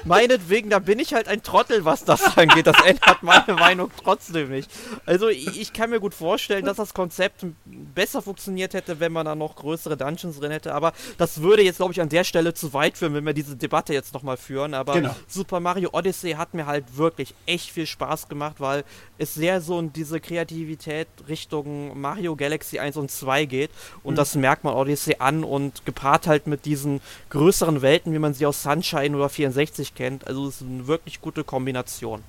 meinetwegen, 0.04 0.70
da 0.70 0.78
bin 0.78 0.98
ich 0.98 1.14
halt 1.14 1.28
ein 1.28 1.42
Trottel, 1.42 1.84
was 1.84 2.04
das 2.04 2.36
angeht. 2.38 2.66
Das 2.66 2.80
ändert 2.84 3.22
meine 3.22 3.54
Meinung 3.54 3.90
trotzdem 4.02 4.50
nicht. 4.50 4.70
Also 5.06 5.28
ich, 5.28 5.60
ich 5.60 5.72
kann 5.72 5.90
mir 5.90 6.00
gut 6.00 6.14
vorstellen, 6.14 6.64
dass 6.64 6.76
das 6.76 6.94
Konzept 6.94 7.44
besser 7.66 8.22
funktioniert 8.22 8.74
hätte, 8.74 9.00
wenn 9.00 9.12
man 9.12 9.26
da 9.26 9.34
noch 9.34 9.56
größere 9.56 9.96
Dungeons 9.96 10.38
drin 10.38 10.50
hätte, 10.50 10.74
aber 10.74 10.92
das 11.18 11.42
würde 11.42 11.62
jetzt, 11.62 11.76
glaube 11.76 11.92
ich, 11.92 12.00
an 12.00 12.08
der 12.08 12.24
Stelle 12.24 12.54
zu 12.54 12.72
weit 12.72 12.98
führen, 12.98 13.14
wenn 13.14 13.26
wir 13.26 13.34
diese 13.34 13.56
Debatte 13.56 13.92
jetzt 13.92 14.14
nochmal 14.14 14.36
führen. 14.36 14.74
Aber 14.74 14.94
Genau. 14.94 15.14
Super 15.28 15.60
Mario 15.60 15.90
Odyssey 15.92 16.32
hat 16.32 16.54
mir 16.54 16.66
halt 16.66 16.96
wirklich 16.96 17.34
echt 17.46 17.70
viel 17.70 17.86
Spaß 17.86 18.28
gemacht, 18.28 18.56
weil 18.58 18.84
es 19.18 19.34
sehr 19.34 19.60
so 19.60 19.78
in 19.78 19.92
diese 19.92 20.20
Kreativität 20.20 21.08
Richtung 21.28 22.00
Mario 22.00 22.36
Galaxy 22.36 22.78
1 22.78 22.96
und 22.96 23.10
2 23.10 23.44
geht. 23.44 23.70
Und 24.02 24.16
das 24.16 24.34
merkt 24.34 24.64
man 24.64 24.74
Odyssey 24.74 25.16
an 25.18 25.44
und 25.44 25.84
gepaart 25.86 26.26
halt 26.26 26.46
mit 26.46 26.64
diesen 26.64 27.00
größeren 27.30 27.82
Welten, 27.82 28.12
wie 28.12 28.18
man 28.18 28.34
sie 28.34 28.46
aus 28.46 28.62
Sunshine 28.62 29.16
oder 29.16 29.28
64 29.28 29.89
kennt. 29.94 30.26
Also 30.26 30.48
es 30.48 30.56
ist 30.56 30.62
eine 30.62 30.86
wirklich 30.86 31.20
gute 31.20 31.44
Kombination. 31.44 32.22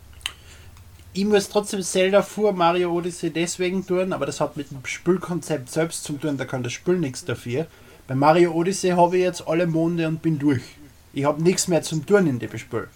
Ich 1.14 1.26
muss 1.26 1.50
trotzdem 1.50 1.82
Zelda 1.82 2.22
vor 2.22 2.54
Mario 2.54 2.94
Odyssey 2.94 3.32
deswegen 3.32 3.86
tun, 3.86 4.14
aber 4.14 4.26
das 4.26 4.40
hat 4.40 4.56
mit 4.56 4.72
dem 4.72 4.86
Spielkonzept 4.86 5.70
selbst 5.70 6.06
zu 6.06 6.14
tun, 6.14 6.38
da 6.38 6.46
kann 6.46 6.64
das 6.64 6.72
Spiel 6.72 6.98
nichts 6.98 7.26
dafür. 7.26 7.68
Bei 8.08 8.16
Mario 8.16 8.54
Odyssey 8.54 8.92
habe 8.92 9.18
ich 9.18 9.24
jetzt 9.24 9.46
alle 9.46 9.68
Monde 9.68 10.08
und 10.08 10.22
bin 10.22 10.40
durch. 10.40 10.64
Ich 11.12 11.26
habe 11.26 11.44
nichts 11.44 11.68
mehr 11.68 11.82
zum 11.82 12.06
Tun 12.06 12.28
in 12.28 12.40
dem 12.40 12.58
Spiel. 12.58 12.88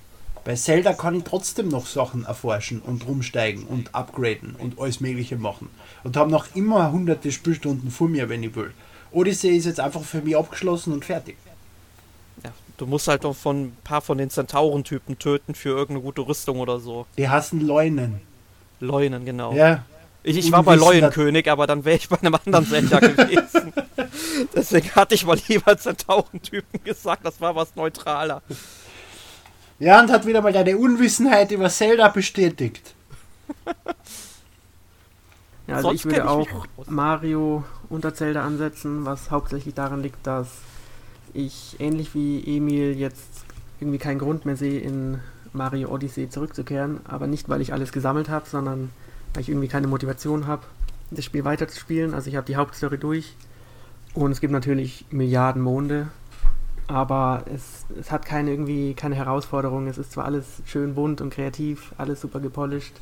Bei 0.45 0.55
Zelda 0.55 0.93
kann 0.93 1.15
ich 1.15 1.23
trotzdem 1.25 1.67
noch 1.67 1.87
Sachen 1.87 2.23
erforschen 2.23 2.79
und 2.79 3.05
rumsteigen 3.07 3.63
und 3.63 3.93
upgraden 3.93 4.55
und 4.55 4.79
alles 4.79 5.01
Mögliche 5.01 5.35
machen. 5.35 5.69
Und 6.03 6.15
habe 6.15 6.31
noch 6.31 6.55
immer 6.55 6.91
hunderte 6.91 7.31
Spielstunden 7.31 7.91
vor 7.91 8.07
mir, 8.07 8.29
wenn 8.29 8.43
ich 8.43 8.55
will. 8.55 8.71
Odyssey 9.11 9.57
ist 9.57 9.65
jetzt 9.65 9.79
einfach 9.79 10.03
für 10.03 10.21
mich 10.21 10.37
abgeschlossen 10.37 10.93
und 10.93 11.03
fertig. 11.03 11.35
Du 12.77 12.85
musst 12.85 13.07
halt 13.07 13.23
noch 13.23 13.35
von 13.35 13.65
ein 13.65 13.77
paar 13.83 14.01
von 14.01 14.17
den 14.17 14.29
Zentaurentypen 14.29 15.17
töten 15.17 15.55
für 15.55 15.69
irgendeine 15.69 16.01
gute 16.01 16.21
Rüstung 16.21 16.59
oder 16.59 16.79
so. 16.79 17.05
Die 17.17 17.29
hassen 17.29 17.65
Leunen. 17.65 18.19
Leunen, 18.81 19.23
genau. 19.25 19.53
Ja, 19.53 19.85
Ich, 20.23 20.37
ich 20.37 20.51
war 20.51 20.63
bei 20.63 20.75
Leuenkönig, 20.75 21.49
aber 21.49 21.67
dann 21.67 21.85
wäre 21.85 21.95
ich 21.97 22.09
bei 22.09 22.17
einem 22.19 22.35
anderen 22.35 22.67
Zelda 22.67 22.99
gewesen. 22.99 23.73
Deswegen 24.55 24.91
hatte 24.91 25.15
ich 25.15 25.25
mal 25.25 25.37
lieber 25.47 25.77
Zentaurentypen 25.77 26.83
gesagt, 26.83 27.25
das 27.25 27.39
war 27.39 27.55
was 27.55 27.75
neutraler. 27.75 28.41
Ja, 29.79 30.01
und 30.01 30.11
hat 30.11 30.25
wieder 30.25 30.41
mal 30.41 30.51
deine 30.53 30.77
Unwissenheit 30.77 31.51
über 31.51 31.69
Zelda 31.69 32.09
bestätigt. 32.09 32.93
Ja, 35.67 35.75
also 35.77 35.89
Sonst 35.89 35.99
ich 35.99 36.05
würde 36.05 36.17
ich 36.17 36.23
auch. 36.25 36.47
Mario 36.87 37.63
unter 37.89 38.13
Zelda 38.13 38.43
ansetzen, 38.43 39.05
was 39.05 39.31
hauptsächlich 39.31 39.73
daran 39.73 40.01
liegt, 40.01 40.25
dass 40.25 40.47
ich 41.35 41.75
ähnlich 41.79 42.13
wie 42.15 42.57
Emil 42.57 42.97
jetzt 42.97 43.45
irgendwie 43.79 43.99
keinen 43.99 44.19
Grund 44.19 44.45
mehr 44.45 44.55
sehe, 44.55 44.79
in 44.79 45.19
Mario 45.53 45.89
Odyssey 45.89 46.29
zurückzukehren. 46.29 46.99
Aber 47.05 47.27
nicht, 47.27 47.49
weil 47.49 47.61
ich 47.61 47.73
alles 47.73 47.91
gesammelt 47.91 48.29
habe, 48.29 48.47
sondern 48.47 48.89
weil 49.33 49.41
ich 49.41 49.49
irgendwie 49.49 49.67
keine 49.67 49.87
Motivation 49.87 50.47
habe, 50.47 50.63
das 51.11 51.25
Spiel 51.25 51.45
weiterzuspielen. 51.45 52.13
Also 52.13 52.29
ich 52.29 52.35
habe 52.35 52.47
die 52.47 52.55
Hauptstory 52.55 52.97
durch 52.97 53.35
und 54.13 54.31
es 54.31 54.41
gibt 54.41 54.53
natürlich 54.53 55.05
Milliarden 55.11 55.61
Monde, 55.61 56.07
aber 56.87 57.43
es, 57.53 57.85
es 57.99 58.11
hat 58.11 58.25
keine 58.25 58.51
irgendwie 58.51 58.93
keine 58.93 59.15
Herausforderung. 59.15 59.87
Es 59.87 59.97
ist 59.97 60.13
zwar 60.13 60.25
alles 60.25 60.61
schön 60.65 60.95
bunt 60.95 61.21
und 61.21 61.31
kreativ, 61.31 61.93
alles 61.97 62.21
super 62.21 62.39
gepolished, 62.39 62.93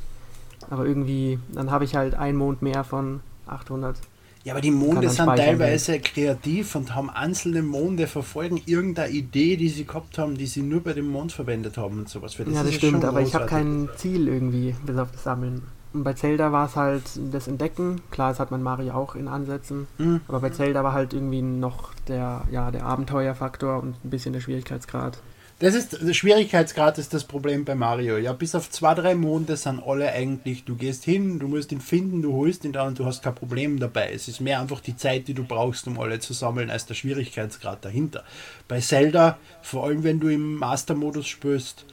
aber 0.70 0.86
irgendwie, 0.86 1.38
dann 1.52 1.70
habe 1.70 1.84
ich 1.84 1.94
halt 1.94 2.14
einen 2.14 2.36
Mond 2.36 2.62
mehr 2.62 2.84
von 2.84 3.20
800. 3.46 3.96
Ja, 4.44 4.52
aber 4.52 4.60
die 4.60 4.70
Monde 4.70 5.08
sind 5.08 5.26
teilweise 5.26 6.00
kreativ 6.00 6.74
und 6.74 6.94
haben 6.94 7.08
einzelne 7.08 7.62
Monde 7.62 8.06
verfolgen 8.06 8.60
irgendeine 8.66 9.10
Idee, 9.10 9.56
die 9.56 9.70
sie 9.70 9.86
gehabt 9.86 10.18
haben, 10.18 10.36
die 10.36 10.46
sie 10.46 10.60
nur 10.60 10.82
bei 10.82 10.92
dem 10.92 11.08
Mond 11.08 11.32
verwendet 11.32 11.78
haben 11.78 12.00
und 12.00 12.10
sowas. 12.10 12.34
Für 12.34 12.48
ja, 12.50 12.62
das 12.62 12.74
stimmt, 12.74 13.04
aber 13.06 13.22
ich 13.22 13.34
habe 13.34 13.46
kein 13.46 13.88
Ziel 13.96 14.28
irgendwie, 14.28 14.76
bis 14.84 14.98
auf 14.98 15.10
das 15.12 15.24
Sammeln. 15.24 15.62
Und 15.94 16.02
bei 16.02 16.12
Zelda 16.12 16.52
war 16.52 16.66
es 16.66 16.76
halt 16.76 17.04
das 17.32 17.48
Entdecken. 17.48 18.02
Klar, 18.10 18.30
das 18.30 18.40
hat 18.40 18.50
man 18.50 18.62
Mario 18.62 18.92
auch 18.92 19.14
in 19.14 19.28
Ansätzen. 19.28 19.86
Mhm. 19.96 20.20
Aber 20.28 20.40
bei 20.40 20.50
Zelda 20.50 20.84
war 20.84 20.92
halt 20.92 21.14
irgendwie 21.14 21.40
noch 21.40 21.94
der, 22.08 22.42
ja, 22.50 22.70
der 22.70 22.84
Abenteuerfaktor 22.84 23.80
und 23.80 24.04
ein 24.04 24.10
bisschen 24.10 24.34
der 24.34 24.40
Schwierigkeitsgrad. 24.40 25.18
Das 25.60 25.74
ist 25.74 26.02
der 26.02 26.14
Schwierigkeitsgrad 26.14 26.98
ist 26.98 27.14
das 27.14 27.24
Problem 27.24 27.64
bei 27.64 27.76
Mario. 27.76 28.16
Ja, 28.16 28.32
bis 28.32 28.54
auf 28.56 28.70
zwei, 28.70 28.94
drei 28.94 29.14
Monde 29.14 29.56
sind 29.56 29.80
alle 29.86 30.10
eigentlich, 30.10 30.64
du 30.64 30.74
gehst 30.74 31.04
hin, 31.04 31.38
du 31.38 31.46
musst 31.46 31.70
ihn 31.70 31.80
finden, 31.80 32.22
du 32.22 32.32
holst 32.32 32.64
ihn 32.64 32.72
dann 32.72 32.88
und 32.88 32.98
du 32.98 33.04
hast 33.04 33.22
kein 33.22 33.36
Problem 33.36 33.78
dabei. 33.78 34.10
Es 34.12 34.26
ist 34.26 34.40
mehr 34.40 34.60
einfach 34.60 34.80
die 34.80 34.96
Zeit, 34.96 35.28
die 35.28 35.34
du 35.34 35.44
brauchst, 35.44 35.86
um 35.86 35.98
alle 36.00 36.18
zu 36.18 36.32
sammeln, 36.32 36.70
als 36.70 36.86
der 36.86 36.94
Schwierigkeitsgrad 36.94 37.84
dahinter. 37.84 38.24
Bei 38.66 38.80
Zelda, 38.80 39.38
vor 39.62 39.84
allem 39.84 40.02
wenn 40.02 40.18
du 40.18 40.28
im 40.28 40.56
Master-Modus 40.56 41.28
spielst, 41.28 41.84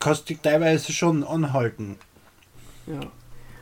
kannst 0.00 0.22
du 0.22 0.34
dich 0.34 0.42
teilweise 0.42 0.92
schon 0.92 1.22
anhalten. 1.22 1.96
Ja. 2.86 3.00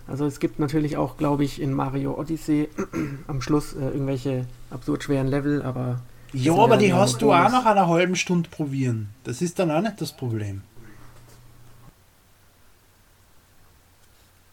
Also 0.09 0.25
es 0.25 0.41
gibt 0.41 0.61
natürlich 0.61 0.97
auch, 0.97 1.17
glaube 1.17 1.45
ich, 1.45 1.61
in 1.61 1.73
Mario 1.73 2.19
Odyssey 2.19 2.69
am 3.27 3.43
Schluss 3.43 3.75
äh, 3.75 3.81
irgendwelche 3.81 4.47
absurd 4.71 5.03
schweren 5.03 5.27
Level, 5.27 5.63
aber 5.63 6.01
Ja, 6.37 6.55
aber 6.55 6.77
die 6.77 6.93
hast 6.93 7.23
du 7.23 7.33
auch 7.33 7.51
nach 7.51 7.65
einer 7.65 7.89
halben 7.89 8.15
Stunde 8.15 8.49
probieren. 8.49 9.09
Das 9.25 9.41
ist 9.41 9.59
dann 9.59 9.71
auch 9.71 9.81
nicht 9.81 10.01
das 10.01 10.13
Problem. 10.13 10.63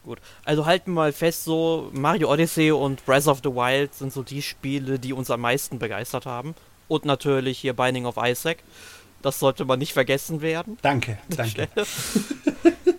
Gut. 0.03 0.19
Also 0.43 0.65
halten 0.65 0.91
wir 0.91 0.95
mal 0.95 1.13
fest, 1.13 1.45
so 1.45 1.89
Mario 1.93 2.31
Odyssey 2.31 2.71
und 2.71 3.05
Breath 3.05 3.27
of 3.27 3.39
the 3.43 3.49
Wild 3.49 3.93
sind 3.93 4.11
so 4.11 4.23
die 4.23 4.41
Spiele, 4.41 4.99
die 4.99 5.13
uns 5.13 5.31
am 5.31 5.41
meisten 5.41 5.79
begeistert 5.79 6.25
haben. 6.25 6.55
Und 6.87 7.05
natürlich 7.05 7.59
hier 7.59 7.73
Binding 7.73 8.05
of 8.05 8.15
Isaac. 8.17 8.57
Das 9.21 9.39
sollte 9.39 9.63
man 9.63 9.79
nicht 9.79 9.93
vergessen 9.93 10.41
werden. 10.41 10.77
Danke, 10.81 11.17
danke. 11.29 11.67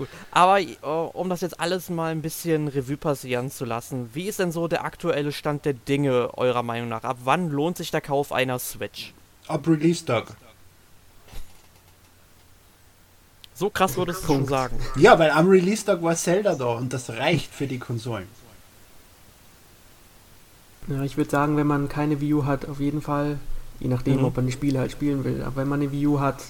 Gut. 0.00 0.08
Aber 0.30 0.60
äh, 0.60 0.66
um 1.12 1.28
das 1.28 1.42
jetzt 1.42 1.60
alles 1.60 1.90
mal 1.90 2.10
ein 2.10 2.22
bisschen 2.22 2.68
Revue 2.68 2.96
passieren 2.96 3.50
zu 3.50 3.66
lassen, 3.66 4.08
wie 4.14 4.28
ist 4.28 4.38
denn 4.38 4.50
so 4.50 4.66
der 4.66 4.82
aktuelle 4.82 5.30
Stand 5.30 5.66
der 5.66 5.74
Dinge 5.74 6.30
eurer 6.38 6.62
Meinung 6.62 6.88
nach? 6.88 7.04
Ab 7.04 7.18
wann 7.24 7.50
lohnt 7.50 7.76
sich 7.76 7.90
der 7.90 8.00
Kauf 8.00 8.32
einer 8.32 8.58
Switch? 8.58 9.12
Ab 9.46 9.68
Release-Tag. 9.68 10.28
So 13.54 13.68
krass 13.68 13.96
würdest 13.98 14.22
du 14.22 14.26
schon 14.28 14.46
sagen. 14.46 14.78
Ja, 14.96 15.18
weil 15.18 15.30
am 15.32 15.46
Release-Tag 15.48 16.02
war 16.02 16.16
Zelda 16.16 16.54
da 16.54 16.66
und 16.72 16.92
das 16.94 17.10
reicht 17.10 17.52
für 17.52 17.66
die 17.66 17.78
Konsolen. 17.78 18.26
ja, 20.88 21.02
ich 21.02 21.18
würde 21.18 21.30
sagen, 21.30 21.58
wenn 21.58 21.66
man 21.66 21.90
keine 21.90 22.22
Wii 22.22 22.34
U 22.34 22.46
hat, 22.46 22.66
auf 22.66 22.80
jeden 22.80 23.02
Fall, 23.02 23.38
je 23.78 23.88
nachdem, 23.88 24.20
Mhm. 24.20 24.24
ob 24.24 24.36
man 24.36 24.46
die 24.46 24.52
Spiele 24.52 24.78
halt 24.78 24.92
spielen 24.92 25.24
will. 25.24 25.42
Aber 25.42 25.56
wenn 25.56 25.68
man 25.68 25.80
eine 25.82 25.92
Wii 25.92 26.06
U 26.06 26.20
hat 26.20 26.42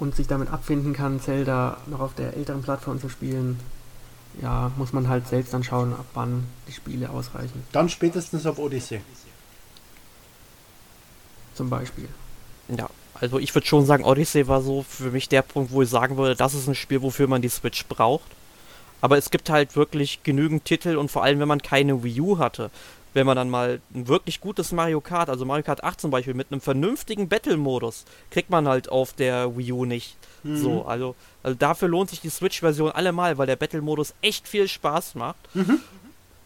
und 0.00 0.16
sich 0.16 0.26
damit 0.26 0.50
abfinden 0.50 0.92
kann, 0.92 1.20
Zelda 1.20 1.76
noch 1.86 2.00
auf 2.00 2.14
der 2.14 2.34
älteren 2.34 2.62
Plattform 2.62 3.00
zu 3.00 3.08
spielen, 3.08 3.60
ja, 4.40 4.72
muss 4.76 4.92
man 4.92 5.08
halt 5.08 5.28
selbst 5.28 5.52
dann 5.52 5.62
schauen, 5.62 5.92
ab 5.92 6.06
wann 6.14 6.46
die 6.66 6.72
Spiele 6.72 7.10
ausreichen. 7.10 7.62
Dann 7.72 7.88
spätestens 7.88 8.46
ab 8.46 8.58
Odyssey. 8.58 9.00
Zum 11.54 11.68
Beispiel. 11.68 12.08
Ja, 12.68 12.88
also 13.14 13.38
ich 13.38 13.54
würde 13.54 13.66
schon 13.66 13.84
sagen, 13.84 14.04
Odyssey 14.04 14.48
war 14.48 14.62
so 14.62 14.82
für 14.82 15.10
mich 15.10 15.28
der 15.28 15.42
Punkt, 15.42 15.72
wo 15.72 15.82
ich 15.82 15.90
sagen 15.90 16.16
würde, 16.16 16.34
das 16.34 16.54
ist 16.54 16.66
ein 16.66 16.74
Spiel, 16.74 17.02
wofür 17.02 17.26
man 17.26 17.42
die 17.42 17.48
Switch 17.48 17.84
braucht. 17.86 18.30
Aber 19.02 19.18
es 19.18 19.30
gibt 19.30 19.50
halt 19.50 19.76
wirklich 19.76 20.22
genügend 20.22 20.64
Titel 20.64 20.96
und 20.96 21.10
vor 21.10 21.24
allem, 21.24 21.40
wenn 21.40 21.48
man 21.48 21.62
keine 21.62 22.02
Wii 22.02 22.20
U 22.20 22.38
hatte, 22.38 22.70
wenn 23.14 23.26
man 23.26 23.36
dann 23.36 23.50
mal 23.50 23.80
ein 23.94 24.08
wirklich 24.08 24.40
gutes 24.40 24.72
Mario 24.72 25.00
Kart, 25.00 25.28
also 25.28 25.44
Mario 25.44 25.64
Kart 25.64 25.82
8 25.82 26.00
zum 26.00 26.10
Beispiel, 26.10 26.34
mit 26.34 26.50
einem 26.50 26.60
vernünftigen 26.60 27.28
Battle-Modus, 27.28 28.04
kriegt 28.30 28.50
man 28.50 28.68
halt 28.68 28.88
auf 28.88 29.12
der 29.12 29.56
Wii 29.56 29.72
U 29.72 29.84
nicht. 29.84 30.16
So, 30.42 30.84
also, 30.86 31.14
also 31.42 31.56
dafür 31.58 31.88
lohnt 31.88 32.08
sich 32.10 32.20
die 32.20 32.30
Switch-Version 32.30 32.90
allemal, 32.92 33.36
weil 33.36 33.46
der 33.46 33.56
Battle-Modus 33.56 34.14
echt 34.22 34.48
viel 34.48 34.68
Spaß 34.68 35.14
macht. 35.16 35.36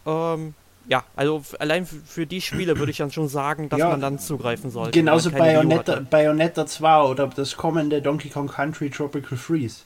Ähm, 0.05 0.53
ja, 0.87 1.03
also 1.15 1.43
allein 1.59 1.85
für 1.85 2.27
die 2.27 2.41
Spiele 2.41 2.77
würde 2.77 2.91
ich 2.91 2.97
dann 2.97 3.11
schon 3.11 3.27
sagen, 3.27 3.69
dass 3.69 3.79
Ja, 3.79 3.89
man 3.89 4.01
dann 4.01 4.19
zugreifen 4.19 4.69
sollte. 4.69 4.91
Genauso 4.91 5.31
Bayonetta. 5.31 6.01
Bayonetta 6.01 6.65
2 6.65 7.01
oder 7.03 7.27
das 7.27 7.55
kommende 7.57 8.01
Donkey 8.01 8.29
Kong 8.29 8.47
Country 8.47 8.89
Tropical 8.89 9.37
Freeze. 9.37 9.81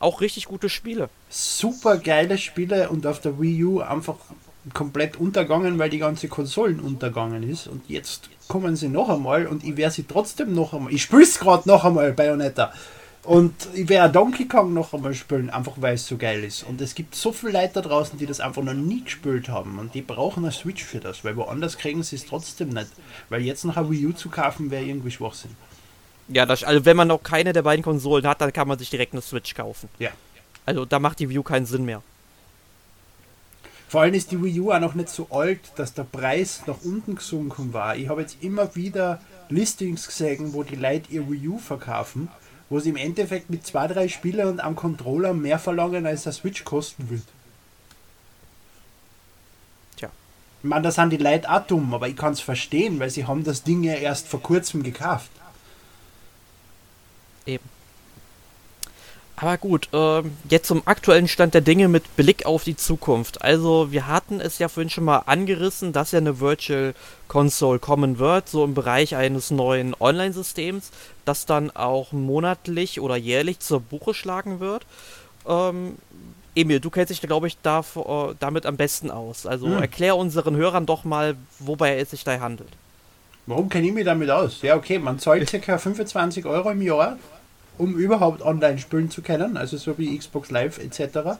Auch 0.00 0.20
richtig 0.20 0.46
gute 0.46 0.68
Spiele. 0.68 1.10
Super 1.28 1.98
geile 1.98 2.38
Spiele 2.38 2.88
und 2.88 3.06
auf 3.06 3.20
der 3.20 3.40
Wii 3.40 3.64
U 3.64 3.80
einfach 3.80 4.14
komplett 4.74 5.16
untergangen, 5.16 5.78
weil 5.78 5.90
die 5.90 5.98
ganze 5.98 6.28
Konsolen 6.28 6.80
untergangen 6.80 7.42
ist. 7.42 7.66
Und 7.66 7.82
jetzt 7.88 8.30
kommen 8.48 8.76
sie 8.76 8.88
noch 8.88 9.08
einmal 9.08 9.46
und 9.46 9.64
ich 9.64 9.76
werde 9.76 9.94
sie 9.94 10.04
trotzdem 10.04 10.54
noch 10.54 10.72
einmal. 10.72 10.92
Ich 10.92 11.02
spiele 11.02 11.22
es 11.22 11.38
gerade 11.38 11.68
noch 11.68 11.84
einmal, 11.84 12.12
Bayonetta. 12.12 12.72
Und 13.24 13.52
ich 13.74 13.88
werde 13.90 14.12
Donkey 14.12 14.48
Kong 14.48 14.72
noch 14.72 14.94
einmal 14.94 15.12
spielen, 15.12 15.50
einfach 15.50 15.74
weil 15.76 15.96
es 15.96 16.06
so 16.06 16.16
geil 16.16 16.42
ist. 16.44 16.62
Und 16.62 16.80
es 16.80 16.94
gibt 16.94 17.14
so 17.14 17.30
viele 17.30 17.52
Leute 17.52 17.74
da 17.74 17.80
draußen, 17.82 18.18
die 18.18 18.24
das 18.24 18.40
einfach 18.40 18.62
noch 18.62 18.72
nie 18.72 19.04
gespielt 19.04 19.50
haben. 19.50 19.78
Und 19.78 19.94
die 19.94 20.00
brauchen 20.00 20.44
eine 20.44 20.52
Switch 20.52 20.82
für 20.82 20.98
das, 20.98 21.24
weil 21.24 21.36
woanders 21.36 21.76
kriegen 21.76 22.02
sie 22.02 22.16
es 22.16 22.24
trotzdem 22.24 22.70
nicht. 22.70 22.88
Weil 23.28 23.42
jetzt 23.42 23.66
noch 23.66 23.76
ein 23.76 23.90
Wii 23.90 24.06
U 24.06 24.12
zu 24.12 24.30
kaufen, 24.30 24.70
wäre 24.70 24.84
irgendwie 24.84 25.10
Schwachsinn. 25.10 25.50
Ja, 26.28 26.46
das, 26.46 26.64
also 26.64 26.86
wenn 26.86 26.96
man 26.96 27.08
noch 27.08 27.22
keine 27.22 27.52
der 27.52 27.62
beiden 27.62 27.82
Konsolen 27.82 28.26
hat, 28.26 28.40
dann 28.40 28.52
kann 28.52 28.66
man 28.66 28.78
sich 28.78 28.88
direkt 28.88 29.12
eine 29.12 29.20
Switch 29.20 29.54
kaufen. 29.54 29.90
Ja. 29.98 30.10
Also 30.64 30.86
da 30.86 30.98
macht 30.98 31.18
die 31.18 31.28
Wii 31.28 31.38
U 31.38 31.42
keinen 31.42 31.66
Sinn 31.66 31.84
mehr. 31.84 32.02
Vor 33.88 34.02
allem 34.02 34.12
ist 34.12 34.30
die 34.30 34.42
Wii 34.42 34.60
U 34.60 34.70
auch 34.70 34.80
noch 34.80 34.94
nicht 34.94 35.08
so 35.08 35.28
alt, 35.30 35.60
dass 35.76 35.94
der 35.94 36.04
Preis 36.04 36.62
nach 36.66 36.76
unten 36.84 37.14
gesunken 37.16 37.72
war. 37.72 37.96
Ich 37.96 38.08
habe 38.10 38.20
jetzt 38.20 38.36
immer 38.42 38.74
wieder 38.76 39.18
Listings 39.48 40.06
gesehen, 40.06 40.52
wo 40.52 40.62
die 40.62 40.76
Leute 40.76 41.10
ihr 41.10 41.28
Wii 41.28 41.48
U 41.48 41.58
verkaufen, 41.58 42.28
wo 42.68 42.80
sie 42.80 42.90
im 42.90 42.96
Endeffekt 42.96 43.48
mit 43.48 43.66
zwei, 43.66 43.86
drei 43.86 44.08
Spielern 44.08 44.48
und 44.48 44.60
einem 44.60 44.76
Controller 44.76 45.32
mehr 45.32 45.58
verlangen, 45.58 46.04
als 46.04 46.24
der 46.24 46.32
Switch 46.32 46.64
kosten 46.64 47.08
wird. 47.08 47.22
Tja. 49.96 50.10
Ich 50.62 50.68
meine, 50.68 50.82
da 50.82 50.90
sind 50.90 51.10
die 51.10 51.16
Leute 51.16 51.50
auch 51.50 51.66
dumm, 51.66 51.94
aber 51.94 52.08
ich 52.08 52.16
kann 52.16 52.34
es 52.34 52.40
verstehen, 52.40 53.00
weil 53.00 53.08
sie 53.08 53.24
haben 53.24 53.42
das 53.42 53.62
Ding 53.62 53.82
ja 53.84 53.94
erst 53.94 54.28
vor 54.28 54.42
kurzem 54.42 54.82
gekauft. 54.82 55.30
Eben. 57.46 57.77
Aber 59.40 59.56
gut, 59.56 59.88
ähm, 59.92 60.36
jetzt 60.50 60.66
zum 60.66 60.82
aktuellen 60.86 61.28
Stand 61.28 61.54
der 61.54 61.60
Dinge 61.60 61.86
mit 61.86 62.16
Blick 62.16 62.44
auf 62.44 62.64
die 62.64 62.74
Zukunft. 62.74 63.40
Also, 63.40 63.92
wir 63.92 64.08
hatten 64.08 64.40
es 64.40 64.58
ja 64.58 64.68
vorhin 64.68 64.90
schon 64.90 65.04
mal 65.04 65.18
angerissen, 65.26 65.92
dass 65.92 66.10
ja 66.10 66.18
eine 66.18 66.40
Virtual 66.40 66.92
Console 67.28 67.78
kommen 67.78 68.18
wird, 68.18 68.48
so 68.48 68.64
im 68.64 68.74
Bereich 68.74 69.14
eines 69.14 69.52
neuen 69.52 69.94
Online-Systems, 70.00 70.90
das 71.24 71.46
dann 71.46 71.70
auch 71.70 72.10
monatlich 72.10 73.00
oder 73.00 73.16
jährlich 73.16 73.60
zur 73.60 73.80
Buche 73.80 74.12
schlagen 74.12 74.58
wird. 74.58 74.84
Ähm, 75.46 75.94
Emil, 76.56 76.80
du 76.80 76.90
kennst 76.90 77.10
dich, 77.10 77.20
glaube 77.20 77.46
ich, 77.46 77.58
da, 77.62 77.80
äh, 77.80 78.34
damit 78.40 78.66
am 78.66 78.76
besten 78.76 79.08
aus. 79.12 79.46
Also 79.46 79.66
Hm. 79.66 79.80
erklär 79.82 80.16
unseren 80.16 80.56
Hörern 80.56 80.86
doch 80.86 81.04
mal, 81.04 81.36
wobei 81.60 81.96
es 81.98 82.10
sich 82.10 82.24
da 82.24 82.40
handelt. 82.40 82.70
Warum 83.46 83.68
kenne 83.68 83.86
ich 83.86 83.92
mich 83.92 84.04
damit 84.04 84.30
aus? 84.30 84.62
Ja, 84.62 84.74
okay, 84.74 84.98
man 84.98 85.20
zahlt 85.20 85.48
ca. 85.62 85.78
25 85.78 86.44
Euro 86.44 86.70
im 86.70 86.82
Jahr, 86.82 87.18
um 87.78 87.96
überhaupt 87.96 88.42
online 88.42 88.78
spielen 88.78 89.10
zu 89.10 89.22
können, 89.22 89.56
also 89.56 89.76
so 89.76 89.96
wie 89.98 90.16
Xbox 90.16 90.50
Live 90.50 90.78
etc. 90.78 91.38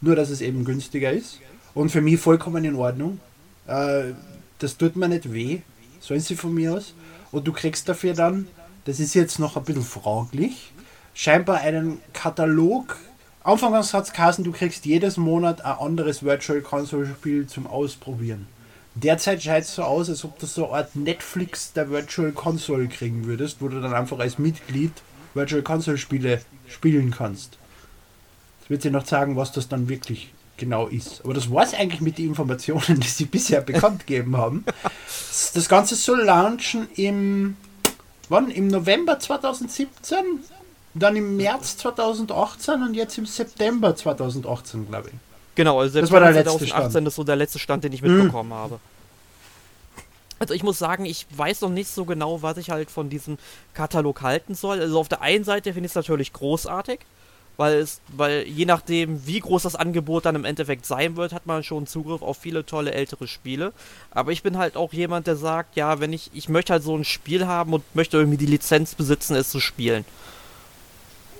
Nur, 0.00 0.16
dass 0.16 0.30
es 0.30 0.40
eben 0.40 0.64
günstiger 0.64 1.12
ist. 1.12 1.40
Und 1.74 1.90
für 1.90 2.00
mich 2.00 2.20
vollkommen 2.20 2.64
in 2.64 2.74
Ordnung. 2.74 3.20
Äh, 3.66 4.12
das 4.58 4.76
tut 4.76 4.96
mir 4.96 5.08
nicht 5.08 5.32
weh, 5.32 5.60
sollen 6.00 6.20
sie 6.20 6.36
von 6.36 6.54
mir 6.54 6.74
aus. 6.74 6.94
Und 7.32 7.46
du 7.46 7.52
kriegst 7.52 7.88
dafür 7.88 8.14
dann, 8.14 8.48
das 8.84 9.00
ist 9.00 9.14
jetzt 9.14 9.38
noch 9.38 9.56
ein 9.56 9.64
bisschen 9.64 9.82
fraglich, 9.82 10.72
scheinbar 11.14 11.58
einen 11.58 12.00
Katalog. 12.12 12.96
Anfangs 13.42 13.94
hat 13.94 14.10
es 14.16 14.36
du 14.36 14.52
kriegst 14.52 14.86
jedes 14.86 15.16
Monat 15.16 15.64
ein 15.64 15.78
anderes 15.78 16.22
Virtual 16.22 16.60
Console 16.60 17.06
Spiel 17.06 17.46
zum 17.46 17.66
Ausprobieren. 17.66 18.46
Derzeit 18.94 19.42
schaut 19.42 19.62
es 19.62 19.74
so 19.74 19.82
aus, 19.82 20.08
als 20.08 20.24
ob 20.24 20.38
du 20.38 20.46
so 20.46 20.68
eine 20.68 20.78
Art 20.78 20.96
Netflix 20.96 21.72
der 21.74 21.90
Virtual 21.90 22.32
Console 22.32 22.88
kriegen 22.88 23.26
würdest, 23.26 23.58
wo 23.60 23.68
du 23.68 23.80
dann 23.80 23.92
einfach 23.92 24.18
als 24.18 24.38
Mitglied 24.38 24.92
Virtual 25.36 25.62
Console 25.62 25.98
Spiele 25.98 26.40
spielen 26.66 27.10
kannst. 27.12 27.58
Das 28.60 28.70
wird 28.70 28.82
dir 28.84 28.90
noch 28.90 29.06
sagen, 29.06 29.36
was 29.36 29.52
das 29.52 29.68
dann 29.68 29.88
wirklich 29.88 30.32
genau 30.56 30.86
ist. 30.86 31.20
Aber 31.22 31.34
das 31.34 31.50
war 31.52 31.62
es 31.62 31.74
eigentlich 31.74 32.00
mit 32.00 32.18
den 32.18 32.28
Informationen, 32.28 32.98
die 33.00 33.06
sie 33.08 33.26
bisher 33.26 33.60
bekannt 33.60 34.06
gegeben 34.06 34.36
haben. 34.36 34.64
Das 35.54 35.68
Ganze 35.68 35.94
soll 35.94 36.22
launchen 36.22 36.88
im, 36.96 37.56
wann? 38.28 38.50
Im 38.50 38.68
November 38.68 39.18
2017, 39.20 40.16
dann 40.94 41.14
im 41.14 41.36
März 41.36 41.76
2018 41.76 42.82
und 42.82 42.94
jetzt 42.94 43.18
im 43.18 43.26
September 43.26 43.94
2018, 43.94 44.88
glaube 44.88 45.08
ich. 45.10 45.14
Genau, 45.54 45.80
also 45.80 46.00
Das 46.00 46.10
war 46.10 46.20
der 46.20 46.32
September 46.32 46.52
letzte 46.52 46.66
2018 46.68 46.90
Stand. 46.90 47.08
ist 47.08 47.14
so 47.14 47.24
der 47.24 47.36
letzte 47.36 47.58
Stand, 47.58 47.84
den 47.84 47.92
ich 47.92 48.02
Mhm. 48.02 48.16
mitbekommen 48.18 48.52
habe. 48.54 48.80
Also 50.38 50.54
ich 50.54 50.62
muss 50.62 50.78
sagen, 50.78 51.04
ich 51.06 51.26
weiß 51.34 51.62
noch 51.62 51.70
nicht 51.70 51.88
so 51.88 52.04
genau, 52.04 52.42
was 52.42 52.58
ich 52.58 52.70
halt 52.70 52.90
von 52.90 53.08
diesem 53.08 53.38
Katalog 53.74 54.22
halten 54.22 54.54
soll. 54.54 54.80
Also 54.80 54.98
auf 54.98 55.08
der 55.08 55.22
einen 55.22 55.44
Seite 55.44 55.72
finde 55.72 55.86
ich 55.86 55.92
es 55.92 55.96
natürlich 55.96 56.32
großartig, 56.32 57.00
weil 57.56 57.78
es, 57.78 58.00
weil 58.08 58.46
je 58.46 58.66
nachdem, 58.66 59.26
wie 59.26 59.40
groß 59.40 59.62
das 59.62 59.76
Angebot 59.76 60.26
dann 60.26 60.34
im 60.34 60.44
Endeffekt 60.44 60.84
sein 60.84 61.16
wird, 61.16 61.32
hat 61.32 61.46
man 61.46 61.62
schon 61.64 61.86
Zugriff 61.86 62.20
auf 62.20 62.36
viele 62.36 62.66
tolle 62.66 62.92
ältere 62.92 63.26
Spiele. 63.28 63.72
Aber 64.10 64.30
ich 64.32 64.42
bin 64.42 64.58
halt 64.58 64.76
auch 64.76 64.92
jemand, 64.92 65.26
der 65.26 65.36
sagt, 65.36 65.76
ja, 65.76 66.00
wenn 66.00 66.12
ich, 66.12 66.30
ich 66.34 66.50
möchte 66.50 66.74
halt 66.74 66.82
so 66.82 66.96
ein 66.96 67.04
Spiel 67.04 67.46
haben 67.46 67.72
und 67.72 67.82
möchte 67.94 68.18
irgendwie 68.18 68.38
die 68.38 68.46
Lizenz 68.46 68.94
besitzen, 68.94 69.36
es 69.36 69.48
zu 69.48 69.60
spielen. 69.60 70.04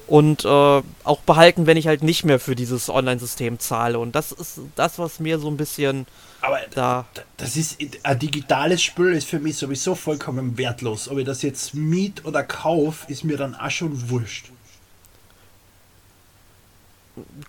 Und 0.07 0.45
äh, 0.45 0.49
auch 0.49 1.21
behalten, 1.27 1.67
wenn 1.67 1.77
ich 1.77 1.89
halt 1.89 2.05
nicht 2.05 2.25
mehr 2.25 2.39
für 2.39 2.55
dieses 2.55 2.89
Online-System 2.89 3.59
zahle. 3.59 3.99
Und 3.99 4.15
das 4.15 4.31
ist 4.31 4.61
das, 4.77 4.99
was 5.01 5.19
mir 5.19 5.41
so 5.41 5.49
ein 5.49 5.57
bisschen 5.57 6.07
Aber 6.43 6.61
da. 6.75 7.07
das 7.39 7.57
ist 7.57 7.79
ein 8.05 8.19
digitales 8.19 8.83
Spiel 8.83 9.13
ist 9.15 9.27
für 9.29 9.41
mich 9.41 9.57
sowieso 9.57 9.97
vollkommen 9.97 10.57
wertlos. 10.59 11.09
Ob 11.09 11.19
ich 11.19 11.25
das 11.27 11.43
jetzt 11.43 11.75
miet 11.75 12.25
oder 12.25 12.45
kauf, 12.45 13.05
ist 13.09 13.25
mir 13.25 13.37
dann 13.37 13.57
auch 13.57 13.71
schon 13.71 14.09
wurscht. 14.09 14.51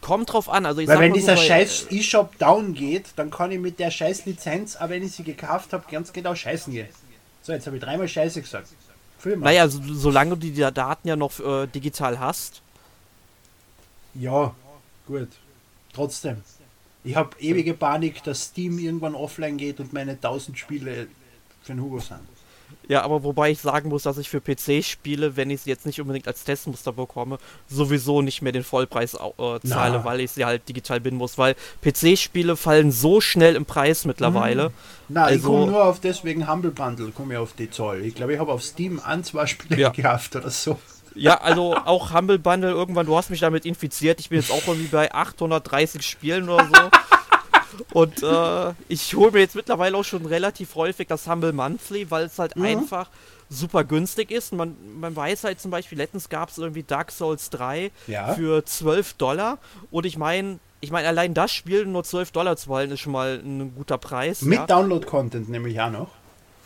Kommt 0.01 0.31
drauf 0.31 0.49
an. 0.49 0.65
Also 0.65 0.81
ich 0.81 0.87
Weil 0.87 0.99
wenn 0.99 1.11
so 1.11 1.17
dieser 1.19 1.35
bei- 1.35 1.45
scheiß 1.45 1.87
E-Shop 1.91 2.37
down 2.39 2.73
geht, 2.73 3.07
dann 3.17 3.29
kann 3.29 3.51
ich 3.51 3.59
mit 3.59 3.79
der 3.79 3.91
scheiß 3.91 4.25
Lizenz, 4.25 4.75
aber 4.77 4.91
wenn 4.91 5.03
ich 5.03 5.11
sie 5.11 5.23
gekauft 5.23 5.73
habe, 5.73 5.83
ganz 5.91 6.13
genau 6.13 6.33
scheißen 6.33 6.71
gehen. 6.73 6.87
So, 7.43 7.51
jetzt 7.51 7.67
habe 7.67 7.77
ich 7.77 7.83
dreimal 7.83 8.07
Scheiße 8.07 8.41
gesagt. 8.41 8.69
Film. 9.17 9.41
Naja, 9.41 9.67
so, 9.67 9.81
solange 9.93 10.37
du 10.37 10.51
die 10.51 10.53
Daten 10.53 11.07
ja 11.07 11.15
noch 11.15 11.39
äh, 11.39 11.67
digital 11.67 12.19
hast. 12.19 12.61
Ja, 14.13 14.53
gut. 15.05 15.29
Trotzdem. 15.93 16.43
Ich 17.03 17.15
habe 17.15 17.39
ewige 17.39 17.73
Panik, 17.73 18.23
dass 18.23 18.45
Steam 18.45 18.79
irgendwann 18.79 19.15
offline 19.15 19.57
geht 19.57 19.79
und 19.79 19.93
meine 19.93 20.11
1000 20.11 20.57
Spiele 20.57 21.07
für 21.63 21.73
den 21.73 21.81
Hugo 21.81 21.99
sind. 21.99 22.19
Ja, 22.89 23.01
aber 23.03 23.23
wobei 23.23 23.51
ich 23.51 23.59
sagen 23.59 23.89
muss, 23.89 24.03
dass 24.03 24.17
ich 24.17 24.29
für 24.29 24.39
PC-Spiele, 24.39 25.35
wenn 25.35 25.49
ich 25.49 25.61
sie 25.61 25.69
jetzt 25.69 25.85
nicht 25.85 25.99
unbedingt 25.99 26.25
als 26.27 26.45
Testmuster 26.45 26.93
bekomme, 26.93 27.37
sowieso 27.67 28.21
nicht 28.21 28.41
mehr 28.41 28.53
den 28.53 28.63
Vollpreis 28.63 29.13
äh, 29.15 29.17
zahle, 29.67 29.97
Na. 29.97 30.03
weil 30.05 30.21
ich 30.21 30.31
sie 30.31 30.45
halt 30.45 30.69
digital 30.69 31.01
binden 31.01 31.17
muss. 31.17 31.37
Weil 31.37 31.55
PC-Spiele 31.83 32.55
fallen 32.55 32.91
so 32.91 33.19
schnell 33.19 33.55
im 33.55 33.65
Preis 33.65 34.05
mittlerweile. 34.05 34.71
Na, 35.09 35.25
ich 35.29 35.33
Also- 35.37 35.49
komme 35.51 35.71
nur 35.71 35.83
auf 35.83 35.99
deswegen 35.99 36.49
Humble 36.49 36.71
Bundle, 36.71 37.11
komme 37.11 37.33
ich 37.33 37.39
auf 37.39 37.53
die 37.53 37.69
Zahl. 37.69 38.01
Ich 38.05 38.15
glaube, 38.15 38.33
ich 38.33 38.39
habe 38.39 38.51
auf 38.53 38.63
Steam 38.63 39.01
ein, 39.03 39.23
zwei 39.25 39.45
Spiele 39.47 39.81
Ja. 39.81 39.89
gekauft 39.89 40.35
oder 40.37 40.49
so. 40.49 40.79
Ja, 41.13 41.41
also 41.41 41.75
auch 41.75 42.13
Humble 42.13 42.39
Bundle 42.39 42.69
irgendwann, 42.71 43.05
du 43.07 43.17
hast 43.17 43.29
mich 43.31 43.39
damit 43.39 43.65
infiziert. 43.65 44.19
Ich 44.19 44.29
bin 44.29 44.39
jetzt 44.39 44.51
auch 44.51 44.65
irgendwie 44.67 44.87
bei 44.87 45.11
830 45.13 46.05
Spielen 46.07 46.47
oder 46.47 46.65
so. 46.65 46.71
Und 47.93 48.21
äh, 48.23 48.73
ich 48.87 49.15
hole 49.15 49.31
mir 49.31 49.39
jetzt 49.39 49.55
mittlerweile 49.55 49.97
auch 49.97 50.03
schon 50.03 50.25
relativ 50.25 50.75
häufig 50.75 51.07
das 51.07 51.27
Humble 51.27 51.53
Monthly, 51.53 52.09
weil 52.11 52.25
es 52.25 52.37
halt 52.39 52.55
Mhm. 52.55 52.65
einfach 52.65 53.09
super 53.49 53.83
günstig 53.83 54.31
ist. 54.31 54.51
Man, 54.53 54.75
man 54.99 55.15
weiß 55.15 55.43
halt 55.45 55.59
zum 55.61 55.71
Beispiel, 55.71 55.97
letztens 55.97 56.29
gab 56.29 56.49
es 56.49 56.57
irgendwie 56.57 56.83
Dark 56.83 57.11
Souls 57.11 57.49
3 57.49 57.91
Ja. 58.07 58.33
für 58.33 58.65
12 58.65 59.13
Dollar. 59.13 59.57
Und 59.91 60.05
ich 60.05 60.17
meine, 60.17 60.59
ich 60.81 60.91
meine, 60.91 61.07
allein 61.07 61.33
das 61.33 61.51
Spiel 61.51 61.85
nur 61.85 62.03
12 62.03 62.31
Dollar 62.31 62.57
zu 62.57 62.73
halten, 62.75 62.93
ist 62.93 62.99
schon 62.99 63.13
mal 63.13 63.41
ein 63.43 63.73
guter 63.75 63.97
Preis. 63.97 64.41
Mit 64.41 64.59
ja. 64.59 64.65
Download-Content 64.67 65.49
nämlich 65.49 65.79
auch 65.81 65.89
noch. 65.91 66.09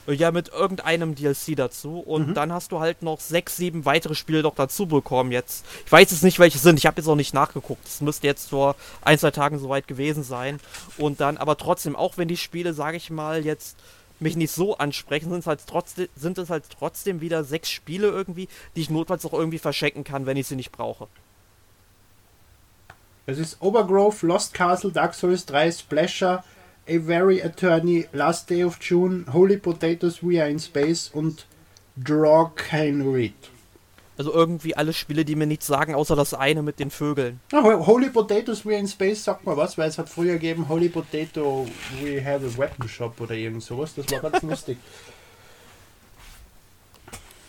Ja, 0.07 0.31
mit 0.31 0.49
irgendeinem 0.49 1.15
DLC 1.15 1.55
dazu. 1.55 1.99
Und 1.99 2.29
Mhm. 2.29 2.33
dann 2.33 2.51
hast 2.51 2.71
du 2.71 2.79
halt 2.79 3.01
noch 3.03 3.19
sechs, 3.19 3.55
sieben 3.57 3.85
weitere 3.85 4.15
Spiele 4.15 4.41
noch 4.41 4.55
dazu 4.55 4.87
bekommen 4.87 5.31
jetzt. 5.31 5.63
Ich 5.85 5.91
weiß 5.91 6.09
jetzt 6.11 6.23
nicht, 6.23 6.39
welche 6.39 6.57
sind. 6.57 6.77
Ich 6.79 6.85
habe 6.85 6.99
jetzt 6.99 7.07
auch 7.07 7.15
nicht 7.15 7.33
nachgeguckt. 7.33 7.85
Es 7.87 8.01
müsste 8.01 8.25
jetzt 8.27 8.49
vor 8.49 8.75
ein, 9.03 9.19
zwei 9.19 9.31
Tagen 9.31 9.59
soweit 9.59 9.87
gewesen 9.87 10.23
sein. 10.23 10.59
Und 10.97 11.21
dann, 11.21 11.37
aber 11.37 11.55
trotzdem, 11.57 11.95
auch 11.95 12.17
wenn 12.17 12.27
die 12.27 12.37
Spiele, 12.37 12.73
sage 12.73 12.97
ich 12.97 13.09
mal, 13.11 13.45
jetzt 13.45 13.77
mich 14.19 14.35
nicht 14.35 14.51
so 14.51 14.77
ansprechen, 14.77 15.29
sind 15.29 15.39
es 15.39 15.47
halt 15.47 15.61
trotzdem, 15.67 16.07
sind 16.15 16.37
es 16.37 16.49
halt 16.49 16.63
trotzdem 16.77 17.21
wieder 17.21 17.43
sechs 17.43 17.69
Spiele 17.69 18.07
irgendwie, 18.07 18.47
die 18.75 18.81
ich 18.81 18.89
notfalls 18.89 19.25
auch 19.25 19.33
irgendwie 19.33 19.57
verschenken 19.59 20.03
kann, 20.03 20.25
wenn 20.25 20.37
ich 20.37 20.47
sie 20.47 20.55
nicht 20.55 20.71
brauche. 20.71 21.07
Es 23.25 23.37
ist 23.37 23.61
Overgrowth, 23.61 24.23
Lost 24.23 24.53
Castle, 24.53 24.91
Dark 24.91 25.13
Souls 25.13 25.45
3, 25.45 25.71
Splasher, 25.71 26.43
A 26.91 26.99
Very 26.99 27.41
Attorney, 27.41 28.05
Last 28.13 28.49
Day 28.49 28.63
of 28.63 28.77
June, 28.81 29.25
Holy 29.31 29.57
Potatoes, 29.57 30.21
We 30.21 30.41
Are 30.41 30.49
in 30.49 30.59
Space 30.59 31.09
und 31.13 31.45
Draw 31.97 32.51
Can 32.55 33.01
Read. 33.13 33.33
Also 34.17 34.33
irgendwie 34.33 34.75
alle 34.75 34.93
Spiele, 34.93 35.25
die 35.25 35.35
mir 35.35 35.47
nichts 35.47 35.65
sagen, 35.67 35.95
außer 35.95 36.15
das 36.15 36.33
eine 36.33 36.61
mit 36.61 36.79
den 36.79 36.91
Vögeln. 36.91 37.39
Ho- 37.53 37.87
Holy 37.87 38.09
Potatoes, 38.09 38.65
We 38.65 38.71
Are 38.71 38.79
in 38.79 38.87
Space, 38.87 39.23
sagt 39.23 39.45
mal 39.45 39.57
was, 39.57 39.77
weil 39.77 39.89
es 39.89 39.97
hat 39.97 40.09
früher 40.09 40.33
gegeben, 40.33 40.67
Holy 40.69 40.89
Potato, 40.89 41.65
We 42.01 42.23
Have 42.23 42.45
a 42.45 42.57
Weapon 42.57 42.87
Shop 42.87 43.19
oder 43.19 43.33
irgend 43.35 43.63
sowas, 43.63 43.93
das 43.95 44.05
war 44.11 44.29
ganz 44.29 44.43
lustig. 44.49 44.77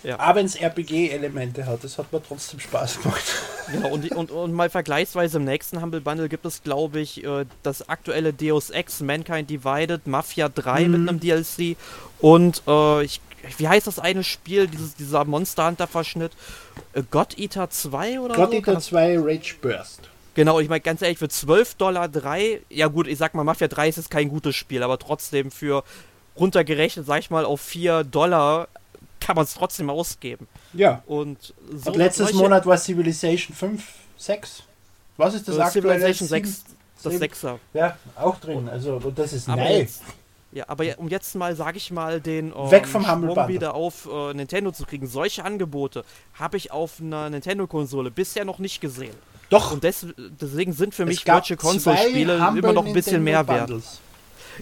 Ja. 0.03 0.19
Aber 0.19 0.41
wenn 0.41 0.47
es 0.47 0.57
RPG-Elemente 0.57 1.67
hat, 1.67 1.85
das 1.85 1.97
hat 1.99 2.13
mir 2.13 2.23
trotzdem 2.23 2.59
Spaß 2.61 3.01
gemacht. 3.03 3.23
Genau, 3.71 3.89
und, 3.91 4.11
und, 4.13 4.31
und 4.31 4.53
mal 4.53 4.69
vergleichsweise 4.69 5.39
im 5.39 5.45
nächsten 5.45 5.81
Humble 5.81 6.01
Bundle 6.01 6.29
gibt 6.29 6.45
es, 6.45 6.63
glaube 6.63 7.01
ich, 7.01 7.23
äh, 7.25 7.45
das 7.63 7.89
aktuelle 7.89 8.33
Deus 8.33 8.71
Ex 8.71 9.01
Mankind 9.01 9.49
Divided 9.49 10.07
Mafia 10.07 10.49
3 10.49 10.85
Mhm. 10.85 10.91
mit 10.91 11.09
einem 11.09 11.21
DLC 11.21 11.77
und 12.21 12.63
äh, 12.67 13.05
ich, 13.05 13.21
wie 13.59 13.69
heißt 13.69 13.87
das 13.87 13.99
eine 13.99 14.25
Spiel, 14.25 14.67
dieses, 14.67 14.95
dieser 14.97 15.25
Monster 15.25 15.67
Hunter 15.69 15.87
Verschnitt? 15.87 16.33
Äh, 16.95 17.03
God 17.11 17.39
Eater 17.39 17.71
2 17.71 18.21
oder 18.21 18.35
God 18.35 18.51
so? 18.51 18.57
Eater 18.57 18.81
2 18.81 19.19
Rage 19.21 19.55
Burst. 19.61 20.01
Genau, 20.35 20.59
ich 20.61 20.69
meine 20.69 20.81
ganz 20.81 21.03
ehrlich, 21.03 21.19
für 21.19 21.29
12 21.29 21.75
Dollar 21.77 22.09
3, 22.09 22.63
ja 22.71 22.89
gut, 22.89 23.07
ich 23.07 23.19
sag 23.19 23.35
mal, 23.35 23.45
Mafia 23.45 23.69
3 23.69 23.89
ist 23.91 23.97
jetzt 23.97 24.11
kein 24.11 24.29
gutes 24.31 24.57
Spiel, 24.57 24.83
aber 24.83 24.99
trotzdem 24.99 25.51
für 25.51 25.85
runtergerechnet, 26.37 27.07
sag 27.07 27.19
ich 27.21 27.31
mal, 27.31 27.45
auf 27.45 27.61
4 27.61 28.05
Dollar 28.05 28.69
kann 29.25 29.37
man 29.37 29.45
es 29.45 29.55
trotzdem 29.55 29.91
ausgeben. 29.91 30.47
Ja. 30.73 31.03
Und 31.07 31.55
so 31.75 31.91
Und 31.91 31.97
letztes 31.99 32.29
solche- 32.29 32.39
Monat 32.43 32.67
war 32.67 32.77
Civilization 32.77 33.55
5, 33.57 33.85
6. 34.17 34.63
Was 35.17 35.35
ist 35.35 35.49
das 35.49 35.57
äh, 35.57 35.61
aktuelle? 35.61 35.99
Civilization 36.01 36.29
Sieben? 36.29 36.47
6, 36.47 36.65
das 37.03 37.13
Sieben? 37.15 37.25
6er. 37.25 37.59
Ja, 37.75 37.97
auch 38.17 38.39
drin. 38.39 38.69
Also, 38.69 38.97
und 38.97 39.19
das 39.19 39.33
ist 39.33 39.49
jetzt, 39.49 40.03
ja, 40.55 40.65
aber 40.69 40.85
um 40.99 41.09
jetzt 41.09 41.35
mal, 41.35 41.57
sag 41.57 41.77
ich 41.77 41.91
mal, 41.91 42.21
den 42.21 42.53
ähm, 42.55 42.71
Weg 42.71 42.87
vom 42.87 43.11
Humble 43.11 43.31
Sprung 43.31 43.35
Bundle. 43.47 43.55
wieder 43.55 43.75
auf 43.75 44.07
äh, 44.13 44.35
Nintendo 44.35 44.71
zu 44.71 44.85
kriegen. 44.85 45.07
Solche 45.07 45.45
Angebote 45.45 46.05
habe 46.35 46.59
ich 46.59 46.71
auf 46.71 47.01
einer 47.01 47.31
Nintendo-Konsole 47.31 48.11
bisher 48.11 48.45
noch 48.45 48.59
nicht 48.59 48.81
gesehen. 48.81 49.15
Doch, 49.49 49.73
Und 49.73 49.83
des, 49.85 50.07
deswegen 50.19 50.73
sind 50.75 50.95
für 50.95 51.07
mich 51.07 51.27
Virtual 51.27 51.57
Console-Spiele 51.57 52.35
immer 52.57 52.73
noch 52.73 52.85
ein 52.85 52.93
bisschen 52.93 53.25
mehr 53.25 53.47
wert. 53.49 53.71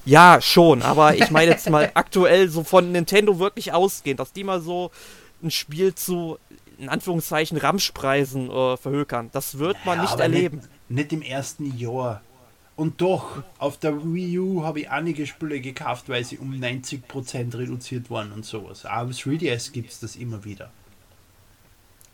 Ja, 0.04 0.40
schon, 0.40 0.82
aber 0.82 1.14
ich 1.16 1.30
meine 1.30 1.52
jetzt 1.52 1.68
mal 1.68 1.90
aktuell 1.94 2.48
so 2.48 2.64
von 2.64 2.92
Nintendo 2.92 3.38
wirklich 3.38 3.72
ausgehend, 3.72 4.20
dass 4.20 4.32
die 4.32 4.44
mal 4.44 4.60
so 4.60 4.90
ein 5.42 5.50
Spiel 5.50 5.94
zu, 5.94 6.38
in 6.78 6.88
Anführungszeichen, 6.88 7.56
Ramschpreisen 7.58 8.50
äh, 8.50 8.76
verhökern. 8.76 9.30
Das 9.32 9.58
wird 9.58 9.76
man 9.84 9.98
Ja, 9.98 10.02
nicht 10.02 10.20
erleben. 10.20 10.56
Nicht, 10.58 10.68
nicht 10.88 11.12
im 11.12 11.22
ersten 11.22 11.76
Jahr. 11.78 12.22
Und 12.76 13.00
doch, 13.02 13.42
auf 13.58 13.76
der 13.78 14.02
Wii 14.02 14.38
U 14.38 14.64
habe 14.64 14.80
ich 14.80 14.90
einige 14.90 15.26
Spiele 15.26 15.60
gekauft, 15.60 16.08
weil 16.08 16.24
sie 16.24 16.38
um 16.38 16.52
90% 16.52 17.56
reduziert 17.58 18.10
waren 18.10 18.32
und 18.32 18.46
sowas. 18.46 18.86
Aber 18.86 19.02
am 19.02 19.10
3DS 19.10 19.72
gibt 19.72 19.90
es 19.90 20.00
das 20.00 20.16
immer 20.16 20.44
wieder. 20.44 20.70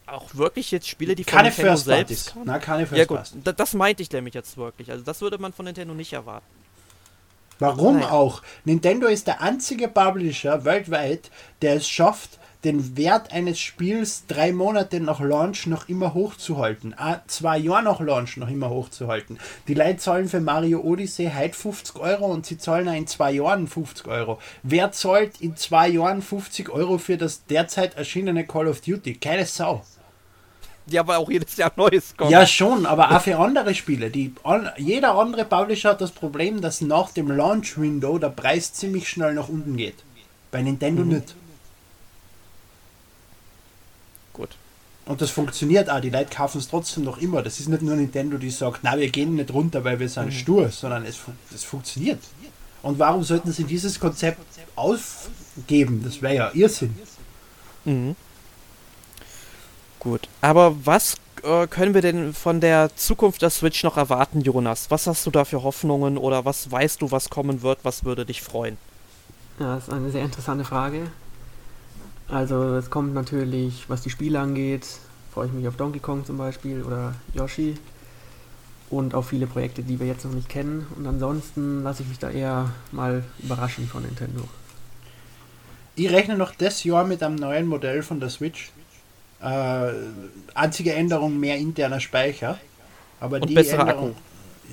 Auch 0.06 0.34
wirklich 0.34 0.70
jetzt 0.70 0.88
Spiele, 0.88 1.14
die 1.14 1.24
von 1.24 1.32
Keine 1.32 1.48
Nintendo 1.48 1.70
First 1.72 1.84
selbst? 1.84 2.36
Nein, 2.44 2.60
keine 2.60 2.82
Ja 2.82 2.86
First 2.88 3.08
gut, 3.08 3.16
Parties. 3.18 3.36
da, 3.44 3.52
das 3.52 3.74
meinte 3.74 4.02
ich 4.02 4.10
nämlich 4.12 4.34
jetzt 4.34 4.56
wirklich. 4.56 4.90
Also 4.90 5.04
das 5.04 5.20
würde 5.20 5.38
man 5.38 5.52
von 5.52 5.64
Nintendo 5.64 5.94
nicht 5.94 6.12
erwarten. 6.12 6.46
Warum 7.58 7.96
Naja. 7.96 8.10
auch? 8.10 8.42
Nintendo 8.64 9.06
ist 9.06 9.26
der 9.26 9.40
einzige 9.40 9.88
Publisher 9.88 10.64
weltweit, 10.64 11.30
der 11.62 11.76
es 11.76 11.88
schafft, 11.88 12.38
den 12.64 12.96
Wert 12.96 13.32
eines 13.32 13.60
Spiels 13.60 14.24
drei 14.26 14.50
Monate 14.52 14.98
nach 14.98 15.20
Launch 15.20 15.66
noch 15.68 15.88
immer 15.88 16.14
hochzuhalten. 16.14 16.94
Ah, 16.98 17.20
zwei 17.28 17.58
Jahre 17.58 17.84
nach 17.84 18.00
Launch 18.00 18.36
noch 18.38 18.48
immer 18.48 18.70
hochzuhalten. 18.70 19.38
Die 19.68 19.74
Leute 19.74 19.98
zahlen 19.98 20.28
für 20.28 20.40
Mario 20.40 20.80
Odyssey 20.80 21.30
heute 21.32 21.54
50 21.54 21.96
Euro 22.00 22.26
und 22.26 22.44
sie 22.44 22.58
zahlen 22.58 22.88
auch 22.88 22.94
in 22.94 23.06
zwei 23.06 23.32
Jahren 23.32 23.68
50 23.68 24.08
Euro. 24.08 24.40
Wer 24.64 24.90
zahlt 24.90 25.40
in 25.40 25.56
zwei 25.56 25.88
Jahren 25.88 26.22
50 26.22 26.68
Euro 26.70 26.98
für 26.98 27.16
das 27.16 27.44
derzeit 27.46 27.96
erschienene 27.96 28.44
Call 28.44 28.66
of 28.66 28.80
Duty? 28.80 29.14
Keine 29.14 29.46
Sau. 29.46 29.84
Ja, 30.88 31.00
aber 31.00 31.18
auch 31.18 31.28
jedes 31.28 31.56
Jahr 31.56 31.72
Neues 31.76 32.16
kommt. 32.16 32.30
Ja, 32.30 32.46
schon, 32.46 32.86
aber 32.86 33.10
auch 33.10 33.20
für 33.20 33.36
andere 33.38 33.74
Spiele. 33.74 34.08
Die, 34.08 34.32
jeder 34.76 35.16
andere 35.16 35.44
Publisher 35.44 35.90
hat 35.90 36.00
das 36.00 36.12
Problem, 36.12 36.60
dass 36.60 36.80
nach 36.80 37.10
dem 37.10 37.28
Launch-Window 37.28 38.18
der 38.18 38.28
Preis 38.28 38.72
ziemlich 38.72 39.08
schnell 39.08 39.34
nach 39.34 39.48
unten 39.48 39.76
geht. 39.76 39.96
Bei 40.52 40.62
Nintendo 40.62 41.04
nicht. 41.04 41.34
Gut. 44.32 44.50
Und 45.06 45.20
das 45.20 45.30
funktioniert 45.30 45.90
auch. 45.90 46.00
Die 46.00 46.10
Leute 46.10 46.34
kaufen 46.34 46.58
es 46.58 46.68
trotzdem 46.68 47.04
noch 47.04 47.18
immer. 47.18 47.42
Das 47.42 47.58
ist 47.58 47.68
nicht 47.68 47.82
nur 47.82 47.96
Nintendo, 47.96 48.38
die 48.38 48.50
sagt, 48.50 48.80
na, 48.82 48.96
wir 48.96 49.08
gehen 49.08 49.34
nicht 49.34 49.52
runter, 49.52 49.82
weil 49.82 49.98
wir 49.98 50.08
sind 50.08 50.32
stur, 50.32 50.68
sondern 50.68 51.04
es, 51.04 51.18
das 51.50 51.64
funktioniert. 51.64 52.20
Und 52.82 52.98
warum 53.00 53.24
sollten 53.24 53.50
sie 53.50 53.64
dieses 53.64 53.98
Konzept 53.98 54.40
aufgeben? 54.76 56.02
Das 56.04 56.22
wäre 56.22 56.34
ja 56.34 56.50
Irrsinn. 56.54 56.96
Mhm. 57.84 58.14
Gut. 60.06 60.28
Aber 60.40 60.86
was 60.86 61.16
äh, 61.42 61.66
können 61.66 61.92
wir 61.92 62.00
denn 62.00 62.32
von 62.32 62.60
der 62.60 62.94
Zukunft 62.94 63.42
der 63.42 63.50
Switch 63.50 63.82
noch 63.82 63.96
erwarten, 63.96 64.40
Jonas? 64.40 64.88
Was 64.88 65.08
hast 65.08 65.26
du 65.26 65.32
da 65.32 65.44
für 65.44 65.64
Hoffnungen 65.64 66.16
oder 66.16 66.44
was 66.44 66.70
weißt 66.70 67.02
du, 67.02 67.10
was 67.10 67.28
kommen 67.28 67.62
wird? 67.62 67.80
Was 67.82 68.04
würde 68.04 68.24
dich 68.24 68.40
freuen? 68.40 68.78
Ja, 69.58 69.74
das 69.74 69.88
ist 69.88 69.92
eine 69.92 70.12
sehr 70.12 70.22
interessante 70.22 70.64
Frage. 70.64 71.08
Also 72.28 72.76
es 72.76 72.88
kommt 72.88 73.14
natürlich, 73.14 73.90
was 73.90 74.02
die 74.02 74.10
Spiele 74.10 74.38
angeht, 74.38 74.86
freue 75.34 75.48
ich 75.48 75.52
mich 75.52 75.66
auf 75.66 75.74
Donkey 75.74 75.98
Kong 75.98 76.24
zum 76.24 76.38
Beispiel 76.38 76.84
oder 76.84 77.14
Yoshi 77.34 77.74
und 78.90 79.12
auf 79.12 79.30
viele 79.30 79.48
Projekte, 79.48 79.82
die 79.82 79.98
wir 79.98 80.06
jetzt 80.06 80.24
noch 80.24 80.32
nicht 80.32 80.48
kennen. 80.48 80.86
Und 80.96 81.04
ansonsten 81.08 81.82
lasse 81.82 82.04
ich 82.04 82.08
mich 82.08 82.20
da 82.20 82.30
eher 82.30 82.70
mal 82.92 83.24
überraschen 83.40 83.88
von 83.88 84.04
Nintendo. 84.04 84.44
Ich 85.96 86.08
rechne 86.12 86.36
noch 86.36 86.54
das 86.54 86.84
Jahr 86.84 87.04
mit 87.04 87.24
einem 87.24 87.34
neuen 87.34 87.66
Modell 87.66 88.04
von 88.04 88.20
der 88.20 88.30
Switch. 88.30 88.70
Äh, 89.42 89.92
einzige 90.54 90.92
Änderung, 90.94 91.38
mehr 91.38 91.56
interner 91.56 92.00
Speicher. 92.00 92.58
Aber 93.20 93.36
Und 93.36 93.48
die 93.48 93.56
Änderung, 93.56 94.14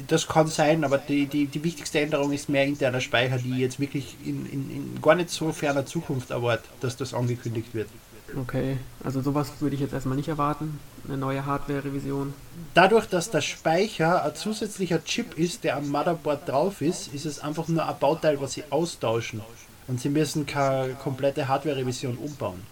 das 0.07 0.27
kann 0.27 0.47
sein, 0.47 0.83
aber 0.83 0.97
die, 0.97 1.27
die, 1.27 1.45
die 1.45 1.63
wichtigste 1.63 1.99
Änderung 1.99 2.31
ist 2.31 2.49
mehr 2.49 2.65
interner 2.65 3.01
Speicher, 3.01 3.37
die 3.37 3.51
ich 3.51 3.57
jetzt 3.57 3.79
wirklich 3.79 4.17
in, 4.25 4.45
in, 4.45 4.71
in 4.71 5.01
gar 5.01 5.15
nicht 5.15 5.29
so 5.29 5.51
ferner 5.51 5.85
Zukunft 5.85 6.31
erwartet, 6.31 6.69
dass 6.81 6.97
das 6.97 7.13
angekündigt 7.13 7.73
wird. 7.73 7.87
Okay, 8.35 8.77
also 9.03 9.21
sowas 9.21 9.51
würde 9.59 9.75
ich 9.75 9.81
jetzt 9.81 9.93
erstmal 9.93 10.15
nicht 10.15 10.29
erwarten. 10.29 10.79
Eine 11.07 11.17
neue 11.17 11.45
Hardware-Revision. 11.45 12.33
Dadurch, 12.73 13.05
dass 13.05 13.29
der 13.29 13.41
Speicher 13.41 14.23
ein 14.23 14.35
zusätzlicher 14.35 15.03
Chip 15.03 15.37
ist, 15.37 15.63
der 15.63 15.77
am 15.77 15.89
Motherboard 15.89 16.49
drauf 16.49 16.81
ist, 16.81 17.13
ist 17.13 17.25
es 17.25 17.39
einfach 17.39 17.67
nur 17.67 17.87
ein 17.87 17.95
Bauteil, 17.99 18.41
was 18.41 18.53
sie 18.53 18.63
austauschen. 18.71 19.41
Und 19.87 19.99
sie 19.99 20.09
müssen 20.09 20.45
keine 20.45 20.93
komplette 20.93 21.47
Hardware-Revision 21.47 22.17
umbauen. 22.17 22.63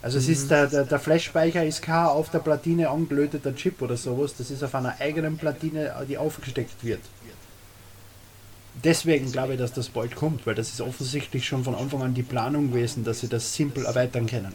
Also 0.00 0.18
es 0.18 0.28
ist 0.28 0.50
der, 0.50 0.68
der, 0.68 0.84
der 0.84 0.98
Flash-Speicher 1.00 1.64
ist 1.64 1.82
kein 1.82 2.06
auf 2.06 2.30
der 2.30 2.38
Platine 2.38 2.88
angelöteter 2.88 3.54
Chip 3.54 3.82
oder 3.82 3.96
sowas, 3.96 4.34
das 4.36 4.50
ist 4.50 4.62
auf 4.62 4.74
einer 4.74 5.00
eigenen 5.00 5.36
Platine, 5.36 5.92
die 6.08 6.16
aufgesteckt 6.16 6.84
wird. 6.84 7.00
Deswegen 8.84 9.32
glaube 9.32 9.54
ich, 9.54 9.58
dass 9.58 9.72
das 9.72 9.88
bald 9.88 10.14
kommt, 10.14 10.46
weil 10.46 10.54
das 10.54 10.68
ist 10.68 10.80
offensichtlich 10.80 11.46
schon 11.46 11.64
von 11.64 11.74
Anfang 11.74 12.02
an 12.02 12.14
die 12.14 12.22
Planung 12.22 12.70
gewesen, 12.70 13.02
dass 13.02 13.20
sie 13.20 13.28
das 13.28 13.54
simpel 13.54 13.84
erweitern 13.84 14.26
können. 14.26 14.54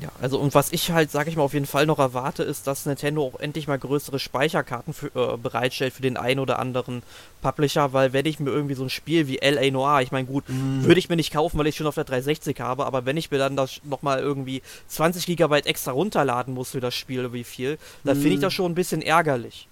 Ja, 0.00 0.08
also 0.20 0.40
und 0.40 0.54
was 0.54 0.72
ich 0.72 0.90
halt, 0.90 1.10
sage 1.12 1.30
ich 1.30 1.36
mal, 1.36 1.44
auf 1.44 1.54
jeden 1.54 1.66
Fall 1.66 1.86
noch 1.86 2.00
erwarte, 2.00 2.42
ist, 2.42 2.66
dass 2.66 2.84
Nintendo 2.84 3.24
auch 3.24 3.38
endlich 3.38 3.68
mal 3.68 3.78
größere 3.78 4.18
Speicherkarten 4.18 4.92
für, 4.92 5.06
äh, 5.14 5.36
bereitstellt 5.36 5.92
für 5.94 6.02
den 6.02 6.16
einen 6.16 6.40
oder 6.40 6.58
anderen 6.58 7.02
Publisher, 7.42 7.92
weil 7.92 8.12
wenn 8.12 8.26
ich 8.26 8.40
mir 8.40 8.50
irgendwie 8.50 8.74
so 8.74 8.82
ein 8.82 8.90
Spiel 8.90 9.28
wie 9.28 9.38
L.A. 9.38 9.70
Noir, 9.70 10.00
ich 10.02 10.10
meine 10.10 10.26
gut, 10.26 10.44
würde 10.48 10.98
ich 10.98 11.08
mir 11.08 11.16
nicht 11.16 11.32
kaufen, 11.32 11.58
weil 11.58 11.66
ich 11.68 11.76
schon 11.76 11.86
auf 11.86 11.94
der 11.94 12.04
360 12.04 12.60
habe, 12.60 12.86
aber 12.86 13.06
wenn 13.06 13.16
ich 13.16 13.30
mir 13.30 13.38
dann 13.38 13.54
das 13.56 13.80
nochmal 13.84 14.18
irgendwie 14.18 14.62
20 14.88 15.26
Gigabyte 15.26 15.66
extra 15.66 15.92
runterladen 15.92 16.54
muss 16.54 16.70
für 16.70 16.80
das 16.80 16.94
Spiel 16.94 17.20
oder 17.20 17.32
wie 17.32 17.44
viel, 17.44 17.78
dann 18.02 18.16
finde 18.16 18.34
ich 18.34 18.40
das 18.40 18.52
schon 18.52 18.72
ein 18.72 18.74
bisschen 18.74 19.02
ärgerlich. 19.02 19.68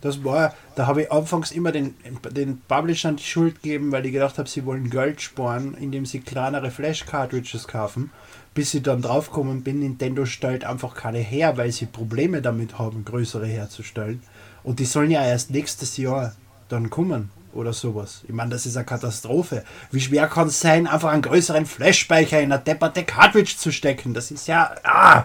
Das 0.00 0.22
war, 0.24 0.54
da 0.74 0.86
habe 0.86 1.02
ich 1.02 1.12
anfangs 1.12 1.50
immer 1.52 1.72
den, 1.72 1.94
den 2.30 2.60
Publishern 2.68 3.16
die 3.16 3.24
Schuld 3.24 3.62
gegeben, 3.62 3.92
weil 3.92 4.04
ich 4.06 4.12
gedacht 4.12 4.38
habe, 4.38 4.48
sie 4.48 4.64
wollen 4.66 4.90
Geld 4.90 5.20
sparen, 5.20 5.74
indem 5.74 6.06
sie 6.06 6.20
kleinere 6.20 6.70
Flash-Cartridges 6.70 7.66
kaufen. 7.66 8.10
Bis 8.56 8.72
ich 8.72 8.82
dann 8.82 9.02
draufgekommen 9.02 9.62
bin, 9.62 9.80
Nintendo 9.80 10.24
stellt 10.24 10.64
einfach 10.64 10.94
keine 10.94 11.18
her, 11.18 11.58
weil 11.58 11.70
sie 11.72 11.84
Probleme 11.84 12.40
damit 12.40 12.78
haben, 12.78 13.04
größere 13.04 13.46
herzustellen. 13.46 14.22
Und 14.64 14.78
die 14.78 14.86
sollen 14.86 15.10
ja 15.10 15.22
erst 15.22 15.50
nächstes 15.50 15.98
Jahr 15.98 16.34
dann 16.70 16.88
kommen 16.88 17.30
oder 17.52 17.74
sowas. 17.74 18.22
Ich 18.26 18.32
meine, 18.32 18.52
das 18.52 18.64
ist 18.64 18.78
eine 18.78 18.86
Katastrophe. 18.86 19.62
Wie 19.90 20.00
schwer 20.00 20.26
kann 20.26 20.48
es 20.48 20.58
sein, 20.58 20.86
einfach 20.86 21.10
einen 21.10 21.20
größeren 21.20 21.66
Flash-Speicher 21.66 22.40
in 22.40 22.50
eine 22.50 22.62
depperte 22.62 23.04
Cartridge 23.04 23.56
zu 23.58 23.70
stecken? 23.70 24.14
Das 24.14 24.30
ist 24.30 24.48
ja. 24.48 24.74
Ah! 24.84 25.24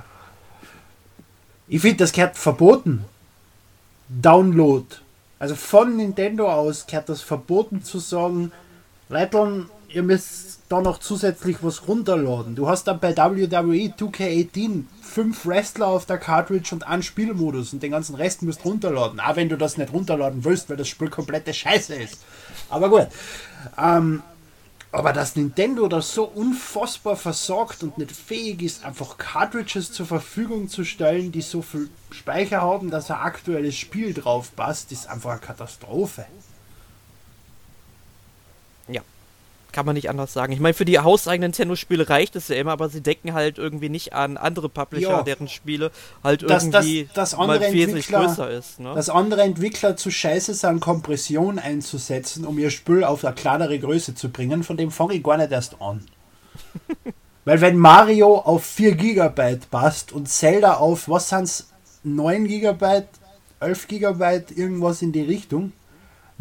Ich 1.69 1.79
finde, 1.79 1.99
das 1.99 2.11
gehört 2.11 2.35
verboten. 2.35 3.05
Download. 4.09 4.87
Also 5.39 5.55
von 5.55 5.95
Nintendo 5.95 6.51
aus 6.51 6.85
gehört 6.85 7.07
das 7.07 7.21
verboten 7.21 7.81
zu 7.81 7.99
sagen, 7.99 8.51
Leute, 9.07 9.67
ihr 9.93 10.03
müsst 10.03 10.59
da 10.69 10.81
noch 10.81 10.99
zusätzlich 10.99 11.57
was 11.61 11.87
runterladen. 11.87 12.55
Du 12.55 12.69
hast 12.69 12.85
dann 12.85 12.99
bei 12.99 13.15
WWE 13.15 13.93
2K18 13.97 14.83
fünf 15.01 15.45
Wrestler 15.45 15.87
auf 15.87 16.05
der 16.05 16.17
Cartridge 16.17 16.69
und 16.73 16.87
einen 16.87 17.03
Spielmodus 17.03 17.73
und 17.73 17.83
den 17.83 17.91
ganzen 17.91 18.15
Rest 18.15 18.41
müsst 18.41 18.63
runterladen. 18.63 19.19
Auch 19.19 19.35
wenn 19.35 19.49
du 19.49 19.57
das 19.57 19.77
nicht 19.77 19.91
runterladen 19.91 20.43
willst, 20.45 20.69
weil 20.69 20.77
das 20.77 20.87
Spiel 20.87 21.09
komplette 21.09 21.53
Scheiße 21.53 21.95
ist. 21.95 22.19
Aber 22.69 22.89
gut. 22.89 23.07
Ähm, 23.77 24.23
aber 24.93 25.13
dass 25.13 25.35
Nintendo 25.37 25.87
das 25.87 26.13
so 26.13 26.25
unfassbar 26.25 27.15
versorgt 27.15 27.81
und 27.83 27.97
nicht 27.97 28.11
fähig 28.11 28.61
ist, 28.61 28.83
einfach 28.83 29.17
Cartridges 29.17 29.93
zur 29.93 30.05
Verfügung 30.05 30.67
zu 30.67 30.83
stellen, 30.83 31.31
die 31.31 31.41
so 31.41 31.61
viel 31.61 31.89
Speicher 32.11 32.61
haben, 32.61 32.91
dass 32.91 33.09
ein 33.09 33.17
aktuelles 33.17 33.75
Spiel 33.75 34.13
drauf 34.13 34.53
passt, 34.55 34.91
ist 34.91 35.07
einfach 35.07 35.31
eine 35.31 35.39
Katastrophe. 35.39 36.25
Ja. 38.89 39.01
Kann 39.71 39.85
man 39.85 39.95
nicht 39.95 40.09
anders 40.09 40.33
sagen. 40.33 40.51
Ich 40.53 40.59
meine, 40.59 40.73
für 40.73 40.85
die 40.85 40.99
hauseigenen 40.99 41.49
Nintendo-Spiele 41.51 42.09
reicht 42.09 42.35
es 42.35 42.47
ja 42.47 42.55
immer, 42.55 42.71
aber 42.71 42.89
sie 42.89 43.01
denken 43.01 43.33
halt 43.33 43.57
irgendwie 43.57 43.89
nicht 43.89 44.13
an 44.13 44.37
andere 44.37 44.69
Publisher, 44.69 45.09
Ja. 45.09 45.21
deren 45.23 45.47
Spiele 45.47 45.91
halt 46.23 46.49
Dass- 46.49 46.65
irgendwie 46.65 47.09
dass 47.13 47.35
mal 47.37 47.49
andere 47.49 47.71
wesentlich 47.73 48.07
Entwickler- 48.09 48.25
größer 48.27 48.49
ist. 48.51 48.79
Ne? 48.79 48.93
Dass 48.95 49.09
andere 49.09 49.41
Entwickler 49.43 49.95
zu 49.97 50.11
scheiße 50.11 50.53
sind, 50.53 50.79
Kompression 50.81 51.59
einzusetzen, 51.59 52.45
um 52.45 52.57
ihr 52.59 52.69
Spiel 52.71 53.03
auf 53.03 53.23
eine 53.25 53.33
kleinere 53.35 53.77
Größe 53.79 54.15
zu 54.15 54.29
bringen, 54.29 54.63
von 54.63 54.77
dem 54.77 54.91
fange 54.91 55.13
ich 55.15 55.23
gar 55.23 55.37
nicht 55.37 55.51
erst 55.51 55.81
an. 55.81 56.05
Weil 57.45 57.59
wenn 57.61 57.77
Mario 57.77 58.37
auf 58.37 58.63
4 58.65 58.95
GB 58.95 59.57
passt 59.71 60.11
und 60.11 60.29
Zelda 60.29 60.75
auf, 60.75 61.09
was 61.09 61.29
sind's, 61.29 61.69
9 62.03 62.47
GB, 62.47 63.03
11 63.59 63.87
GB, 63.87 64.41
irgendwas 64.55 65.01
in 65.01 65.11
die 65.11 65.21
Richtung, 65.21 65.71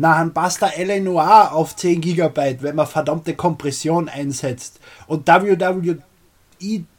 na, 0.00 0.18
dann 0.18 0.32
passt 0.32 0.62
der 0.62 0.78
L 0.78 0.98
Noir 1.02 1.52
auf 1.52 1.76
10 1.76 2.00
GB, 2.00 2.56
wenn 2.60 2.74
man 2.74 2.86
verdammte 2.86 3.34
Kompression 3.34 4.08
einsetzt. 4.08 4.80
Und 5.06 5.28
WWE 5.28 5.98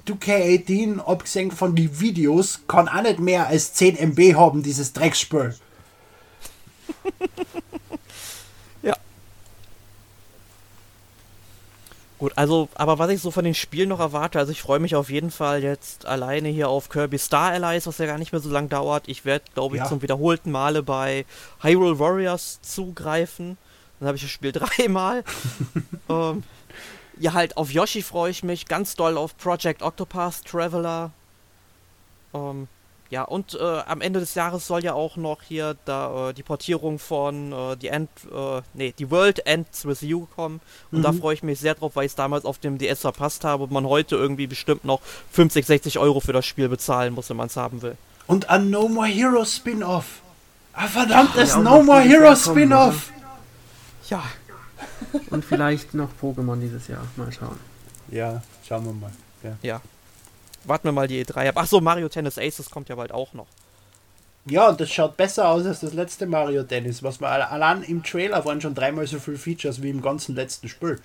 2K18, 0.07 0.99
abgesehen 0.99 1.49
von 1.49 1.75
den 1.75 1.99
Videos, 1.99 2.61
kann 2.67 2.87
auch 2.87 3.01
nicht 3.01 3.19
mehr 3.19 3.47
als 3.47 3.73
10 3.73 3.97
MB 3.97 4.35
haben, 4.35 4.61
dieses 4.61 4.93
Drecksspiel. 4.93 5.55
Gut, 12.21 12.33
also, 12.35 12.69
aber 12.75 12.99
was 12.99 13.09
ich 13.09 13.19
so 13.19 13.31
von 13.31 13.43
den 13.43 13.55
Spielen 13.55 13.89
noch 13.89 13.99
erwarte, 13.99 14.37
also 14.37 14.51
ich 14.51 14.61
freue 14.61 14.77
mich 14.77 14.95
auf 14.95 15.09
jeden 15.09 15.31
Fall 15.31 15.63
jetzt 15.63 16.05
alleine 16.05 16.49
hier 16.49 16.69
auf 16.69 16.87
Kirby 16.87 17.17
Star 17.17 17.49
Allies, 17.49 17.87
was 17.87 17.97
ja 17.97 18.05
gar 18.05 18.19
nicht 18.19 18.31
mehr 18.31 18.39
so 18.39 18.51
lang 18.51 18.69
dauert. 18.69 19.05
Ich 19.07 19.25
werde, 19.25 19.43
glaube 19.55 19.75
ich, 19.75 19.81
Ja. 19.81 19.87
zum 19.89 20.03
wiederholten 20.03 20.51
Male 20.51 20.83
bei 20.83 21.25
Hyrule 21.63 21.97
Warriors 21.97 22.59
zugreifen. 22.61 23.57
Dann 23.99 24.05
habe 24.07 24.17
ich 24.17 24.21
das 24.21 24.29
Spiel 24.29 24.51
dreimal. 24.53 25.23
ähm, 26.09 26.43
ja, 27.17 27.33
halt 27.33 27.57
auf 27.57 27.71
Yoshi 27.71 28.03
freue 28.03 28.29
ich 28.29 28.43
mich, 28.43 28.67
ganz 28.67 28.95
doll 28.95 29.17
auf 29.17 29.35
Project 29.37 29.81
Octopath 29.81 30.45
Traveler. 30.45 31.09
Ähm, 32.35 32.67
ja, 33.11 33.23
und 33.23 33.53
äh, 33.53 33.59
am 33.85 34.01
Ende 34.01 34.19
des 34.21 34.33
Jahres 34.35 34.65
soll 34.65 34.83
ja 34.83 34.93
auch 34.93 35.15
noch 35.17 35.43
hier 35.43 35.75
da 35.85 36.29
äh, 36.29 36.33
die 36.33 36.41
Portierung 36.43 36.97
von 36.97 37.51
äh, 37.51 37.75
die 37.77 37.89
End, 37.89 38.09
äh, 38.33 38.61
nee, 38.73 38.93
die 38.97 39.11
World 39.11 39.45
Ends 39.45 39.85
with 39.85 40.01
You 40.01 40.25
kommen. 40.35 40.59
Und 40.91 41.03
da 41.03 41.11
Mhm. 41.11 41.19
freue 41.19 41.33
ich 41.35 41.43
mich 41.43 41.59
sehr 41.59 41.75
drauf, 41.75 41.91
weil 41.95 42.05
ich 42.05 42.13
es 42.13 42.15
damals 42.15 42.45
auf 42.45 42.57
dem 42.57 42.77
DS 42.79 43.01
verpasst 43.01 43.43
habe 43.43 43.63
und 43.65 43.71
man 43.71 43.85
heute 43.85 44.15
irgendwie 44.15 44.47
bestimmt 44.47 44.85
noch 44.85 45.01
50, 45.31 45.65
60 45.65 45.99
Euro 45.99 46.19
für 46.21 46.33
das 46.33 46.45
Spiel 46.45 46.69
bezahlen 46.69 47.13
muss, 47.13 47.29
wenn 47.29 47.37
man 47.37 47.47
es 47.47 47.57
haben 47.57 47.81
will. 47.83 47.95
Und 48.27 48.49
ein 48.49 48.69
No 48.69 48.87
More 48.87 49.07
Heroes 49.07 49.57
Spin-Off. 49.57 50.05
Ah, 50.73 50.87
verdammtes 50.87 51.49
Ja, 51.49 51.57
auch 51.57 51.63
No 51.63 51.83
More 51.83 51.99
Heroes 52.01 52.45
Spin-Off. 52.45 53.11
Ja, 54.09 54.23
Und 55.29 55.43
vielleicht 55.45 55.93
noch 55.93 56.09
Pokémon 56.21 56.59
dieses 56.59 56.87
Jahr. 56.87 57.05
Mal 57.17 57.31
schauen. 57.31 57.57
Ja, 58.09 58.41
schauen 58.67 58.85
wir 58.85 58.93
mal. 58.93 59.11
Ja. 59.43 59.57
ja. 59.61 59.81
Warten 60.65 60.85
wir 60.85 60.91
mal 60.91 61.07
die 61.07 61.23
E3 61.25 61.49
ab. 61.49 61.57
Achso, 61.57 61.81
Mario 61.81 62.07
Tennis 62.09 62.37
Aces 62.37 62.69
kommt 62.69 62.89
ja 62.89 62.95
bald 62.95 63.11
auch 63.11 63.33
noch. 63.33 63.47
ja, 64.45 64.69
und 64.69 64.79
das 64.79 64.89
schaut 64.91 65.17
besser 65.17 65.47
aus 65.49 65.65
als 65.65 65.81
das 65.81 65.93
letzte 65.93 66.25
Mario 66.25 66.63
Tennis, 66.63 67.03
was 67.03 67.19
man 67.19 67.31
alle- 67.31 67.49
allein 67.49 67.83
im 67.83 68.03
Trailer 68.03 68.43
waren 68.45 68.59
schon 68.61 68.73
dreimal 68.75 69.05
so 69.07 69.19
viele 69.19 69.37
Features 69.37 69.81
wie 69.81 69.89
im 69.89 70.01
ganzen 70.01 70.35
letzten 70.35 70.67
Spiel. 70.69 70.99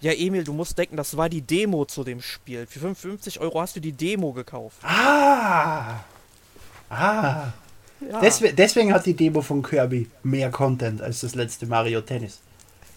Ja, 0.00 0.12
Emil, 0.12 0.44
du 0.44 0.52
musst 0.52 0.76
denken, 0.78 0.96
das 0.96 1.16
war 1.16 1.28
die 1.28 1.42
Demo 1.42 1.84
zu 1.84 2.02
dem 2.04 2.20
Spiel. 2.22 2.66
Für 2.66 2.80
55 2.80 3.38
Euro 3.40 3.60
hast 3.60 3.76
du 3.76 3.80
die 3.80 3.92
Demo 3.92 4.32
gekauft. 4.32 4.78
Ah! 4.82 6.00
Ah! 6.88 7.52
Ja, 8.00 8.18
Deswegen, 8.20 8.56
deswegen 8.56 8.94
hat 8.94 9.04
die 9.04 9.14
Demo 9.14 9.42
von 9.42 9.62
Kirby 9.62 10.08
mehr 10.22 10.50
Content 10.50 11.02
als 11.02 11.20
das 11.20 11.34
letzte 11.34 11.66
Mario 11.66 12.00
Tennis. 12.00 12.40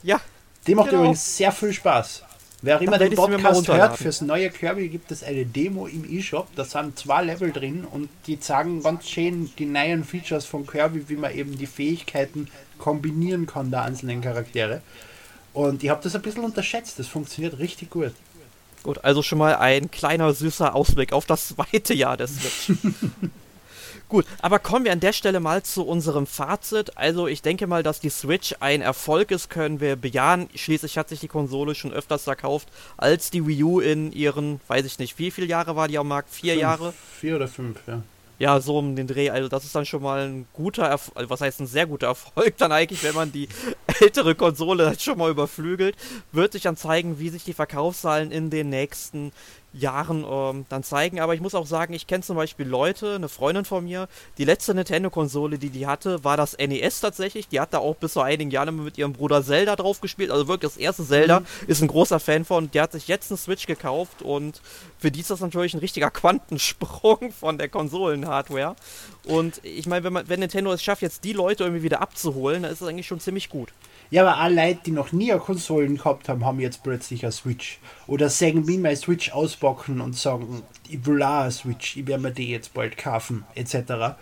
ja 0.01 0.19
Die 0.65 0.75
macht 0.75 0.89
Genau. 0.91 1.01
übrigens 1.01 1.35
sehr 1.37 1.51
viel 1.51 1.73
Spaß. 1.73 2.23
Wer 2.63 2.77
auch 2.77 2.81
immer 2.81 2.97
den 2.97 3.13
Podcast 3.13 3.67
hört, 3.67 3.97
fürs 3.97 4.21
neue 4.21 4.49
Kirby 4.49 4.87
gibt 4.87 5.11
es 5.11 5.21
eine 5.21 5.45
Demo 5.45 5.85
im 5.85 6.09
eShop. 6.09 6.47
Da 6.55 6.63
sind 6.63 6.97
zwei 6.97 7.21
Level 7.21 7.51
drin 7.51 7.83
und 7.83 8.07
die 8.25 8.39
zeigen 8.39 8.81
ganz 8.81 9.09
schön 9.09 9.51
die 9.59 9.65
neuen 9.65 10.05
Features 10.05 10.45
von 10.45 10.65
Kirby, 10.65 11.09
wie 11.09 11.17
man 11.17 11.35
eben 11.35 11.57
die 11.57 11.67
Fähigkeiten 11.67 12.47
kombinieren 12.77 13.47
kann 13.47 13.69
der 13.69 13.81
einzelnen 13.81 14.21
Charaktere. 14.21 14.81
Und 15.51 15.83
ich 15.83 15.89
habe 15.89 16.01
das 16.01 16.15
ein 16.15 16.21
bisschen 16.21 16.45
unterschätzt. 16.45 16.97
Das 16.99 17.07
funktioniert 17.07 17.59
richtig 17.59 17.89
gut. 17.89 18.13
Gut, 18.81 19.03
also 19.03 19.21
schon 19.21 19.39
mal 19.39 19.57
ein 19.57 19.91
kleiner 19.91 20.33
süßer 20.33 20.73
Ausblick 20.73 21.11
auf 21.11 21.25
das 21.25 21.49
zweite 21.55 21.93
Jahr 21.93 22.15
des 22.15 22.37
Switch. 22.37 22.77
Gut, 24.13 24.27
aber 24.43 24.59
kommen 24.59 24.85
wir 24.85 24.91
an 24.91 24.99
der 24.99 25.11
Stelle 25.11 25.39
mal 25.39 25.63
zu 25.63 25.87
unserem 25.87 26.27
Fazit. 26.27 26.95
Also 26.99 27.25
ich 27.25 27.41
denke 27.41 27.65
mal, 27.65 27.81
dass 27.81 27.99
die 27.99 28.11
Switch 28.11 28.53
ein 28.59 28.81
Erfolg 28.83 29.31
ist, 29.31 29.49
können 29.49 29.79
wir 29.79 29.95
bejahen. 29.95 30.49
Schließlich 30.53 30.99
hat 30.99 31.09
sich 31.09 31.19
die 31.19 31.27
Konsole 31.27 31.73
schon 31.73 31.91
öfters 31.91 32.25
verkauft 32.25 32.67
als 32.95 33.31
die 33.31 33.47
Wii 33.47 33.63
U 33.63 33.79
in 33.79 34.11
ihren, 34.11 34.61
weiß 34.67 34.85
ich 34.85 34.99
nicht, 34.99 35.17
wie 35.17 35.31
viele 35.31 35.47
Jahre 35.47 35.75
war 35.75 35.87
die 35.87 35.97
am 35.97 36.07
Markt? 36.07 36.29
Vier 36.29 36.53
Fünf, 36.53 36.61
Jahre? 36.61 36.93
Vier 37.19 37.37
oder 37.37 37.47
fünf, 37.47 37.79
ja. 37.87 38.03
Ja, 38.37 38.61
so 38.61 38.77
um 38.77 38.95
den 38.95 39.07
Dreh. 39.07 39.31
Also 39.31 39.49
das 39.49 39.63
ist 39.63 39.73
dann 39.73 39.87
schon 39.87 40.03
mal 40.03 40.27
ein 40.27 40.45
guter 40.53 40.83
Erfolg, 40.83 41.17
also 41.17 41.29
was 41.31 41.41
heißt 41.41 41.61
ein 41.61 41.67
sehr 41.67 41.87
guter 41.87 42.05
Erfolg 42.05 42.55
dann 42.57 42.71
eigentlich, 42.71 43.03
wenn 43.03 43.15
man 43.15 43.31
die 43.31 43.47
ältere 43.99 44.35
Konsole 44.35 44.93
schon 44.99 45.17
mal 45.17 45.31
überflügelt. 45.31 45.95
Wird 46.31 46.51
sich 46.51 46.61
dann 46.61 46.77
zeigen, 46.77 47.17
wie 47.17 47.29
sich 47.29 47.45
die 47.45 47.53
Verkaufszahlen 47.53 48.31
in 48.31 48.51
den 48.51 48.69
nächsten 48.69 49.31
Jahren 49.73 50.23
ähm, 50.29 50.65
dann 50.69 50.83
zeigen. 50.83 51.19
Aber 51.19 51.33
ich 51.35 51.41
muss 51.41 51.55
auch 51.55 51.65
sagen, 51.65 51.93
ich 51.93 52.07
kenne 52.07 52.23
zum 52.23 52.35
Beispiel 52.35 52.67
Leute, 52.67 53.15
eine 53.15 53.27
Freundin 53.29 53.65
von 53.65 53.83
mir, 53.83 54.07
die 54.37 54.45
letzte 54.45 54.73
Nintendo-Konsole, 54.73 55.57
die 55.57 55.69
die 55.69 55.87
hatte, 55.87 56.23
war 56.23 56.37
das 56.37 56.55
NES 56.57 56.99
tatsächlich. 57.01 57.47
Die 57.47 57.59
hat 57.59 57.73
da 57.73 57.79
auch 57.79 57.95
bis 57.95 58.13
vor 58.13 58.23
einigen 58.25 58.51
Jahren 58.51 58.67
immer 58.69 58.83
mit 58.83 58.97
ihrem 58.97 59.13
Bruder 59.13 59.43
Zelda 59.43 59.75
drauf 59.75 59.99
gespielt. 60.01 60.31
Also 60.31 60.47
wirklich 60.47 60.71
das 60.71 60.77
erste 60.77 61.05
Zelda. 61.05 61.41
Ist 61.67 61.81
ein 61.81 61.87
großer 61.87 62.19
Fan 62.19 62.45
von. 62.45 62.69
Die 62.71 62.79
hat 62.79 62.91
sich 62.91 63.07
jetzt 63.07 63.31
eine 63.31 63.37
Switch 63.37 63.65
gekauft 63.65 64.21
und 64.21 64.61
für 64.99 65.11
die 65.11 65.19
ist 65.21 65.29
das 65.29 65.39
natürlich 65.41 65.73
ein 65.73 65.79
richtiger 65.79 66.11
Quantensprung 66.57 67.31
von 67.31 67.57
der 67.57 67.69
Konsolen-Hardware. 67.69 68.75
Und 69.25 69.59
ich 69.63 69.85
meine, 69.87 70.03
wenn, 70.03 70.13
man- 70.13 70.29
wenn 70.29 70.39
Nintendo 70.39 70.71
es 70.71 70.83
schafft, 70.83 71.01
jetzt 71.01 71.23
die 71.23 71.33
Leute 71.33 71.63
irgendwie 71.63 71.83
wieder 71.83 72.01
abzuholen, 72.01 72.63
dann 72.63 72.71
ist 72.71 72.81
das 72.81 72.89
eigentlich 72.89 73.07
schon 73.07 73.19
ziemlich 73.19 73.49
gut. 73.49 73.69
Ja, 74.13 74.21
aber 74.21 74.37
alle 74.37 74.67
Leute, 74.67 74.81
die 74.85 74.91
noch 74.91 75.11
nie 75.11 75.31
eine 75.31 75.41
Konsolen 75.41 75.97
gehabt 75.97 76.29
haben, 76.29 76.45
haben 76.45 76.59
jetzt 76.59 76.83
plötzlich 76.83 77.23
eine 77.23 77.31
Switch. 77.31 77.79
Oder 78.05 78.29
sagen 78.29 78.63
mir 78.63 78.77
meine 78.77 78.95
Switch 78.95 79.31
auspacken 79.31 80.01
und 80.01 80.15
sagen, 80.15 80.61
ich 80.87 81.03
will 81.07 81.23
auch 81.23 81.41
eine 81.41 81.51
Switch, 81.51 81.97
ich 81.97 82.05
werde 82.05 82.21
mir 82.21 82.31
die 82.31 82.47
jetzt 82.47 82.75
bald 82.75 82.95
kaufen, 82.95 83.43
etc. 83.55 84.13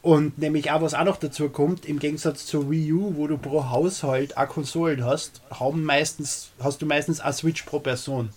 Und 0.00 0.38
nämlich 0.38 0.70
auch, 0.70 0.80
was 0.80 0.94
auch 0.94 1.02
noch 1.02 1.16
dazu 1.16 1.48
kommt, 1.48 1.86
im 1.86 1.98
Gegensatz 1.98 2.46
zur 2.46 2.70
Wii 2.70 2.92
U, 2.92 3.16
wo 3.16 3.26
du 3.26 3.36
pro 3.36 3.68
Haushalt 3.68 4.36
eine 4.36 4.46
Konsolen 4.46 5.04
hast, 5.04 5.42
haben 5.50 5.82
meistens, 5.82 6.52
hast 6.60 6.80
du 6.80 6.86
meistens 6.86 7.18
eine 7.18 7.32
Switch 7.32 7.64
pro 7.64 7.80
Person. 7.80 8.28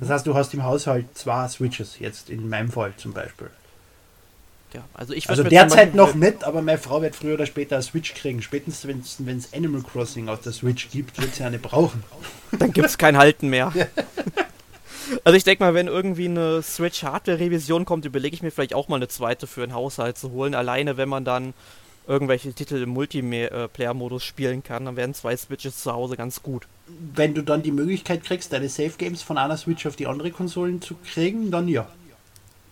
Das 0.00 0.10
heißt, 0.10 0.26
du 0.26 0.34
hast 0.34 0.52
im 0.52 0.64
Haushalt 0.64 1.16
zwei 1.16 1.46
Switches, 1.46 2.00
jetzt 2.00 2.28
in 2.28 2.48
meinem 2.48 2.72
Fall 2.72 2.92
zum 2.96 3.12
Beispiel. 3.12 3.50
Ja, 4.72 4.84
also 4.94 5.14
ich 5.14 5.28
Also 5.30 5.44
derzeit 5.44 5.94
noch 5.94 6.14
nicht, 6.14 6.44
aber 6.44 6.60
meine 6.60 6.78
Frau 6.78 7.00
wird 7.00 7.14
früher 7.14 7.34
oder 7.34 7.46
später 7.46 7.76
eine 7.76 7.82
Switch 7.82 8.14
kriegen. 8.14 8.42
Spätestens, 8.42 8.86
wenn 9.18 9.38
es 9.38 9.52
Animal 9.52 9.82
Crossing 9.82 10.28
auf 10.28 10.40
der 10.40 10.52
Switch 10.52 10.90
gibt, 10.90 11.20
wird 11.20 11.34
sie 11.34 11.44
eine 11.44 11.58
brauchen. 11.58 12.02
dann 12.58 12.72
gibt 12.72 12.86
es 12.86 12.98
kein 12.98 13.16
Halten 13.16 13.48
mehr. 13.48 13.72
Also 15.22 15.36
ich 15.36 15.44
denke 15.44 15.62
mal, 15.62 15.72
wenn 15.72 15.86
irgendwie 15.86 16.24
eine 16.24 16.62
Switch 16.62 17.04
Hardware-Revision 17.04 17.84
kommt, 17.84 18.04
überlege 18.04 18.34
ich 18.34 18.42
mir 18.42 18.50
vielleicht 18.50 18.74
auch 18.74 18.88
mal 18.88 18.96
eine 18.96 19.06
zweite 19.06 19.46
für 19.46 19.62
einen 19.62 19.72
Haushalt 19.72 20.18
zu 20.18 20.32
holen. 20.32 20.52
Alleine 20.54 20.96
wenn 20.96 21.08
man 21.08 21.24
dann 21.24 21.54
irgendwelche 22.06 22.52
Titel 22.52 22.82
im 22.82 22.90
Multiplayer-Modus 22.90 24.24
spielen 24.24 24.62
kann, 24.62 24.84
dann 24.84 24.96
wären 24.96 25.14
zwei 25.14 25.36
Switches 25.36 25.82
zu 25.82 25.92
Hause 25.92 26.16
ganz 26.16 26.42
gut. 26.42 26.66
Wenn 27.14 27.34
du 27.34 27.42
dann 27.42 27.62
die 27.62 27.72
Möglichkeit 27.72 28.24
kriegst, 28.24 28.52
deine 28.52 28.68
Safe 28.68 28.92
Games 28.96 29.22
von 29.22 29.38
einer 29.38 29.56
Switch 29.56 29.86
auf 29.86 29.96
die 29.96 30.06
andere 30.06 30.30
Konsolen 30.30 30.80
zu 30.80 30.94
kriegen, 31.04 31.50
dann 31.50 31.68
ja. 31.68 31.88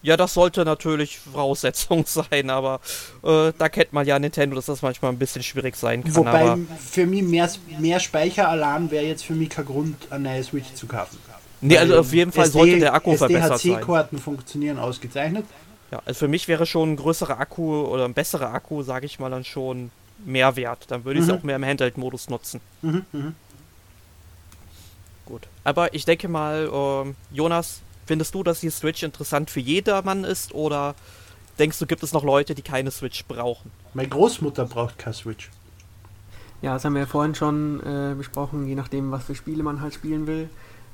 Ja, 0.04 0.18
das 0.18 0.34
sollte 0.34 0.66
natürlich 0.66 1.18
Voraussetzung 1.18 2.04
sein, 2.06 2.50
aber 2.50 2.80
äh, 3.22 3.52
da 3.56 3.70
kennt 3.70 3.94
man 3.94 4.06
ja 4.06 4.18
Nintendo, 4.18 4.54
dass 4.56 4.66
das 4.66 4.82
manchmal 4.82 5.10
ein 5.12 5.18
bisschen 5.18 5.42
schwierig 5.42 5.76
sein 5.76 6.04
kann. 6.04 6.14
Wobei 6.16 6.42
aber 6.42 6.58
für 6.78 7.06
mich 7.06 7.22
mehr, 7.22 7.50
mehr 7.78 7.98
Speicheralarm 7.98 8.90
wäre 8.90 9.06
jetzt 9.06 9.24
für 9.24 9.32
mich 9.32 9.48
kein 9.48 9.64
Grund, 9.64 9.96
eine 10.10 10.24
neue 10.28 10.44
Switch 10.44 10.74
zu 10.74 10.86
kaufen. 10.86 11.18
nee, 11.62 11.78
also 11.78 11.98
auf 11.98 12.12
jeden 12.12 12.32
Fall 12.32 12.44
SD 12.44 12.58
sollte 12.58 12.78
der 12.80 12.92
Akku 12.92 13.16
verbessert 13.16 13.58
sein. 13.60 13.72
SDHC-Karten 13.72 14.18
funktionieren 14.18 14.78
ausgezeichnet. 14.78 15.46
Ja, 15.90 16.02
also 16.04 16.18
für 16.18 16.28
mich 16.28 16.48
wäre 16.48 16.66
schon 16.66 16.92
ein 16.92 16.96
größerer 16.96 17.38
Akku 17.40 17.84
oder 17.86 18.04
ein 18.04 18.12
besserer 18.12 18.52
Akku, 18.52 18.82
sage 18.82 19.06
ich 19.06 19.18
mal, 19.18 19.30
dann 19.30 19.44
schon 19.44 19.90
mehr 20.26 20.54
wert. 20.56 20.84
Dann 20.88 21.06
würde 21.06 21.18
ich 21.20 21.24
es 21.26 21.32
Mhm. 21.32 21.38
auch 21.38 21.42
mehr 21.44 21.56
im 21.56 21.64
Handheld-Modus 21.64 22.28
nutzen. 22.28 22.60
Mhm, 22.82 23.06
mhm. 23.12 23.34
Gut. 25.24 25.42
Aber 25.64 25.94
ich 25.94 26.04
denke 26.04 26.28
mal, 26.28 26.68
ähm, 26.70 27.16
Jonas, 27.32 27.80
findest 28.06 28.34
du, 28.34 28.42
dass 28.42 28.60
die 28.60 28.70
Switch 28.70 29.02
interessant 29.02 29.50
für 29.50 29.60
jedermann 29.60 30.24
ist 30.24 30.54
oder 30.54 30.94
denkst 31.58 31.78
du, 31.78 31.86
gibt 31.86 32.02
es 32.02 32.12
noch 32.12 32.24
Leute, 32.24 32.54
die 32.54 32.62
keine 32.62 32.90
Switch 32.90 33.24
brauchen? 33.26 33.70
Meine 33.94 34.08
Großmutter 34.08 34.64
braucht 34.66 34.98
keine 34.98 35.14
Switch. 35.14 35.50
Ja, 36.62 36.74
das 36.74 36.84
haben 36.84 36.94
wir 36.94 37.02
ja 37.02 37.06
vorhin 37.06 37.34
schon 37.34 37.80
äh, 37.80 38.14
besprochen, 38.14 38.66
je 38.66 38.74
nachdem, 38.74 39.10
was 39.10 39.24
für 39.24 39.34
Spiele 39.34 39.62
man 39.62 39.80
halt 39.80 39.94
spielen 39.94 40.26
will. 40.26 40.48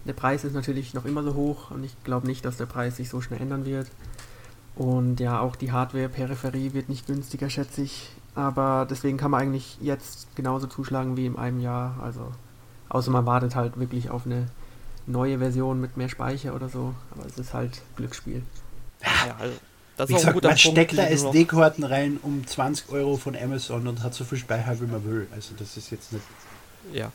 Der 0.04 0.14
Preis 0.14 0.44
ist 0.44 0.54
natürlich 0.54 0.94
noch 0.94 1.04
immer 1.04 1.22
so 1.22 1.34
hoch 1.34 1.70
und 1.70 1.84
ich 1.84 1.94
glaube 2.04 2.26
nicht, 2.26 2.44
dass 2.44 2.56
der 2.56 2.66
Preis 2.66 2.96
sich 2.96 3.08
so 3.08 3.20
schnell 3.20 3.40
ändern 3.40 3.64
wird. 3.64 3.86
Und 4.74 5.20
ja, 5.20 5.40
auch 5.40 5.56
die 5.56 5.72
Hardware-Peripherie 5.72 6.72
wird 6.72 6.88
nicht 6.88 7.06
günstiger, 7.06 7.50
schätze 7.50 7.82
ich. 7.82 8.08
Aber 8.34 8.86
deswegen 8.88 9.18
kann 9.18 9.30
man 9.30 9.42
eigentlich 9.42 9.76
jetzt 9.80 10.34
genauso 10.36 10.66
zuschlagen 10.66 11.16
wie 11.16 11.26
in 11.26 11.36
einem 11.36 11.60
Jahr. 11.60 11.98
Also 12.02 12.32
Außer 12.90 13.12
man 13.12 13.24
wartet 13.24 13.54
halt 13.54 13.78
wirklich 13.78 14.10
auf 14.10 14.26
eine 14.26 14.46
neue 15.06 15.38
Version 15.38 15.80
mit 15.80 15.96
mehr 15.96 16.08
Speicher 16.08 16.54
oder 16.54 16.68
so. 16.68 16.94
Aber 17.10 17.26
es 17.26 17.38
ist 17.38 17.54
halt 17.54 17.82
Glücksspiel. 17.96 18.42
Ja, 19.02 19.36
also 19.38 19.54
das 19.96 20.08
Wie 20.08 20.14
ist 20.14 20.24
auch 20.24 20.28
ein 20.28 20.34
gesagt, 20.34 20.34
guter 20.34 20.48
man 20.48 20.56
Punkt. 20.56 20.78
steckt 20.78 20.98
da 20.98 21.04
SD-Karten 21.04 21.84
rein 21.84 22.18
um 22.22 22.46
20 22.46 22.90
Euro 22.90 23.16
von 23.16 23.36
Amazon 23.36 23.86
und 23.86 24.02
hat 24.02 24.14
so 24.14 24.24
viel 24.24 24.38
Speicher, 24.38 24.80
wie 24.80 24.86
man 24.86 25.04
will. 25.04 25.26
Also 25.34 25.54
das 25.58 25.76
ist 25.76 25.90
jetzt 25.90 26.12
nicht... 26.12 26.24
Ja. 26.92 27.12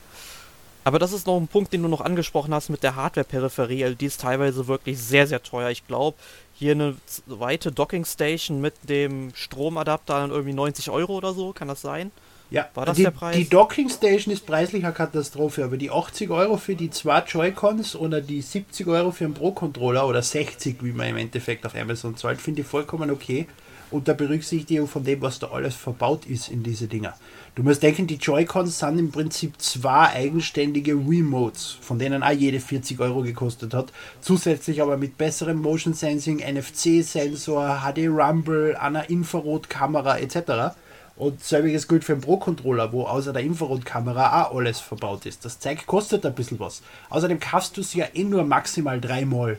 Aber 0.84 1.00
das 1.00 1.14
ist 1.14 1.26
noch 1.26 1.38
ein 1.38 1.48
Punkt, 1.48 1.74
den 1.74 1.82
du 1.82 1.88
noch 1.88 2.02
angesprochen 2.02 2.54
hast 2.54 2.70
mit 2.70 2.84
der 2.84 2.96
Hardware-Peripherie. 2.96 3.84
Also 3.86 3.96
die 3.96 4.06
ist 4.06 4.22
teilweise 4.22 4.68
wirklich 4.68 5.00
sehr, 5.00 5.26
sehr 5.26 5.42
teuer. 5.42 5.72
Ich 5.72 5.88
glaube, 5.88 6.16
hier 6.54 6.74
eine 6.74 6.96
zweite 7.08 7.72
Docking-Station 7.72 8.62
mit 8.62 8.76
dem 8.88 9.34
Stromadapter 9.34 10.20
dann 10.20 10.30
irgendwie 10.30 10.54
90 10.54 10.92
Euro 10.92 11.16
oder 11.16 11.34
so. 11.34 11.54
Kann 11.54 11.68
das 11.68 11.82
sein? 11.82 12.12
Ja, 12.52 12.70
War 12.74 12.86
das 12.86 12.98
die, 12.98 13.04
der 13.04 13.12
Preis? 13.12 13.36
Die 13.36 13.50
Docking 13.50 13.90
Station 13.90 14.34
ist 14.34 14.46
preislich 14.46 14.84
eine 14.84 14.94
Katastrophe, 14.94 15.64
aber 15.64 15.78
die 15.78 15.90
80 15.90 16.30
Euro 16.30 16.58
für 16.58 16.76
die 16.76 16.90
zwei 16.90 17.20
Joy-Cons 17.22 17.96
oder 17.96 18.22
die 18.22 18.42
70 18.42 18.88
Euro 18.88 19.12
für 19.12 19.26
einen 19.26 19.34
Pro-Controller 19.34 20.08
oder 20.08 20.22
60, 20.22 20.84
wie 20.84 20.92
man 20.92 21.08
im 21.08 21.18
Endeffekt 21.18 21.66
auf 21.66 21.76
Amazon 21.76 22.16
zahlt, 22.16 22.40
finde 22.40 22.62
ich 22.62 22.68
vollkommen 22.68 23.10
okay. 23.10 23.48
Unter 23.92 24.16
Berücksichtigung 24.16 24.88
von 24.88 25.04
dem, 25.04 25.22
was 25.22 25.40
da 25.40 25.48
alles 25.48 25.76
verbaut 25.76 26.26
ist 26.26 26.50
in 26.50 26.64
diese 26.64 26.88
Dinger. 26.88 27.16
Du 27.54 27.64
musst 27.64 27.84
denken, 27.84 28.08
die 28.08 28.16
Joy-Cons 28.16 28.80
sind 28.80 29.00
im 29.00 29.12
Prinzip 29.12 29.62
zwei 29.62 30.10
eigenständige 30.10 30.94
Remotes, 30.94 31.78
von 31.80 31.98
denen 31.98 32.22
auch 32.22 32.32
jede 32.32 32.60
40 32.60 33.00
Euro 33.00 33.22
gekostet 33.22 33.74
hat. 33.74 33.94
Zusätzlich 34.22 34.82
aber 34.82 34.98
mit 34.98 35.18
besserem 35.18 35.62
Motion 35.62 35.94
Sensing, 35.94 36.40
NFC-Sensor, 36.40 37.84
HD 37.84 38.08
Rumble, 38.08 38.76
einer 38.76 39.10
Infrarotkamera 39.10 40.18
etc. 40.18 40.76
Und 41.18 41.42
selbiges 41.42 41.88
gilt 41.88 42.04
für 42.04 42.14
den 42.14 42.22
Pro-Controller, 42.22 42.92
wo 42.92 43.04
außer 43.04 43.32
der 43.32 43.44
Infrarotkamera 43.44 44.44
auch 44.44 44.56
alles 44.58 44.82
verbaut 44.82 45.26
ist. 45.26 45.46
Das 45.46 45.60
Zeug 45.60 45.86
kostet 45.86 46.26
ein 46.26 46.36
bisschen 46.36 46.60
was. 46.60 46.82
Außerdem 47.10 47.40
kaufst 47.40 47.78
du 47.78 47.82
es 47.82 47.94
ja 47.94 48.06
eh 48.14 48.26
nur 48.26 48.44
maximal 48.44 49.00
dreimal. 49.00 49.58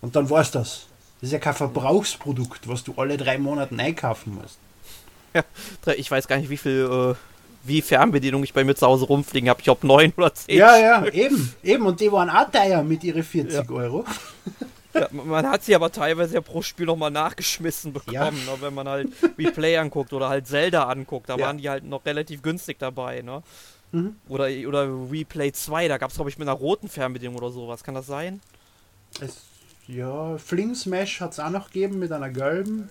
Und 0.00 0.16
dann 0.16 0.30
war's 0.30 0.50
das. 0.50 0.86
Das 1.20 1.28
ist 1.28 1.32
ja 1.32 1.38
kein 1.38 1.54
Verbrauchsprodukt, 1.54 2.66
was 2.66 2.82
du 2.82 2.94
alle 2.96 3.18
drei 3.18 3.36
Monate 3.36 3.76
einkaufen 3.78 4.38
musst. 4.40 4.58
Ich 5.96 6.10
weiß 6.10 6.26
gar 6.26 6.38
nicht, 6.38 6.48
wie 6.48 6.56
viel, 6.56 6.88
äh, 6.90 7.14
wie 7.62 7.82
Fernbedienung 7.82 8.42
ich 8.42 8.54
bei 8.54 8.64
mir 8.64 8.74
zu 8.74 8.86
Hause 8.86 9.04
rumfliegen 9.04 9.50
habe. 9.50 9.60
Ich 9.60 9.64
glaube, 9.64 9.86
9 9.86 10.14
oder 10.16 10.34
10. 10.34 10.56
Ja, 10.56 10.78
ja, 10.78 11.06
eben, 11.06 11.54
eben. 11.62 11.86
Und 11.86 12.00
die 12.00 12.10
waren 12.10 12.30
auch 12.30 12.50
teuer 12.50 12.82
mit 12.82 13.04
ihren 13.04 13.22
40 13.22 13.70
Euro. 13.70 14.06
Ja, 14.94 15.08
man 15.12 15.48
hat 15.48 15.62
sie 15.62 15.74
aber 15.74 15.92
teilweise 15.92 16.34
ja 16.34 16.40
pro 16.40 16.62
Spiel 16.62 16.86
nochmal 16.86 17.10
nachgeschmissen 17.10 17.92
bekommen, 17.92 18.14
Ja. 18.14 18.30
ne, 18.30 18.60
wenn 18.60 18.74
man 18.74 18.88
halt 18.88 19.08
Replay 19.38 19.76
anguckt 19.76 20.12
oder 20.12 20.28
halt 20.28 20.46
Zelda 20.48 20.84
anguckt. 20.88 21.28
Da 21.28 21.36
Ja. 21.36 21.46
waren 21.46 21.58
die 21.58 21.68
halt 21.68 21.84
noch 21.84 22.04
relativ 22.04 22.42
günstig 22.42 22.78
dabei, 22.78 23.22
ne? 23.22 23.42
Mhm. 23.92 24.16
Oder, 24.28 24.48
oder 24.68 24.88
Replay 25.10 25.52
2, 25.52 25.88
da 25.88 25.98
gab 25.98 26.10
es, 26.10 26.16
glaube 26.16 26.30
ich, 26.30 26.38
mit 26.38 26.48
einer 26.48 26.56
roten 26.56 26.88
Fernbedienung 26.88 27.36
oder 27.36 27.50
sowas. 27.50 27.82
Kann 27.84 27.94
das 27.94 28.06
sein? 28.06 28.40
Es, 29.20 29.42
ja, 29.88 30.38
Fling 30.38 30.74
Smash 30.74 31.20
hat 31.20 31.32
es 31.32 31.40
auch 31.40 31.50
noch 31.50 31.66
gegeben 31.72 31.98
mit 31.98 32.12
einer 32.12 32.30
gelben. 32.30 32.88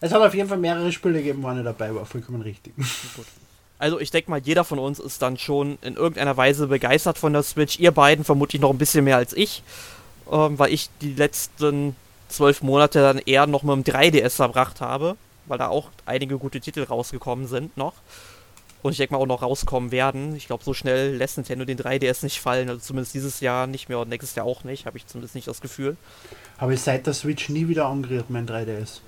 Es 0.00 0.12
hat 0.12 0.22
auf 0.22 0.34
jeden 0.34 0.48
Fall 0.48 0.58
mehrere 0.58 0.90
Spiele 0.92 1.18
gegeben, 1.18 1.42
wo 1.42 1.48
eine 1.48 1.62
dabei 1.62 1.94
war, 1.94 2.06
vollkommen 2.06 2.42
richtig. 2.42 2.72
Also 3.82 3.98
ich 3.98 4.10
denke 4.10 4.30
mal, 4.30 4.38
jeder 4.40 4.62
von 4.64 4.78
uns 4.78 4.98
ist 4.98 5.22
dann 5.22 5.38
schon 5.38 5.78
in 5.80 5.94
irgendeiner 5.96 6.36
Weise 6.36 6.66
begeistert 6.66 7.16
von 7.16 7.32
der 7.32 7.42
Switch. 7.42 7.78
Ihr 7.78 7.92
beiden 7.92 8.26
vermutlich 8.26 8.60
noch 8.60 8.68
ein 8.68 8.76
bisschen 8.76 9.04
mehr 9.06 9.16
als 9.16 9.32
ich, 9.32 9.62
ähm, 10.30 10.58
weil 10.58 10.72
ich 10.72 10.88
die 11.00 11.14
letzten 11.14 11.96
zwölf 12.28 12.62
Monate 12.62 13.00
dann 13.00 13.18
eher 13.18 13.46
noch 13.46 13.62
mit 13.62 13.86
dem 13.86 13.94
3DS 13.94 14.36
verbracht 14.36 14.80
habe, 14.80 15.16
weil 15.46 15.58
da 15.58 15.68
auch 15.68 15.90
einige 16.06 16.38
gute 16.38 16.60
Titel 16.60 16.84
rausgekommen 16.84 17.46
sind 17.46 17.76
noch. 17.76 17.94
Und 18.82 18.92
ich 18.92 18.98
denke 18.98 19.12
mal 19.12 19.20
auch 19.20 19.26
noch 19.26 19.42
rauskommen 19.42 19.90
werden. 19.90 20.34
Ich 20.36 20.46
glaube, 20.46 20.64
so 20.64 20.72
schnell 20.72 21.14
lässt 21.14 21.36
Nintendo 21.36 21.66
den 21.66 21.78
3DS 21.78 22.24
nicht 22.24 22.40
fallen. 22.40 22.68
Also 22.70 22.80
zumindest 22.80 23.12
dieses 23.14 23.40
Jahr 23.40 23.66
nicht 23.66 23.90
mehr 23.90 23.98
und 23.98 24.08
nächstes 24.08 24.34
Jahr 24.36 24.46
auch 24.46 24.64
nicht. 24.64 24.86
Habe 24.86 24.96
ich 24.96 25.06
zumindest 25.06 25.34
nicht 25.34 25.48
das 25.48 25.60
Gefühl. 25.60 25.98
Habe 26.56 26.72
ich 26.72 26.80
seit 26.80 27.06
der 27.06 27.12
Switch 27.12 27.50
nie 27.50 27.68
wieder 27.68 27.86
angerührt, 27.86 28.30
mein 28.30 28.48
3DS. 28.48 29.00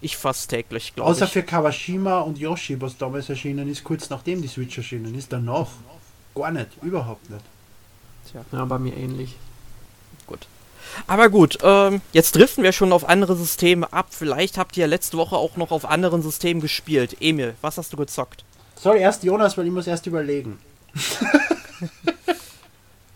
Ich 0.00 0.16
fast 0.16 0.50
täglich, 0.50 0.94
glaube 0.94 1.10
Außer 1.10 1.26
ich. 1.26 1.32
für 1.32 1.42
Kawashima 1.42 2.20
und 2.20 2.38
Yoshi, 2.38 2.80
was 2.80 2.96
damals 2.96 3.28
erschienen 3.28 3.68
ist, 3.68 3.84
kurz 3.84 4.10
nachdem 4.10 4.42
die 4.42 4.48
Switch 4.48 4.76
erschienen 4.76 5.14
ist. 5.14 5.32
Danach 5.32 5.68
gar 6.34 6.50
nicht, 6.50 6.68
überhaupt 6.82 7.30
nicht. 7.30 7.44
Ja, 8.52 8.64
bei 8.64 8.78
mir 8.78 8.96
ähnlich. 8.96 9.36
Aber 11.06 11.28
gut, 11.28 11.58
ähm, 11.62 12.00
jetzt 12.12 12.36
driften 12.36 12.64
wir 12.64 12.72
schon 12.72 12.92
auf 12.92 13.08
andere 13.08 13.36
Systeme 13.36 13.92
ab. 13.92 14.08
Vielleicht 14.10 14.58
habt 14.58 14.76
ihr 14.76 14.86
letzte 14.86 15.16
Woche 15.16 15.36
auch 15.36 15.56
noch 15.56 15.70
auf 15.70 15.84
anderen 15.84 16.22
Systemen 16.22 16.60
gespielt. 16.60 17.16
Emil, 17.20 17.54
was 17.60 17.78
hast 17.78 17.92
du 17.92 17.96
gezockt? 17.96 18.44
Soll 18.76 18.96
erst 18.96 19.22
Jonas, 19.22 19.56
weil 19.56 19.66
ich 19.66 19.72
muss 19.72 19.86
erst 19.86 20.06
überlegen. 20.06 20.58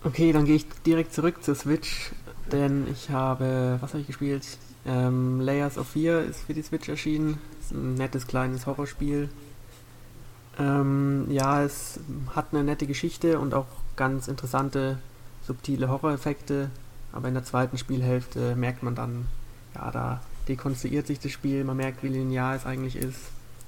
Okay, 0.06 0.32
dann 0.32 0.44
gehe 0.44 0.54
ich 0.54 0.66
direkt 0.86 1.12
zurück 1.12 1.42
zur 1.42 1.56
Switch, 1.56 2.12
denn 2.52 2.86
ich 2.92 3.10
habe, 3.10 3.78
was 3.80 3.90
habe 3.90 4.02
ich 4.02 4.06
gespielt? 4.06 4.46
Ähm, 4.86 5.40
Layers 5.40 5.78
of 5.78 5.88
Fear 5.88 6.22
ist 6.22 6.44
für 6.44 6.54
die 6.54 6.62
Switch 6.62 6.88
erschienen. 6.88 7.40
Ist 7.60 7.72
ein 7.72 7.94
nettes 7.94 8.28
kleines 8.28 8.66
Horrorspiel. 8.66 9.28
Ähm, 10.60 11.26
ja, 11.28 11.64
es 11.64 11.98
hat 12.36 12.46
eine 12.52 12.62
nette 12.62 12.86
Geschichte 12.86 13.40
und 13.40 13.52
auch 13.52 13.66
ganz 13.96 14.28
interessante, 14.28 14.98
subtile 15.44 15.88
Horroreffekte. 15.88 16.70
Aber 17.12 17.28
in 17.28 17.34
der 17.34 17.44
zweiten 17.44 17.78
Spielhälfte 17.78 18.56
merkt 18.56 18.82
man 18.82 18.94
dann, 18.94 19.26
ja, 19.74 19.90
da 19.90 20.20
dekonstruiert 20.48 21.06
sich 21.06 21.18
das 21.20 21.32
Spiel, 21.32 21.64
man 21.64 21.76
merkt, 21.76 22.02
wie 22.02 22.08
linear 22.08 22.54
es 22.54 22.66
eigentlich 22.66 22.96
ist. 22.96 23.18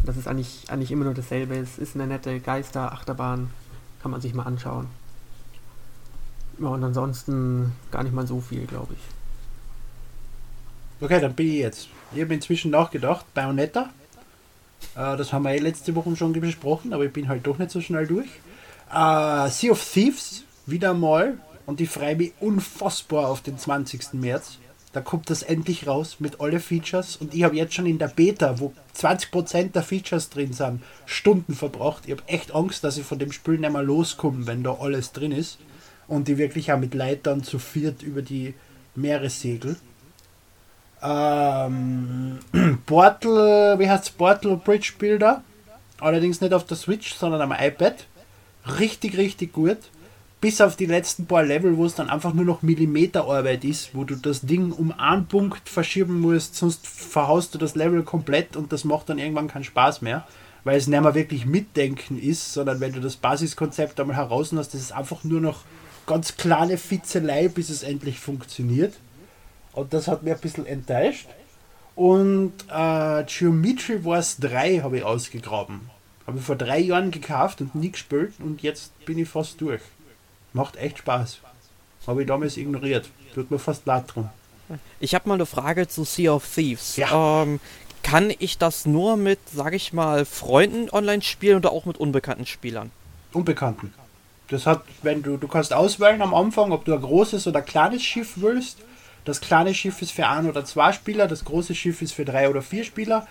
Das 0.05 0.17
ist 0.17 0.29
eigentlich, 0.29 0.65
eigentlich 0.69 0.93
immer 0.93 1.05
nur 1.05 1.15
dasselbe. 1.15 1.57
Es 1.57 1.79
ist 1.79 1.95
eine 1.95 2.07
nette 2.07 2.41
Geister-Achterbahn, 2.41 3.51
kann 4.01 4.11
man 4.11 4.21
sich 4.21 4.35
mal 4.35 4.45
anschauen. 4.45 4.87
Ja, 6.61 6.69
und 6.69 6.85
ansonsten 6.85 7.73
gar 7.91 8.03
nicht 8.03 8.15
mal 8.15 8.27
so 8.27 8.41
viel, 8.41 8.67
glaube 8.67 8.95
ich. 8.95 9.01
Okay, 11.01 11.21
dann 11.21 11.35
bin 11.35 11.49
ich 11.49 11.59
jetzt. 11.59 11.89
Ich 12.13 12.21
habe 12.21 12.35
inzwischen 12.35 12.71
nachgedacht, 12.71 13.33
Bayonetta. 13.35 13.91
Äh, 14.95 15.17
das 15.17 15.33
haben 15.33 15.45
wir 15.45 15.53
eh 15.53 15.59
letzte 15.59 15.95
Woche 15.95 16.15
schon 16.17 16.33
besprochen, 16.33 16.93
aber 16.93 17.05
ich 17.05 17.13
bin 17.13 17.29
halt 17.29 17.47
doch 17.47 17.59
nicht 17.59 17.71
so 17.71 17.81
schnell 17.81 18.07
durch. 18.07 18.29
Äh, 18.91 19.49
sea 19.51 19.73
of 19.73 19.93
Thieves, 19.93 20.45
wieder 20.67 20.95
mal. 20.95 21.39
Und 21.69 21.83
ich 21.83 21.91
freue 21.91 22.17
mich 22.17 22.33
unfassbar 22.41 23.29
auf 23.29 23.43
den 23.43 23.59
20. 23.59 24.15
März. 24.15 24.57
Da 24.95 25.03
kommt 25.03 25.29
das 25.29 25.43
endlich 25.43 25.87
raus 25.87 26.17
mit 26.19 26.41
alle 26.41 26.61
Features. 26.61 27.17
Und 27.17 27.35
ich 27.35 27.43
habe 27.43 27.57
jetzt 27.57 27.75
schon 27.75 27.85
in 27.85 27.99
der 27.99 28.09
Beta, 28.09 28.59
wo 28.59 28.73
20% 28.97 29.73
der 29.73 29.83
Features 29.83 30.31
drin 30.31 30.55
sind, 30.55 30.83
Stunden 31.05 31.55
verbracht. 31.55 32.05
Ich 32.07 32.13
habe 32.13 32.23
echt 32.27 32.55
Angst, 32.55 32.85
dass 32.85 32.97
ich 32.97 33.05
von 33.05 33.19
dem 33.19 33.33
Spiel 33.33 33.59
nicht 33.59 33.71
mehr 33.71 33.83
loskomme, 33.83 34.47
wenn 34.47 34.63
da 34.63 34.79
alles 34.81 35.13
drin 35.13 35.31
ist. 35.31 35.59
Und 36.07 36.27
die 36.29 36.39
wirklich 36.39 36.73
auch 36.73 36.79
mit 36.79 36.95
Leitern 36.95 37.45
zu 37.45 37.59
viert 37.59 38.03
über 38.03 38.23
die 38.23 38.55
Meere 38.95 39.29
segel. 39.29 39.77
Ähm, 41.03 42.39
Portal, 42.87 43.79
wie 43.79 43.91
heißt 43.91 44.17
Portal 44.17 44.57
Bridge 44.57 44.95
Builder? 44.99 45.45
Allerdings 46.01 46.41
nicht 46.41 46.55
auf 46.55 46.65
der 46.65 46.79
Switch, 46.79 47.13
sondern 47.13 47.43
am 47.43 47.53
iPad. 47.53 48.07
Richtig, 48.79 49.19
richtig 49.19 49.53
gut. 49.53 49.77
Bis 50.41 50.61
auf 50.61 50.77
die 50.77 50.87
letzten 50.87 51.27
paar 51.27 51.43
Level, 51.43 51.77
wo 51.77 51.85
es 51.85 51.97
dann 51.97 52.09
einfach 52.09 52.33
nur 52.33 52.45
noch 52.45 52.63
Millimeterarbeit 52.63 53.65
ist, 53.65 53.95
wo 53.95 54.05
du 54.05 54.15
das 54.15 54.43
Ding 54.43 54.71
um 54.71 54.93
einen 54.93 55.27
Punkt 55.27 55.69
verschieben 55.69 56.21
musst, 56.21 56.55
sonst 56.55 56.87
verhaust 56.87 57.55
du 57.55 57.59
das 57.59 57.75
Level 57.75 58.05
komplett 58.05 58.57
und 58.57 58.73
das 58.73 58.85
macht 58.85 59.09
dann 59.09 59.19
irgendwann 59.19 59.49
keinen 59.49 59.65
Spaß 59.65 60.01
mehr, 60.01 60.27
weil 60.63 60.77
es 60.77 60.87
nicht 60.87 61.01
mehr 61.01 61.17
wirklich 61.17 61.45
Mitdenken 61.45 62.21
ist, 62.21 62.53
sondern 62.53 62.79
wenn 62.79 62.93
du 62.93 63.01
das 63.01 63.17
Basiskonzept 63.17 63.99
einmal 63.99 64.17
heraus 64.17 64.53
hast, 64.55 64.75
das 64.75 64.81
ist 64.81 64.93
einfach 64.93 65.25
nur 65.25 65.41
noch 65.41 65.65
ganz 66.07 66.37
kleine 66.37 66.79
Fitzelei, 66.79 67.49
bis 67.49 67.69
es 67.69 67.83
endlich 67.83 68.21
funktioniert. 68.21 68.95
Und 69.73 69.93
das 69.93 70.07
hat 70.07 70.23
mir 70.23 70.35
ein 70.35 70.41
bisschen 70.41 70.67
enttäuscht. 70.67 71.29
Und 71.97 72.53
äh, 72.71 73.25
Geometry 73.25 74.05
Wars 74.05 74.37
3 74.39 74.83
habe 74.85 74.99
ich 74.99 75.05
ausgegraben. 75.05 75.91
Habe 76.29 76.39
ich 76.39 76.45
vor 76.45 76.57
drei 76.57 76.79
Jahren 76.79 77.11
gekauft 77.11 77.61
und 77.61 77.75
nie 77.75 77.91
gespielt 77.91 78.35
und 78.39 78.63
jetzt 78.63 78.93
bin 79.05 79.19
ich 79.19 79.29
fast 79.29 79.61
durch. 79.61 79.81
Macht 80.53 80.77
echt 80.77 80.99
Spaß. 80.99 81.39
Habe 82.07 82.23
ich 82.23 82.29
damals 82.29 82.57
ignoriert. 82.57 83.09
Tut 83.35 83.51
mir 83.51 83.59
fast 83.59 83.85
leid 83.87 84.05
drum. 84.07 84.31
Ich 85.01 85.15
habe 85.15 85.29
mal 85.29 85.35
eine 85.35 85.47
Frage 85.47 85.89
zu 85.89 86.05
Sea 86.05 86.33
of 86.33 86.47
Thieves. 86.55 86.97
Ja. 86.97 87.43
Ähm, 87.43 87.61
kann 88.03 88.33
ich 88.39 88.59
das 88.59 88.87
nur 88.87 89.17
mit, 89.17 89.39
sag 89.53 89.75
ich 89.75 89.93
mal, 89.93 90.25
Freunden 90.25 90.89
online 90.91 91.23
spielen 91.23 91.57
oder 91.57 91.73
auch 91.73 91.85
mit 91.85 91.99
unbekannten 91.99 92.47
Spielern? 92.47 92.91
Unbekannten. 93.33 93.93
Das 94.49 94.67
hat, 94.67 94.83
wenn 95.03 95.23
du, 95.23 95.37
du 95.37 95.47
kannst 95.47 95.75
auswählen 95.75 96.23
am 96.23 96.35
Anfang, 96.35 96.73
ob 96.73 96.87
du 96.87 96.95
ein 96.95 97.03
großes 97.03 97.47
oder 97.47 97.61
kleines 97.61 98.03
Schiff 98.03 98.35
willst. 98.37 98.79
Das 99.25 99.43
kleine 99.43 99.75
Schiff 99.75 100.01
ist 100.01 100.13
für 100.13 100.27
ein 100.27 100.49
oder 100.49 100.65
zwei 100.65 100.93
Spieler, 100.93 101.29
das 101.29 101.45
große 101.45 101.75
Schiff 101.75 102.01
ist 102.01 102.15
für 102.15 102.25
drei 102.25 102.49
oder 102.49 102.63
vier 102.63 102.85
Spieler. 102.85 103.27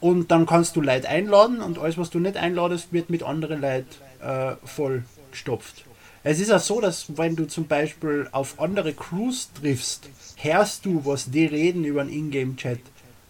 Und 0.00 0.30
dann 0.30 0.46
kannst 0.46 0.76
du 0.76 0.80
Leute 0.80 1.08
einladen 1.08 1.60
und 1.60 1.78
alles, 1.78 1.98
was 1.98 2.08
du 2.08 2.18
nicht 2.18 2.36
einladest, 2.36 2.92
wird 2.92 3.10
mit 3.10 3.22
anderen 3.22 3.60
Leuten 3.60 3.86
äh, 4.22 4.54
voll 4.64 5.04
gestopft. 5.30 5.84
Es 6.26 6.40
ist 6.40 6.50
auch 6.50 6.60
so, 6.60 6.80
dass 6.80 7.18
wenn 7.18 7.36
du 7.36 7.46
zum 7.46 7.66
Beispiel 7.66 8.28
auf 8.32 8.58
andere 8.58 8.94
Crews 8.94 9.50
triffst, 9.60 10.08
hörst 10.36 10.86
du, 10.86 11.04
was 11.04 11.30
die 11.30 11.44
reden 11.44 11.84
über 11.84 12.00
einen 12.00 12.10
Ingame-Chat. 12.10 12.80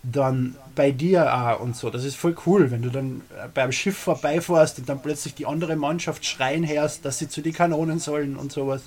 dann 0.05 0.55
bei 0.75 0.91
dir 0.91 1.35
auch 1.35 1.61
und 1.61 1.77
so. 1.77 1.91
Das 1.91 2.05
ist 2.05 2.17
voll 2.17 2.37
cool, 2.47 2.71
wenn 2.71 2.83
du 2.83 2.91
dann 2.91 3.23
beim 3.55 3.73
Schiff 3.73 3.97
vorbeifährst 3.97 4.79
und 4.79 4.89
dann 4.89 5.01
plötzlich 5.01 5.35
die 5.35 5.47
andere 5.47 5.77
Mannschaft 5.77 6.25
schreien 6.25 6.67
hörst, 6.67 7.05
dass 7.05 7.19
sie 7.19 7.29
zu 7.29 7.41
den 7.41 7.53
Kanonen 7.53 7.99
sollen 7.99 8.37
und 8.37 8.53
sowas. 8.53 8.83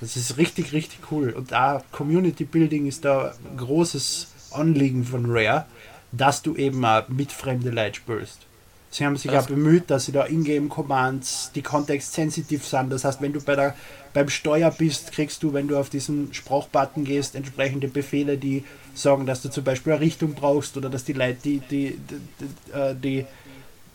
Das 0.00 0.16
ist 0.16 0.38
richtig, 0.38 0.72
richtig 0.72 1.00
cool. 1.10 1.30
Und 1.30 1.52
da 1.52 1.82
Community 1.92 2.44
Building 2.44 2.86
ist 2.86 3.04
da 3.04 3.34
ein 3.50 3.56
großes 3.56 4.28
Anliegen 4.52 5.04
von 5.04 5.26
Rare, 5.26 5.66
dass 6.12 6.42
du 6.42 6.54
eben 6.56 6.84
auch 6.84 7.08
mit 7.08 7.32
fremde 7.32 7.70
Leute 7.70 7.96
spürst. 7.96 8.45
Sie 8.96 9.04
haben 9.04 9.16
sich 9.18 9.30
Das- 9.30 9.44
auch 9.44 9.48
bemüht, 9.48 9.90
dass 9.90 10.06
sie 10.06 10.12
da 10.12 10.24
Ingame-Commands, 10.24 11.50
die 11.54 11.60
kontextsensitiv 11.60 12.66
sind. 12.66 12.90
Das 12.90 13.04
heißt, 13.04 13.20
wenn 13.20 13.34
du 13.34 13.42
bei 13.42 13.54
der, 13.54 13.74
beim 14.14 14.30
Steuer 14.30 14.70
bist, 14.70 15.12
kriegst 15.12 15.42
du, 15.42 15.52
wenn 15.52 15.68
du 15.68 15.76
auf 15.76 15.90
diesen 15.90 16.32
Sprachbutton 16.32 17.04
gehst, 17.04 17.34
entsprechende 17.34 17.88
Befehle, 17.88 18.38
die 18.38 18.64
sagen, 18.94 19.26
dass 19.26 19.42
du 19.42 19.50
zum 19.50 19.64
Beispiel 19.64 19.92
eine 19.92 20.00
Richtung 20.00 20.32
brauchst 20.32 20.78
oder 20.78 20.88
dass 20.88 21.04
die 21.04 21.12
Leute 21.12 21.36
die, 21.44 21.58
die, 21.58 21.98
die, 21.98 22.94
die, 23.02 23.18
äh, 23.18 23.24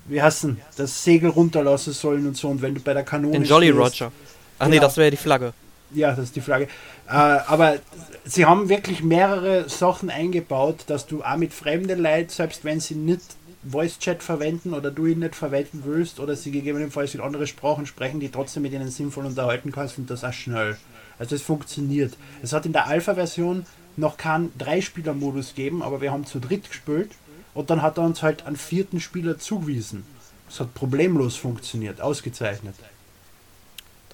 wie 0.06 0.22
heißen, 0.22 0.62
das 0.78 1.04
Segel 1.04 1.32
runterlassen 1.32 1.94
sollen 1.94 2.28
und 2.28 2.38
so. 2.38 2.50
Und 2.50 2.62
wenn 2.62 2.76
du 2.76 2.82
bei 2.82 2.94
der 2.94 3.04
Kanone 3.04 3.34
Den 3.34 3.44
Jolly 3.44 3.70
stehst- 3.70 3.80
Roger. 3.80 4.12
Ach 4.60 4.68
nee, 4.68 4.74
Genau. 4.76 4.84
das 4.86 4.98
wäre 4.98 5.10
die 5.10 5.18
Flagge. 5.18 5.54
ja, 5.96 6.12
das 6.12 6.26
ist 6.26 6.36
die 6.36 6.42
Frage. 6.42 6.66
Äh, 7.08 7.14
aber 7.14 7.78
sie 8.24 8.46
haben 8.46 8.70
wirklich 8.70 9.02
mehrere 9.02 9.68
Sachen 9.68 10.12
eingebaut, 10.12 10.84
dass 10.86 11.08
du 11.08 11.24
auch 11.24 11.38
mit 11.38 11.54
fremden 11.54 12.00
Leuten, 12.00 12.30
selbst 12.30 12.64
wenn 12.64 12.80
sie 12.80 12.94
nicht 12.96 13.22
Voice 13.64 14.00
Chat 14.00 14.24
verwenden 14.24 14.74
oder 14.74 14.90
du 14.90 15.06
ihn 15.06 15.20
nicht 15.20 15.36
verwenden 15.36 15.84
willst 15.86 16.20
oder 16.20 16.36
sie 16.36 16.52
gegebenenfalls 16.52 17.14
in 17.14 17.22
andere 17.22 17.46
Sprachen 17.46 17.86
sprechen, 17.86 18.20
die 18.20 18.30
trotzdem 18.30 18.64
mit 18.64 18.74
ihnen 18.74 18.90
sinnvoll 18.90 19.26
unterhalten 19.26 19.72
kannst 19.72 19.98
und 20.00 20.10
das 20.10 20.24
auch 20.24 20.34
schnell. 20.34 20.78
Also 21.20 21.36
es 21.36 21.44
funktioniert. 21.44 22.18
Es 22.42 22.54
hat 22.54 22.66
in 22.66 22.74
der 22.74 22.88
Alpha-Version 22.88 23.66
noch 23.98 24.18
keinen 24.18 24.52
Dreispieler-Modus 24.58 25.50
gegeben, 25.50 25.84
aber 25.84 26.02
wir 26.02 26.12
haben 26.12 26.26
zu 26.26 26.40
dritt 26.40 26.70
gespielt 26.70 27.12
und 27.54 27.70
dann 27.70 27.84
hat 27.84 27.98
er 27.98 28.04
uns 28.04 28.24
halt 28.24 28.48
einen 28.48 28.56
vierten 28.56 29.00
Spieler 29.00 29.38
zugewiesen. 29.38 30.06
Es 30.50 30.60
hat 30.60 30.74
problemlos 30.74 31.36
funktioniert, 31.36 32.02
ausgezeichnet. 32.02 32.76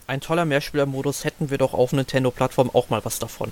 Ein 0.08 0.22
toller 0.22 0.46
Mehrspielermodus 0.46 1.24
hätten 1.24 1.50
wir 1.50 1.58
doch 1.58 1.74
auf 1.74 1.94
Nintendo-Plattform 1.94 2.70
auch 2.74 2.90
mal 2.90 3.04
was 3.06 3.20
davon. 3.20 3.52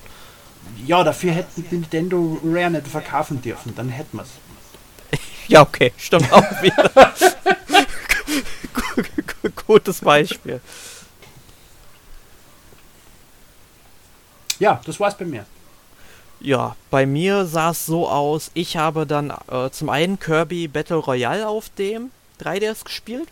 Ja, 0.85 1.03
dafür 1.03 1.31
hätten 1.31 1.65
Nintendo 1.71 2.39
Rare 2.43 2.71
nicht 2.71 2.87
verkaufen 2.87 3.41
dürfen, 3.41 3.73
dann 3.75 3.89
hätten 3.89 4.17
wir 4.17 4.23
es. 4.23 4.29
Ja, 5.47 5.61
okay, 5.61 5.93
stimmt 5.97 6.31
auch 6.31 6.61
wieder. 6.61 7.13
Gu- 8.73 9.03
gu- 9.43 9.49
Gutes 9.67 9.99
Beispiel. 10.01 10.59
Ja, 14.59 14.81
das 14.85 14.99
war's 14.99 15.17
bei 15.17 15.25
mir. 15.25 15.45
Ja, 16.39 16.75
bei 16.91 17.05
mir 17.05 17.45
sah 17.45 17.71
es 17.71 17.85
so 17.85 18.09
aus, 18.09 18.51
ich 18.53 18.77
habe 18.77 19.05
dann 19.05 19.33
äh, 19.51 19.69
zum 19.71 19.89
einen 19.89 20.19
Kirby 20.19 20.67
Battle 20.67 20.97
Royale 20.97 21.47
auf 21.47 21.69
dem 21.69 22.11
3DS 22.41 22.83
gespielt. 22.83 23.27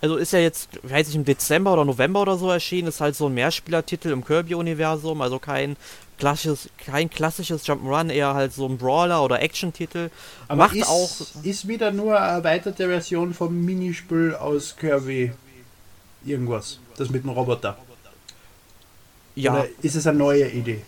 Also 0.00 0.16
ist 0.16 0.32
ja 0.32 0.40
jetzt, 0.40 0.68
weiß 0.82 1.08
ich, 1.08 1.14
im 1.14 1.24
Dezember 1.24 1.72
oder 1.72 1.84
November 1.84 2.22
oder 2.22 2.36
so 2.36 2.50
erschienen, 2.50 2.88
ist 2.88 3.00
halt 3.00 3.14
so 3.14 3.26
ein 3.26 3.34
Mehrspielertitel 3.34 4.10
im 4.10 4.24
Kirby-Universum, 4.24 5.20
also 5.20 5.38
kein 5.38 5.76
klassisches, 6.22 6.70
kein 6.78 7.10
klassisches 7.10 7.66
Jump'n'Run, 7.66 8.08
eher 8.08 8.32
halt 8.34 8.52
so 8.52 8.68
ein 8.68 8.78
Brawler 8.78 9.24
oder 9.24 9.42
Action-Titel. 9.42 10.08
Macht 10.54 10.76
ist, 10.76 10.88
auch. 10.88 11.10
ist 11.42 11.66
wieder 11.66 11.90
nur 11.90 12.16
eine 12.16 12.34
erweiterte 12.34 12.86
Version 12.86 13.34
vom 13.34 13.64
Minispiel 13.64 14.36
aus 14.36 14.76
Kirby 14.76 15.32
irgendwas. 16.24 16.78
Das 16.96 17.10
mit 17.10 17.24
dem 17.24 17.30
Roboter. 17.30 17.76
Ja, 19.34 19.52
Oder 19.52 19.66
ist 19.82 19.96
es 19.96 20.06
eine 20.06 20.16
neue 20.16 20.48
Idee? 20.48 20.82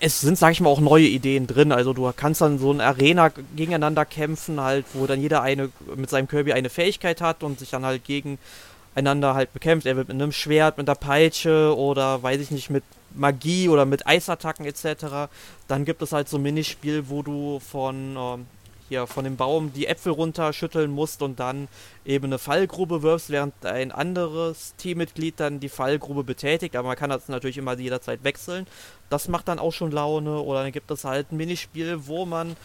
Es 0.00 0.20
sind, 0.20 0.38
sag 0.38 0.52
ich 0.52 0.60
mal, 0.60 0.70
auch 0.70 0.78
neue 0.78 1.06
Ideen 1.06 1.48
drin. 1.48 1.72
Also 1.72 1.92
du 1.92 2.12
kannst 2.14 2.40
dann 2.40 2.60
so 2.60 2.70
eine 2.70 2.84
Arena 2.84 3.32
gegeneinander 3.56 4.04
kämpfen, 4.04 4.60
halt, 4.60 4.86
wo 4.92 5.08
dann 5.08 5.20
jeder 5.20 5.42
eine 5.42 5.70
mit 5.96 6.08
seinem 6.08 6.28
Kirby 6.28 6.52
eine 6.52 6.70
Fähigkeit 6.70 7.20
hat 7.20 7.42
und 7.42 7.58
sich 7.58 7.70
dann 7.70 7.84
halt 7.84 8.02
gegeneinander 8.04 9.34
halt 9.34 9.52
bekämpft. 9.52 9.86
Er 9.86 9.96
wird 9.96 10.06
mit 10.06 10.22
einem 10.22 10.30
Schwert, 10.30 10.78
mit 10.78 10.86
der 10.86 10.94
Peitsche 10.94 11.74
oder 11.76 12.22
weiß 12.22 12.40
ich 12.40 12.52
nicht, 12.52 12.70
mit 12.70 12.84
Magie 13.14 13.68
oder 13.68 13.86
mit 13.86 14.06
Eisattacken 14.06 14.66
etc. 14.66 15.30
Dann 15.68 15.84
gibt 15.84 16.02
es 16.02 16.12
halt 16.12 16.28
so 16.28 16.36
ein 16.38 16.42
Minispiel, 16.42 17.08
wo 17.08 17.22
du 17.22 17.60
von 17.60 18.16
ähm, 18.16 18.46
hier 18.88 19.06
von 19.06 19.24
dem 19.24 19.36
Baum 19.36 19.72
die 19.72 19.86
Äpfel 19.86 20.12
runterschütteln 20.12 20.90
musst 20.90 21.22
und 21.22 21.40
dann 21.40 21.68
eben 22.04 22.26
eine 22.26 22.38
Fallgrube 22.38 23.02
wirfst, 23.02 23.30
während 23.30 23.64
ein 23.64 23.92
anderes 23.92 24.74
Teammitglied 24.76 25.40
dann 25.40 25.60
die 25.60 25.68
Fallgrube 25.68 26.22
betätigt. 26.22 26.76
Aber 26.76 26.88
man 26.88 26.96
kann 26.96 27.10
das 27.10 27.28
natürlich 27.28 27.58
immer 27.58 27.78
jederzeit 27.78 28.24
wechseln. 28.24 28.66
Das 29.10 29.28
macht 29.28 29.48
dann 29.48 29.58
auch 29.58 29.72
schon 29.72 29.90
Laune. 29.90 30.38
Oder 30.40 30.62
dann 30.62 30.72
gibt 30.72 30.90
es 30.90 31.04
halt 31.04 31.32
ein 31.32 31.36
Minispiel, 31.36 32.06
wo 32.06 32.26
man 32.26 32.56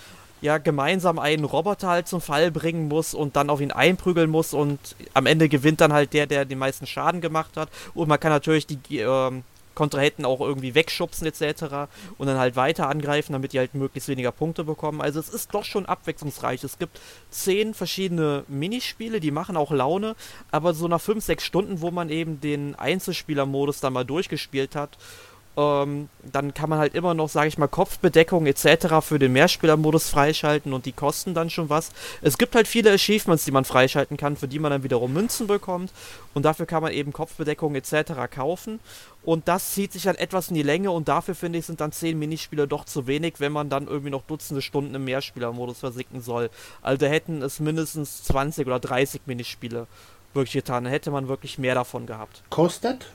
ja 0.41 0.57
gemeinsam 0.57 1.19
einen 1.19 1.45
Roboter 1.45 1.87
halt 1.87 2.07
zum 2.07 2.21
Fall 2.21 2.51
bringen 2.51 2.87
muss 2.87 3.13
und 3.13 3.35
dann 3.35 3.49
auf 3.49 3.59
ihn 3.61 3.71
einprügeln 3.71 4.29
muss 4.29 4.53
und 4.53 4.79
am 5.13 5.25
Ende 5.25 5.49
gewinnt 5.49 5.81
dann 5.81 5.91
halt 5.91 6.13
der, 6.13 6.27
der 6.27 6.45
den 6.45 6.59
meisten 6.59 6.85
Schaden 6.85 7.21
gemacht 7.21 7.57
hat. 7.57 7.69
Und 7.93 8.07
man 8.07 8.19
kann 8.19 8.31
natürlich 8.31 8.67
die 8.67 8.99
ähm, 8.99 9.43
Kontrahenten 9.79 10.25
auch 10.25 10.41
irgendwie 10.41 10.75
wegschubsen 10.75 11.25
etc. 11.25 11.87
und 12.17 12.27
dann 12.27 12.37
halt 12.37 12.57
weiter 12.57 12.89
angreifen, 12.89 13.31
damit 13.31 13.53
die 13.53 13.59
halt 13.59 13.75
möglichst 13.75 14.09
weniger 14.09 14.33
Punkte 14.33 14.65
bekommen. 14.65 14.99
Also 14.99 15.21
es 15.21 15.29
ist 15.29 15.53
doch 15.53 15.63
schon 15.63 15.85
abwechslungsreich. 15.85 16.65
Es 16.65 16.79
gibt 16.79 16.99
zehn 17.29 17.73
verschiedene 17.73 18.43
Minispiele, 18.49 19.21
die 19.21 19.31
machen 19.31 19.55
auch 19.55 19.71
Laune, 19.71 20.17
aber 20.51 20.73
so 20.73 20.89
nach 20.89 20.99
fünf, 20.99 21.23
sechs 21.23 21.45
Stunden, 21.45 21.79
wo 21.79 21.91
man 21.91 22.09
eben 22.09 22.41
den 22.41 22.75
Einzelspielermodus 22.75 23.79
dann 23.79 23.93
mal 23.93 24.03
durchgespielt 24.03 24.75
hat, 24.75 24.97
ähm, 25.57 26.09
dann 26.31 26.53
kann 26.53 26.69
man 26.69 26.79
halt 26.79 26.95
immer 26.95 27.13
noch, 27.13 27.29
sage 27.29 27.47
ich 27.47 27.57
mal, 27.57 27.67
Kopfbedeckung 27.67 28.45
etc. 28.45 29.01
für 29.01 29.19
den 29.19 29.33
Mehrspielermodus 29.33 30.09
freischalten 30.09 30.73
und 30.73 30.85
die 30.85 30.91
kosten 30.91 31.33
dann 31.33 31.49
schon 31.49 31.69
was. 31.69 31.91
Es 32.21 32.37
gibt 32.37 32.55
halt 32.55 32.67
viele 32.67 32.93
Achievements, 32.93 33.45
die 33.45 33.51
man 33.51 33.65
freischalten 33.65 34.17
kann, 34.17 34.37
für 34.37 34.47
die 34.47 34.59
man 34.59 34.71
dann 34.71 34.83
wiederum 34.83 35.13
Münzen 35.13 35.47
bekommt 35.47 35.91
und 36.33 36.43
dafür 36.43 36.65
kann 36.65 36.83
man 36.83 36.93
eben 36.93 37.11
Kopfbedeckung 37.11 37.75
etc. 37.75 38.13
kaufen 38.33 38.79
und 39.23 39.47
das 39.47 39.73
zieht 39.73 39.91
sich 39.91 40.03
dann 40.03 40.15
etwas 40.15 40.49
in 40.49 40.55
die 40.55 40.63
Länge 40.63 40.91
und 40.91 41.07
dafür 41.07 41.35
finde 41.35 41.59
ich 41.59 41.65
sind 41.65 41.81
dann 41.81 41.91
10 41.91 42.17
Minispiele 42.17 42.67
doch 42.67 42.85
zu 42.85 43.07
wenig, 43.07 43.35
wenn 43.39 43.51
man 43.51 43.69
dann 43.69 43.87
irgendwie 43.87 44.11
noch 44.11 44.23
Dutzende 44.23 44.61
Stunden 44.61 44.95
im 44.95 45.05
Mehrspielermodus 45.05 45.79
versinken 45.79 46.21
soll. 46.21 46.49
Also 46.81 47.05
hätten 47.05 47.41
es 47.41 47.59
mindestens 47.59 48.23
20 48.23 48.65
oder 48.67 48.79
30 48.79 49.21
Minispiele 49.25 49.87
wirklich 50.33 50.53
getan, 50.53 50.83
dann 50.83 50.93
hätte 50.93 51.11
man 51.11 51.27
wirklich 51.27 51.57
mehr 51.57 51.75
davon 51.75 52.05
gehabt. 52.05 52.43
Kostet? 52.49 53.07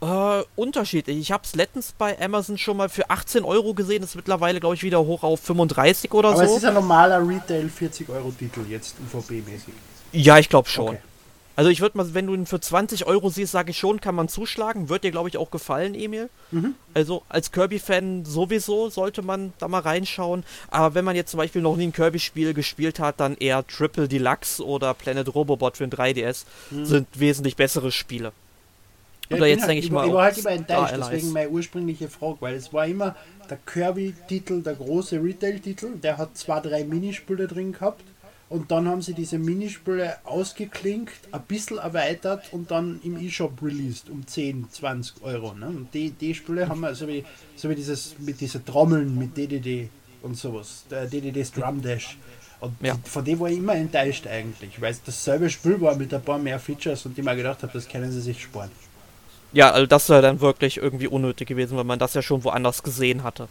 Äh, 0.00 0.42
unterschiedlich. 0.56 1.18
Ich 1.18 1.32
habe 1.32 1.44
es 1.44 1.54
letztens 1.54 1.92
bei 1.96 2.20
Amazon 2.20 2.58
schon 2.58 2.76
mal 2.76 2.88
für 2.88 3.08
18 3.08 3.44
Euro 3.44 3.72
gesehen. 3.72 4.02
Ist 4.02 4.14
mittlerweile, 4.14 4.60
glaube 4.60 4.74
ich, 4.74 4.82
wieder 4.82 5.00
hoch 5.00 5.22
auf 5.22 5.40
35 5.40 6.12
oder 6.12 6.30
Aber 6.30 6.42
es 6.42 6.50
so. 6.50 6.56
ist 6.58 6.64
ein 6.64 6.74
normaler 6.74 7.26
Retail 7.26 7.68
40 7.68 8.08
Euro 8.10 8.30
Titel 8.30 8.64
jetzt 8.68 8.96
UVP-mäßig. 9.12 9.72
Ja, 10.12 10.38
ich 10.38 10.48
glaube 10.48 10.68
schon. 10.68 10.88
Okay. 10.88 10.98
Also 11.58 11.70
ich 11.70 11.80
würde 11.80 11.96
mal, 11.96 12.12
wenn 12.12 12.26
du 12.26 12.34
ihn 12.34 12.44
für 12.44 12.60
20 12.60 13.06
Euro 13.06 13.30
siehst, 13.30 13.52
sage 13.52 13.70
ich 13.70 13.78
schon, 13.78 13.98
kann 13.98 14.14
man 14.14 14.28
zuschlagen. 14.28 14.90
Wird 14.90 15.04
dir, 15.04 15.10
glaube 15.10 15.30
ich, 15.30 15.38
auch 15.38 15.50
gefallen, 15.50 15.94
Emil. 15.94 16.28
Mhm. 16.50 16.74
Also 16.92 17.22
als 17.30 17.50
Kirby-Fan 17.50 18.26
sowieso 18.26 18.90
sollte 18.90 19.22
man 19.22 19.54
da 19.58 19.66
mal 19.66 19.80
reinschauen. 19.80 20.44
Aber 20.68 20.94
wenn 20.94 21.06
man 21.06 21.16
jetzt 21.16 21.30
zum 21.30 21.38
Beispiel 21.38 21.62
noch 21.62 21.76
nie 21.76 21.86
ein 21.86 21.92
Kirby-Spiel 21.94 22.52
gespielt 22.52 23.00
hat, 23.00 23.20
dann 23.20 23.36
eher 23.38 23.66
Triple 23.66 24.06
Deluxe 24.06 24.62
oder 24.62 24.92
Planet 24.92 25.34
Robobot 25.34 25.78
für 25.78 25.84
ein 25.84 25.90
3DS 25.90 26.44
sind 26.82 27.08
wesentlich 27.14 27.56
bessere 27.56 27.90
Spiele. 27.90 28.32
Ja, 29.28 29.36
Oder 29.36 29.46
jetzt 29.46 29.60
halt, 29.62 29.70
denke 29.70 29.80
ich 29.80 29.86
ich, 29.86 29.90
mal 29.92 30.06
Ich 30.06 30.12
war 30.12 30.24
halt 30.24 30.38
immer 30.38 30.50
enttäuscht, 30.50 30.88
Star 30.88 31.02
Allies. 31.02 31.08
deswegen 31.10 31.32
meine 31.32 31.50
ursprüngliche 31.50 32.08
Frage, 32.08 32.36
weil 32.40 32.54
es 32.54 32.72
war 32.72 32.86
immer 32.86 33.16
der 33.50 33.58
Kirby-Titel, 33.58 34.62
der 34.62 34.74
große 34.74 35.22
Retail-Titel, 35.22 35.96
der 36.02 36.18
hat 36.18 36.36
zwei, 36.36 36.60
drei 36.60 36.84
Minispiele 36.84 37.46
drin 37.46 37.72
gehabt 37.72 38.04
und 38.48 38.70
dann 38.70 38.86
haben 38.88 39.02
sie 39.02 39.14
diese 39.14 39.38
Minispiele 39.38 40.16
ausgeklinkt, 40.24 41.12
ein 41.32 41.42
bisschen 41.42 41.78
erweitert 41.78 42.52
und 42.52 42.70
dann 42.70 43.00
im 43.02 43.18
E-Shop 43.20 43.60
released 43.62 44.08
um 44.10 44.26
10, 44.26 44.68
20 44.70 45.22
Euro. 45.22 45.54
Ne? 45.54 45.66
Und 45.66 45.92
die, 45.94 46.10
die 46.10 46.34
Spiele 46.34 46.68
haben 46.68 46.80
wir, 46.80 46.94
so 46.94 47.08
wie, 47.08 47.24
so 47.56 47.68
wie 47.68 47.74
dieses 47.74 48.16
mit 48.18 48.40
diesen 48.40 48.64
Trommeln, 48.64 49.18
mit 49.18 49.36
DDD 49.36 49.88
und 50.22 50.36
sowas, 50.36 50.84
der 50.90 51.06
DDD's 51.06 51.50
Drum 51.52 51.82
Dash. 51.82 52.16
Und 52.60 52.72
Ja. 52.80 52.96
von 53.04 53.24
dem 53.24 53.38
war 53.40 53.50
ich 53.50 53.58
immer 53.58 53.74
enttäuscht 53.74 54.26
eigentlich, 54.26 54.80
weil 54.80 54.92
es 54.92 55.02
dasselbe 55.02 55.50
Spiel 55.50 55.80
war 55.80 55.94
mit 55.96 56.14
ein 56.14 56.22
paar 56.22 56.38
mehr 56.38 56.58
Features 56.58 57.04
und 57.06 57.18
ich 57.18 57.24
mir 57.24 57.36
gedacht 57.36 57.62
habe, 57.62 57.72
das 57.72 57.86
können 57.88 58.10
sie 58.10 58.20
sich 58.20 58.40
sparen. 58.42 58.70
Ja, 59.52 59.70
also 59.70 59.86
das 59.86 60.08
wäre 60.08 60.22
dann 60.22 60.40
wirklich 60.40 60.76
irgendwie 60.78 61.06
unnötig 61.08 61.48
gewesen, 61.48 61.76
weil 61.76 61.84
man 61.84 61.98
das 61.98 62.14
ja 62.14 62.22
schon 62.22 62.44
woanders 62.44 62.82
gesehen 62.82 63.22
hatte. 63.22 63.48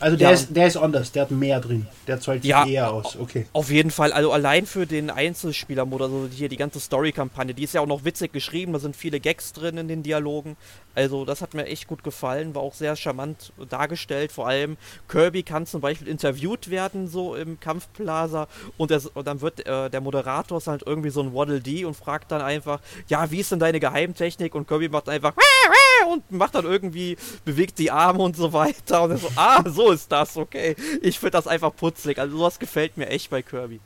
Also 0.00 0.16
der, 0.16 0.28
Ja. 0.28 0.34
ist, 0.34 0.48
der 0.56 0.66
ist 0.66 0.76
anders, 0.76 1.12
der 1.12 1.22
hat 1.22 1.30
mehr 1.30 1.60
drin. 1.60 1.86
Der 2.06 2.20
zahlt 2.20 2.42
sich 2.42 2.50
Ja. 2.50 2.66
eher 2.66 2.92
aus. 2.92 3.16
Okay. 3.16 3.46
Auf 3.52 3.70
jeden 3.70 3.90
Fall, 3.90 4.12
also 4.12 4.32
allein 4.32 4.66
für 4.66 4.86
den 4.86 5.10
Einzelspielermodus, 5.10 6.06
also 6.06 6.28
hier 6.34 6.48
die 6.48 6.56
ganze 6.56 6.80
Story-Kampagne, 6.80 7.54
die 7.54 7.62
ist 7.64 7.74
ja 7.74 7.80
auch 7.80 7.86
noch 7.86 8.04
witzig 8.04 8.32
geschrieben, 8.32 8.72
da 8.72 8.78
sind 8.78 8.96
viele 8.96 9.20
Gags 9.20 9.52
drin 9.52 9.78
in 9.78 9.88
den 9.88 10.02
Dialogen. 10.02 10.56
Also 10.94 11.24
das 11.24 11.40
hat 11.40 11.54
mir 11.54 11.66
echt 11.66 11.86
gut 11.86 12.04
gefallen, 12.04 12.54
war 12.54 12.62
auch 12.62 12.74
sehr 12.74 12.96
charmant 12.96 13.52
dargestellt. 13.70 14.30
Vor 14.32 14.46
allem 14.48 14.76
Kirby 15.08 15.42
kann 15.42 15.66
zum 15.66 15.80
Beispiel 15.80 16.08
interviewt 16.08 16.68
werden, 16.70 17.08
so 17.08 17.34
im 17.34 17.58
Kampfplaza, 17.60 18.48
und, 18.76 18.90
der, 18.90 19.00
und 19.14 19.26
dann 19.26 19.40
wird 19.40 19.64
äh, 19.66 19.88
der 19.88 20.00
Moderator 20.00 20.58
ist 20.58 20.66
halt 20.66 20.82
irgendwie 20.84 21.10
so 21.10 21.20
ein 21.22 21.32
Waddle 21.34 21.60
Dee 21.60 21.84
und 21.84 21.94
fragt 21.94 22.30
dann 22.32 22.42
einfach, 22.42 22.80
ja, 23.08 23.30
wie 23.30 23.40
ist 23.40 23.52
denn 23.52 23.58
deine 23.60 23.80
Geheimtechnik? 23.80 24.54
Und 24.54 24.66
Kirby 24.68 24.88
macht 24.88 25.08
einfach 25.08 25.32
und 26.10 26.30
macht 26.32 26.54
dann 26.56 26.64
irgendwie, 26.64 27.16
bewegt 27.44 27.78
die 27.78 27.90
Arme 27.90 28.18
und 28.22 28.36
so 28.36 28.52
weiter. 28.52 29.02
Und 29.04 29.16
so, 29.18 29.28
ah, 29.36 29.62
so 29.66 29.91
ist 29.92 30.10
das, 30.10 30.36
okay. 30.36 30.74
Ich 31.00 31.18
finde 31.18 31.32
das 31.32 31.46
einfach 31.46 31.74
putzig. 31.74 32.18
Also 32.18 32.36
sowas 32.38 32.58
gefällt 32.58 32.96
mir 32.96 33.08
echt 33.08 33.30
bei 33.30 33.42
Kirby. 33.42 33.80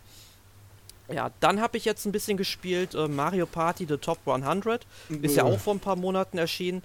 Ja, 1.13 1.31
dann 1.41 1.61
habe 1.61 1.77
ich 1.77 1.85
jetzt 1.85 2.05
ein 2.05 2.13
bisschen 2.13 2.37
gespielt 2.37 2.95
äh, 2.95 3.07
Mario 3.07 3.47
Party 3.47 3.87
The 3.89 3.97
Top 3.99 4.19
100. 4.27 4.87
Ist 5.23 5.37
ja 5.37 5.45
auch 5.45 5.59
vor 5.59 5.75
ein 5.75 5.79
paar 5.81 5.95
Monaten 5.97 6.37
erschienen. 6.39 6.83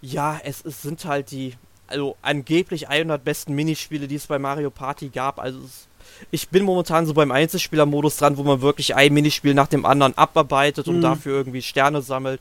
Ja, 0.00 0.40
es, 0.42 0.64
es 0.64 0.82
sind 0.82 1.04
halt 1.04 1.30
die, 1.30 1.54
also 1.86 2.16
angeblich 2.20 2.88
100 2.88 3.22
besten 3.24 3.54
Minispiele, 3.54 4.08
die 4.08 4.16
es 4.16 4.26
bei 4.26 4.38
Mario 4.40 4.70
Party 4.70 5.08
gab. 5.08 5.38
Also 5.38 5.60
es, 5.60 5.86
ich 6.32 6.48
bin 6.48 6.64
momentan 6.64 7.06
so 7.06 7.14
beim 7.14 7.30
Einzelspieler-Modus 7.30 8.16
dran, 8.16 8.36
wo 8.36 8.42
man 8.42 8.60
wirklich 8.60 8.96
ein 8.96 9.14
Minispiel 9.14 9.54
nach 9.54 9.68
dem 9.68 9.86
anderen 9.86 10.18
abarbeitet 10.18 10.88
und 10.88 10.96
Mhm. 10.96 11.02
dafür 11.02 11.36
irgendwie 11.36 11.62
Sterne 11.62 12.02
sammelt. 12.02 12.40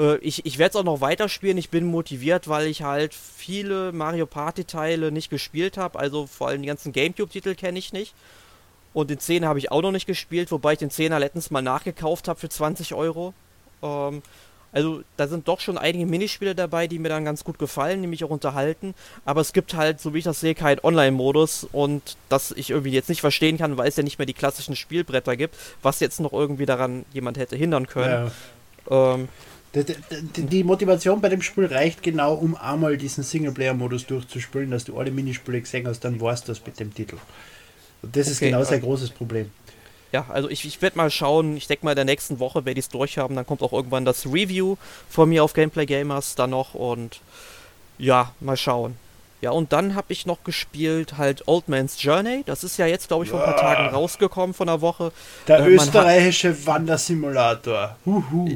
Äh, 0.00 0.16
ich 0.18 0.46
ich 0.46 0.58
werde 0.58 0.70
es 0.70 0.76
auch 0.76 0.84
noch 0.84 1.00
weiterspielen. 1.00 1.58
Ich 1.58 1.70
bin 1.70 1.84
motiviert, 1.84 2.48
weil 2.48 2.66
ich 2.66 2.82
halt 2.82 3.14
viele 3.14 3.92
Mario 3.92 4.26
Party-Teile 4.26 5.12
nicht 5.12 5.30
gespielt 5.30 5.76
habe. 5.76 5.98
Also 5.98 6.26
vor 6.26 6.48
allem 6.48 6.62
die 6.62 6.68
ganzen 6.68 6.92
Gamecube-Titel 6.92 7.54
kenne 7.54 7.78
ich 7.78 7.92
nicht. 7.92 8.14
Und 8.92 9.10
den 9.10 9.18
10er 9.18 9.46
habe 9.46 9.58
ich 9.60 9.70
auch 9.70 9.82
noch 9.82 9.92
nicht 9.92 10.06
gespielt, 10.06 10.50
wobei 10.50 10.72
ich 10.72 10.78
den 10.80 10.90
10er 10.90 11.18
letztens 11.18 11.50
mal 11.50 11.62
nachgekauft 11.62 12.26
habe 12.26 12.40
für 12.40 12.48
20 12.48 12.94
Euro. 12.94 13.34
Ähm, 13.82 14.22
also 14.72 15.02
da 15.16 15.26
sind 15.26 15.48
doch 15.48 15.60
schon 15.60 15.78
einige 15.78 16.06
Minispiele 16.06 16.54
dabei, 16.54 16.86
die 16.86 16.98
mir 16.98 17.08
dann 17.08 17.24
ganz 17.24 17.42
gut 17.42 17.58
gefallen, 17.58 18.02
die 18.02 18.08
mich 18.08 18.24
auch 18.24 18.30
unterhalten. 18.30 18.94
Aber 19.24 19.40
es 19.40 19.52
gibt 19.52 19.74
halt, 19.74 20.00
so 20.00 20.14
wie 20.14 20.18
ich 20.18 20.24
das 20.24 20.40
sehe, 20.40 20.54
keinen 20.54 20.80
Online-Modus 20.80 21.66
und 21.70 22.16
das 22.28 22.52
ich 22.52 22.70
irgendwie 22.70 22.92
jetzt 22.92 23.08
nicht 23.08 23.20
verstehen 23.20 23.58
kann, 23.58 23.76
weil 23.76 23.88
es 23.88 23.96
ja 23.96 24.04
nicht 24.04 24.18
mehr 24.18 24.26
die 24.26 24.32
klassischen 24.32 24.76
Spielbretter 24.76 25.36
gibt, 25.36 25.56
was 25.82 26.00
jetzt 26.00 26.20
noch 26.20 26.32
irgendwie 26.32 26.66
daran 26.66 27.04
jemand 27.12 27.36
hätte 27.36 27.56
hindern 27.56 27.86
können. 27.88 28.30
Ja. 28.88 29.14
Ähm, 29.14 29.28
Die, 29.72 30.64
Motivation 30.64 31.20
bei 31.20 31.28
dem 31.28 31.42
Spiel 31.42 31.66
reicht 31.66 32.02
genau, 32.02 32.34
um 32.34 32.56
einmal 32.56 32.96
diesen 32.96 33.22
Singleplayer-Modus 33.22 34.06
durchzuspielen, 34.06 34.70
dass 34.72 34.84
du 34.84 34.98
alle 34.98 35.12
Minispiele 35.12 35.60
gesehen 35.60 35.86
hast, 35.86 36.00
dann 36.00 36.20
war's 36.20 36.42
das 36.42 36.64
mit 36.66 36.80
dem 36.80 36.92
Titel. 36.92 37.16
Und 38.02 38.16
das 38.16 38.26
ist 38.26 38.38
Okay, 38.38 38.46
genau 38.46 38.58
ja. 38.60 38.64
sein 38.64 38.80
großes 38.80 39.10
Problem. 39.10 39.50
Ja, 40.12 40.26
also 40.28 40.50
ich, 40.50 40.64
ich 40.66 40.82
werde 40.82 40.96
mal 40.96 41.08
schauen, 41.08 41.56
ich 41.56 41.68
denke 41.68 41.84
mal 41.84 41.92
in 41.92 41.96
der 41.96 42.04
nächsten 42.04 42.40
Woche 42.40 42.64
werde 42.64 42.80
ich 42.80 42.86
es 42.86 42.88
durchhaben, 42.88 43.36
dann 43.36 43.46
kommt 43.46 43.62
auch 43.62 43.72
irgendwann 43.72 44.04
das 44.04 44.26
Review 44.26 44.74
von 45.08 45.28
mir 45.28 45.44
auf 45.44 45.52
Gameplay 45.52 45.86
Gamers 45.86 46.34
dann 46.34 46.50
noch 46.50 46.74
und 46.74 47.20
ja, 47.96 48.32
mal 48.40 48.56
schauen. 48.56 48.96
Ja, 49.40 49.52
und 49.52 49.72
dann 49.72 49.94
habe 49.94 50.12
ich 50.12 50.26
noch 50.26 50.42
gespielt 50.42 51.16
halt 51.16 51.46
Old 51.46 51.68
Man's 51.68 52.02
Journey, 52.02 52.42
das 52.44 52.64
ist 52.64 52.76
ja 52.76 52.86
jetzt 52.86 53.06
glaube 53.08 53.24
ich 53.24 53.30
vor 53.30 53.38
ein 53.38 53.54
paar 53.54 53.56
Tagen 53.56 53.94
rausgekommen 53.94 54.52
von 54.52 54.66
der 54.66 54.80
Woche. 54.80 55.12
Der 55.46 55.60
Äh, 55.60 55.62
hat- 55.62 55.68
österreichische 55.68 56.66
Wandersimulator. 56.66 57.96
Huhu. 58.04 58.48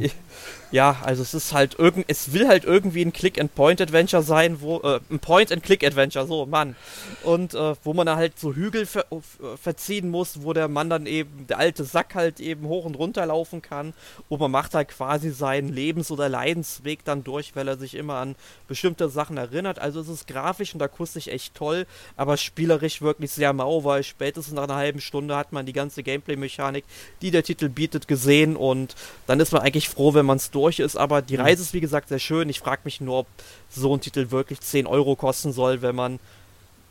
Ja, 0.70 0.96
also 1.02 1.22
es 1.22 1.34
ist 1.34 1.52
halt 1.52 1.78
irgend, 1.78 2.06
es 2.08 2.32
will 2.32 2.48
halt 2.48 2.64
irgendwie 2.64 3.02
ein 3.04 3.12
Click-and-Point-Adventure 3.12 4.22
sein, 4.22 4.60
wo, 4.60 4.80
äh, 4.80 4.98
ein 5.08 5.20
Point-and-Click-Adventure, 5.20 6.26
so, 6.26 6.46
Mann. 6.46 6.74
Und 7.22 7.54
äh, 7.54 7.74
wo 7.84 7.94
man 7.94 8.06
da 8.06 8.16
halt 8.16 8.38
so 8.38 8.54
Hügel 8.54 8.84
ver 8.86 9.06
äh, 9.12 9.56
verziehen 9.56 10.08
muss, 10.10 10.42
wo 10.42 10.52
der 10.52 10.66
Mann 10.66 10.90
dann 10.90 11.06
eben, 11.06 11.46
der 11.46 11.58
alte 11.58 11.84
Sack 11.84 12.16
halt 12.16 12.40
eben 12.40 12.66
hoch 12.66 12.84
und 12.86 12.96
runter 12.96 13.24
laufen 13.26 13.62
kann. 13.62 13.94
Und 14.28 14.40
man 14.40 14.50
macht 14.50 14.74
halt 14.74 14.88
quasi 14.88 15.30
seinen 15.30 15.72
Lebens- 15.72 16.10
oder 16.10 16.28
Leidensweg 16.28 17.04
dann 17.04 17.22
durch, 17.22 17.54
weil 17.54 17.68
er 17.68 17.76
sich 17.76 17.94
immer 17.94 18.14
an 18.14 18.34
bestimmte 18.66 19.08
Sachen 19.08 19.36
erinnert. 19.36 19.78
Also 19.78 20.00
es 20.00 20.08
ist 20.08 20.26
grafisch 20.26 20.74
und 20.74 20.82
akustisch 20.82 21.28
echt 21.28 21.54
toll, 21.54 21.86
aber 22.16 22.36
spielerisch 22.36 23.00
wirklich 23.00 23.30
sehr 23.30 23.52
mau, 23.52 23.84
weil 23.84 24.02
spätestens 24.02 24.54
nach 24.54 24.64
einer 24.64 24.76
halben 24.76 25.00
Stunde 25.00 25.36
hat 25.36 25.52
man 25.52 25.66
die 25.66 25.72
ganze 25.72 26.02
Gameplay-Mechanik, 26.02 26.84
die 27.22 27.30
der 27.30 27.44
Titel 27.44 27.68
bietet, 27.68 28.08
gesehen 28.08 28.56
und 28.56 28.96
dann 29.28 29.38
ist 29.38 29.52
man 29.52 29.62
eigentlich 29.62 29.88
froh, 29.88 30.14
wenn 30.14 30.26
man 30.26 30.38
es 30.38 30.50
durch 30.50 30.63
ist. 30.80 30.96
Aber 30.96 31.22
die 31.22 31.36
Reise 31.36 31.62
ist 31.62 31.74
wie 31.74 31.80
gesagt 31.80 32.08
sehr 32.08 32.18
schön. 32.18 32.48
Ich 32.48 32.60
frage 32.60 32.82
mich 32.84 33.00
nur, 33.00 33.20
ob 33.20 33.26
so 33.70 33.94
ein 33.94 34.00
Titel 34.00 34.30
wirklich 34.30 34.60
10 34.60 34.86
Euro 34.86 35.16
kosten 35.16 35.52
soll, 35.52 35.82
wenn 35.82 35.94
man 35.94 36.18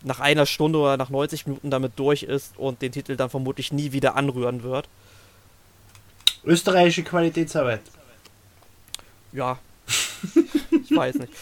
nach 0.03 0.19
einer 0.19 0.45
Stunde 0.45 0.79
oder 0.79 0.97
nach 0.97 1.09
90 1.09 1.47
Minuten 1.47 1.71
damit 1.71 1.93
durch 1.95 2.23
ist 2.23 2.57
und 2.57 2.81
den 2.81 2.91
Titel 2.91 3.15
dann 3.15 3.29
vermutlich 3.29 3.71
nie 3.71 3.91
wieder 3.91 4.15
anrühren 4.15 4.63
wird. 4.63 4.87
Österreichische 6.43 7.03
Qualitätsarbeit. 7.03 7.81
Ja, 9.31 9.59
ich 10.71 10.95
weiß 10.95 11.15
nicht. 11.15 11.33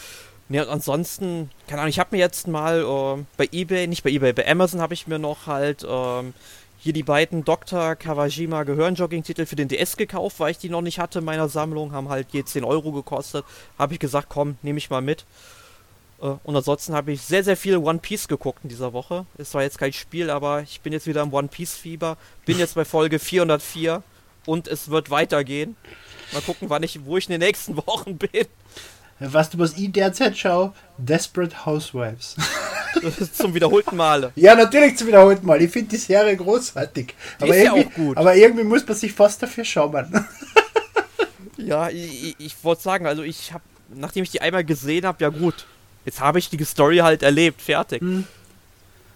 Und 0.48 0.68
ansonsten, 0.68 1.50
keine 1.66 1.82
Ahnung, 1.82 1.90
ich 1.90 1.98
habe 1.98 2.14
mir 2.14 2.18
jetzt 2.18 2.46
mal 2.46 2.84
ähm, 2.86 3.26
bei 3.36 3.48
eBay, 3.52 3.86
nicht 3.86 4.02
bei 4.02 4.10
eBay, 4.10 4.32
bei 4.32 4.46
Amazon 4.46 4.80
habe 4.80 4.92
ich 4.94 5.06
mir 5.06 5.18
noch 5.18 5.46
halt 5.46 5.84
ähm, 5.88 6.34
hier 6.82 6.92
die 6.92 7.04
beiden 7.04 7.44
Dr. 7.44 7.94
Kawajima 7.94 8.64
Gehirnjogging-Titel 8.64 9.46
für 9.46 9.54
den 9.54 9.68
DS 9.68 9.96
gekauft, 9.96 10.40
weil 10.40 10.50
ich 10.50 10.58
die 10.58 10.68
noch 10.68 10.80
nicht 10.80 10.98
hatte 10.98 11.20
in 11.20 11.24
meiner 11.24 11.48
Sammlung, 11.48 11.92
haben 11.92 12.08
halt 12.08 12.26
je 12.32 12.44
10 12.44 12.64
Euro 12.64 12.90
gekostet. 12.90 13.44
Habe 13.78 13.94
ich 13.94 14.00
gesagt, 14.00 14.26
komm, 14.28 14.56
nehme 14.62 14.78
ich 14.78 14.90
mal 14.90 15.00
mit. 15.00 15.24
Äh, 16.20 16.34
und 16.42 16.56
ansonsten 16.56 16.92
habe 16.92 17.12
ich 17.12 17.22
sehr, 17.22 17.44
sehr 17.44 17.56
viel 17.56 17.76
One 17.76 18.00
Piece 18.00 18.26
geguckt 18.26 18.64
in 18.64 18.68
dieser 18.68 18.92
Woche. 18.92 19.26
Es 19.38 19.54
war 19.54 19.62
jetzt 19.62 19.78
kein 19.78 19.92
Spiel, 19.92 20.28
aber 20.28 20.62
ich 20.62 20.80
bin 20.80 20.92
jetzt 20.92 21.06
wieder 21.06 21.22
im 21.22 21.32
One 21.32 21.46
Piece-Fieber. 21.46 22.16
Bin 22.46 22.58
jetzt 22.58 22.74
bei 22.74 22.84
Folge 22.84 23.20
404 23.20 24.02
und 24.46 24.66
es 24.66 24.90
wird 24.90 25.08
weitergehen. 25.08 25.76
Mal 26.32 26.42
gucken, 26.42 26.68
wann 26.68 26.82
ich, 26.82 27.04
wo 27.04 27.16
ich 27.16 27.26
in 27.28 27.30
den 27.30 27.46
nächsten 27.46 27.76
Wochen 27.86 28.18
bin. 28.18 28.46
Weißt 29.20 29.54
du, 29.54 29.58
was 29.60 29.78
ich 29.78 29.92
derzeit 29.92 30.36
schaue? 30.36 30.72
Desperate 30.98 31.64
Housewives. 31.64 32.34
Zum 33.32 33.54
wiederholten 33.54 33.96
Male. 33.96 34.32
Ja, 34.36 34.54
natürlich 34.54 34.96
zum 34.96 35.08
wiederholten 35.08 35.46
Mal. 35.46 35.60
Ich 35.62 35.70
finde 35.70 35.90
die 35.90 35.96
Serie 35.96 36.36
großartig. 36.36 37.14
Die 37.40 37.44
aber, 37.44 37.56
ist 37.56 37.64
ja 37.64 37.74
irgendwie, 37.74 37.86
auch 37.86 37.94
gut. 37.94 38.16
aber 38.16 38.36
irgendwie 38.36 38.64
muss 38.64 38.86
man 38.86 38.96
sich 38.96 39.12
fast 39.12 39.42
dafür 39.42 39.64
schauen. 39.64 40.26
Ja, 41.58 41.90
ich, 41.90 42.34
ich, 42.38 42.56
wollte 42.64 42.82
sagen, 42.82 43.06
also 43.06 43.22
ich 43.22 43.52
habe, 43.52 43.62
nachdem 43.94 44.24
ich 44.24 44.30
die 44.30 44.40
einmal 44.40 44.64
gesehen 44.64 45.06
habe, 45.06 45.22
ja 45.22 45.28
gut, 45.28 45.66
jetzt 46.04 46.20
habe 46.20 46.40
ich 46.40 46.50
die 46.50 46.64
Story 46.64 46.96
halt 46.98 47.22
erlebt, 47.22 47.62
fertig. 47.62 48.00
Hm. 48.00 48.26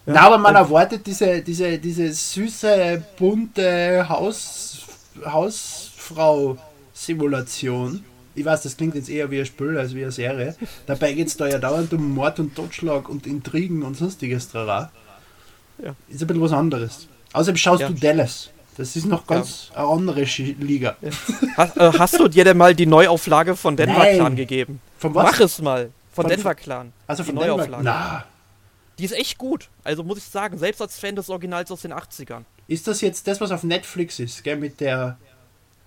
Ja, 0.06 0.12
Na, 0.12 0.20
aber 0.22 0.38
man 0.38 0.54
erwartet 0.54 1.06
diese, 1.06 1.42
diese, 1.42 1.78
diese 1.78 2.10
süße, 2.12 3.02
bunte 3.18 4.08
Haus, 4.08 4.78
Hausfrau-Simulation. 5.24 8.04
Ich 8.36 8.44
weiß, 8.44 8.62
das 8.62 8.76
klingt 8.76 8.94
jetzt 8.94 9.08
eher 9.08 9.30
wie 9.30 9.40
ein 9.40 9.46
Spiel 9.46 9.76
als 9.78 9.94
wie 9.94 10.02
eine 10.02 10.12
Serie. 10.12 10.54
Dabei 10.86 11.12
geht 11.14 11.26
es 11.28 11.36
da 11.36 11.48
ja 11.48 11.58
dauernd 11.58 11.92
um 11.94 12.14
Mord 12.14 12.38
und 12.38 12.54
Totschlag 12.54 13.08
und 13.08 13.26
Intrigen 13.26 13.82
und 13.82 13.96
sonstiges 13.96 14.48
Trara. 14.50 14.92
Ja. 15.82 15.94
Ist 16.08 16.20
ein 16.20 16.26
bisschen 16.26 16.42
was 16.42 16.52
anderes. 16.52 17.08
Außerdem 17.32 17.56
schaust 17.56 17.80
Ja. 17.80 17.88
du 17.88 17.94
Dallas. 17.94 18.50
Das 18.76 18.94
ist 18.94 19.06
noch 19.06 19.26
ganz 19.26 19.70
eine 19.74 19.86
andere 19.86 20.22
Liga. 20.24 20.96
Hast, 21.56 21.76
äh, 21.78 21.92
hast 21.98 22.18
du 22.20 22.28
dir 22.28 22.44
denn 22.44 22.58
mal 22.58 22.74
die 22.74 22.84
Neuauflage 22.84 23.56
von 23.56 23.74
Denver 23.74 23.98
Nein. 24.00 24.16
Clan 24.16 24.36
gegeben? 24.36 24.80
Von 24.98 25.14
was? 25.14 25.24
Mach 25.32 25.40
es 25.40 25.62
mal. 25.62 25.90
Von, 26.12 26.24
Von- 26.24 26.28
Denver 26.30 26.54
Clan. 26.54 26.92
Also 27.06 27.22
die 27.22 27.28
von 27.28 27.36
Denver. 27.36 27.56
Neuauflage. 27.56 27.82
Na, 27.84 28.24
Die 28.98 29.04
ist 29.06 29.12
echt 29.12 29.38
gut. 29.38 29.68
Also 29.82 30.02
muss 30.04 30.18
ich 30.18 30.24
sagen, 30.24 30.58
selbst 30.58 30.82
als 30.82 30.98
Fan 30.98 31.16
des 31.16 31.30
Originals 31.30 31.70
aus 31.70 31.80
den 31.82 31.92
80ern. 31.94 32.42
ist 32.68 32.86
das 32.86 33.00
jetzt 33.00 33.26
das, 33.26 33.40
was 33.40 33.50
auf 33.50 33.62
Netflix 33.62 34.18
ist, 34.18 34.44
gell, 34.44 34.56
mit 34.56 34.78
der 34.80 35.16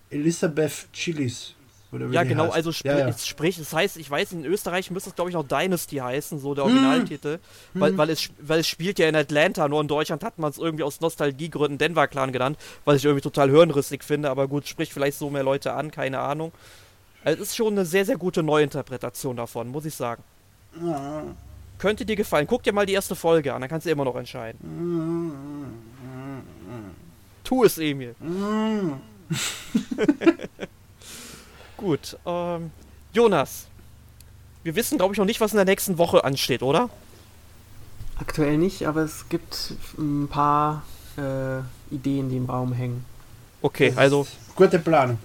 Elizabeth 0.09 0.87
Chilis? 0.93 1.53
Ja, 1.91 2.23
genau, 2.23 2.45
heißt? 2.45 2.55
also 2.55 2.69
sp 2.69 2.85
ja, 2.87 2.99
ja. 2.99 3.07
es 3.07 3.25
sprich, 3.25 3.57
das 3.57 3.73
heißt, 3.73 3.97
ich 3.97 4.09
weiß, 4.09 4.33
in 4.33 4.45
Österreich 4.45 4.91
müsste 4.91 5.09
es 5.09 5.15
glaube 5.15 5.31
ich 5.31 5.35
noch 5.35 5.47
Dynasty 5.47 5.95
heißen, 5.97 6.39
so 6.39 6.53
der 6.53 6.65
Hm. 6.65 6.71
Originaltitel, 6.71 7.39
weil, 7.73 7.97
weil, 7.97 8.09
es, 8.11 8.29
weil 8.39 8.59
es 8.59 8.67
spielt 8.67 8.99
ja 8.99 9.07
in 9.09 9.15
Atlanta, 9.15 9.67
nur 9.67 9.81
in 9.81 9.87
Deutschland 9.87 10.23
hat 10.23 10.37
man 10.37 10.51
es 10.51 10.59
irgendwie 10.59 10.83
aus 10.83 11.01
Nostalgiegründen 11.01 11.79
Denver 11.79 12.07
Clan 12.07 12.31
genannt, 12.31 12.57
was 12.85 12.97
ich 12.97 13.05
irgendwie 13.05 13.23
total 13.23 13.49
hirnrissig 13.49 14.03
finde, 14.03 14.29
aber 14.29 14.47
gut, 14.47 14.67
spricht 14.67 14.93
vielleicht 14.93 15.17
so 15.17 15.31
mehr 15.31 15.43
Leute 15.43 15.73
an, 15.73 15.89
keine 15.89 16.19
Ahnung. 16.19 16.51
Also 17.23 17.41
es 17.41 17.49
ist 17.49 17.55
schon 17.55 17.73
eine 17.73 17.85
sehr, 17.85 18.05
sehr 18.05 18.17
gute 18.17 18.43
Neuinterpretation 18.43 19.35
davon, 19.35 19.69
muss 19.69 19.85
ich 19.85 19.95
sagen. 19.95 20.23
Ja. 20.85 21.23
Könnte 21.79 22.05
dir 22.05 22.15
gefallen. 22.15 22.45
Guck 22.45 22.63
dir 22.63 22.73
mal 22.73 22.85
die 22.85 22.93
erste 22.93 23.15
Folge 23.15 23.53
an, 23.53 23.61
dann 23.61 23.69
kannst 23.69 23.87
du 23.87 23.91
immer 23.91 24.05
noch 24.05 24.15
entscheiden. 24.15 24.59
Tu 27.43 27.63
es, 27.63 27.77
Emil. 27.77 28.15
Gut, 31.79 32.17
ähm, 32.25 32.71
Jonas. 33.13 33.67
Wir 34.63 34.75
wissen, 34.75 34.97
glaube 34.97 35.13
ich, 35.13 35.17
noch 35.17 35.25
nicht, 35.25 35.39
was 35.39 35.51
in 35.51 35.55
der 35.55 35.65
nächsten 35.65 35.97
Woche 35.97 36.25
ansteht, 36.25 36.61
oder? 36.61 36.89
Aktuell 38.19 38.57
nicht, 38.57 38.85
aber 38.85 39.01
es 39.01 39.29
gibt 39.29 39.73
ein 39.97 40.27
paar 40.27 40.83
äh, 41.17 41.59
Ideen, 41.95 42.29
die 42.29 42.35
im 42.35 42.45
Raum 42.47 42.73
hängen. 42.73 43.05
Okay, 43.61 43.93
also, 43.95 44.27
Gute 44.55 44.77
Planung. 44.79 45.17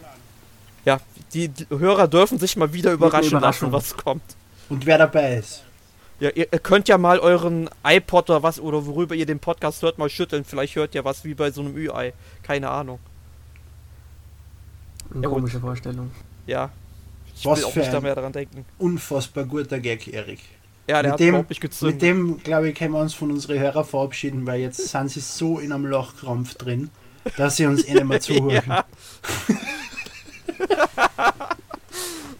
ja, 0.84 1.00
die, 1.32 1.48
die 1.48 1.66
Hörer 1.70 2.06
dürfen 2.06 2.38
sich 2.38 2.56
mal 2.56 2.72
wieder 2.72 2.92
überraschen 2.92 3.40
lassen, 3.40 3.72
was 3.72 3.96
kommt. 3.96 4.22
Und 4.68 4.86
wer 4.86 4.98
dabei 4.98 5.36
ist. 5.38 5.64
Ja, 6.20 6.30
ihr, 6.30 6.52
ihr 6.52 6.58
könnt 6.60 6.86
ja 6.88 6.96
mal 6.98 7.18
euren 7.18 7.68
iPod 7.84 8.30
oder 8.30 8.44
was, 8.44 8.60
oder 8.60 8.86
worüber 8.86 9.16
ihr 9.16 9.26
den 9.26 9.40
Podcast 9.40 9.82
hört, 9.82 9.98
mal 9.98 10.08
schütteln. 10.08 10.44
Vielleicht 10.44 10.76
hört 10.76 10.94
ihr 10.94 11.04
was 11.04 11.24
wie 11.24 11.34
bei 11.34 11.50
so 11.50 11.62
einem 11.62 11.76
Ü-Ei. 11.76 12.12
Keine 12.44 12.70
Ahnung. 12.70 13.00
Eine 15.12 15.22
Ja, 15.24 15.28
gut. 15.28 15.38
komische 15.38 15.58
Vorstellung. 15.58 16.12
Ja. 16.46 16.70
Ich 17.36 17.44
Was 17.44 17.58
will 17.58 17.64
auch 17.66 17.72
für 17.72 17.78
nicht 17.80 17.92
da 17.92 17.96
ein- 17.98 18.02
mehr 18.02 18.14
daran 18.14 18.32
denken. 18.32 18.64
Unfassbar 18.78 19.44
guter 19.44 19.78
Gag, 19.80 20.06
Erik. 20.12 20.40
Ja, 20.86 21.02
der 21.02 21.02
mit 21.02 21.12
hat 21.12 21.20
dem- 21.20 21.46
nicht 21.48 21.60
gezündet. 21.60 21.94
Mit 21.94 22.02
dem, 22.02 22.42
glaube 22.42 22.68
ich, 22.68 22.74
können 22.76 22.92
wir 22.92 23.00
uns 23.00 23.14
von 23.14 23.30
unseren 23.30 23.58
Hörern 23.58 23.84
verabschieden, 23.84 24.46
weil 24.46 24.60
jetzt 24.60 24.88
sind 24.88 25.10
sie 25.10 25.20
so 25.20 25.58
in 25.58 25.72
einem 25.72 25.86
Lochkrampf 25.86 26.54
drin, 26.56 26.90
dass 27.36 27.56
sie 27.56 27.66
uns 27.66 27.84
eh 27.86 27.94
nicht 27.94 28.04
mehr 28.04 28.20
zuhören. 28.20 28.62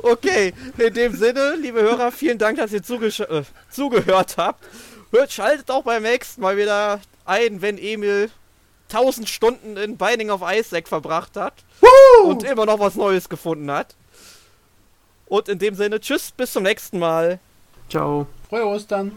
Okay, 0.06 0.52
in 0.76 0.92
dem 0.92 1.16
Sinne, 1.16 1.56
liebe 1.60 1.80
Hörer, 1.80 2.12
vielen 2.12 2.36
Dank, 2.36 2.58
dass 2.58 2.72
ihr 2.72 2.80
äh, 2.80 3.42
zugehört 3.70 4.34
habt. 4.36 4.62
Hört, 5.10 5.32
schaltet 5.32 5.70
auch 5.70 5.82
beim 5.82 6.02
nächsten 6.02 6.42
Mal 6.42 6.58
wieder 6.58 7.00
ein, 7.24 7.62
wenn 7.62 7.78
Emil 7.78 8.30
1000 8.94 9.28
Stunden 9.28 9.76
in 9.76 9.96
Binding 9.96 10.30
of 10.30 10.42
Isaac 10.44 10.88
verbracht 10.88 11.36
hat 11.36 11.54
Woo! 11.80 12.28
und 12.30 12.44
immer 12.44 12.66
noch 12.66 12.78
was 12.78 12.94
Neues 12.94 13.28
gefunden 13.28 13.70
hat. 13.70 13.94
Und 15.26 15.48
in 15.48 15.58
dem 15.58 15.74
Sinne, 15.74 16.00
tschüss, 16.00 16.30
bis 16.30 16.52
zum 16.52 16.62
nächsten 16.62 16.98
Mal. 16.98 17.38
Ciao. 17.90 18.26
Frohe 18.48 18.66
Ostern. 18.66 19.12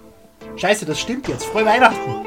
Scheiße, 0.56 0.86
das 0.86 1.00
stimmt 1.00 1.28
jetzt. 1.28 1.46
Frohe 1.46 1.66
Weihnachten. 1.66 2.27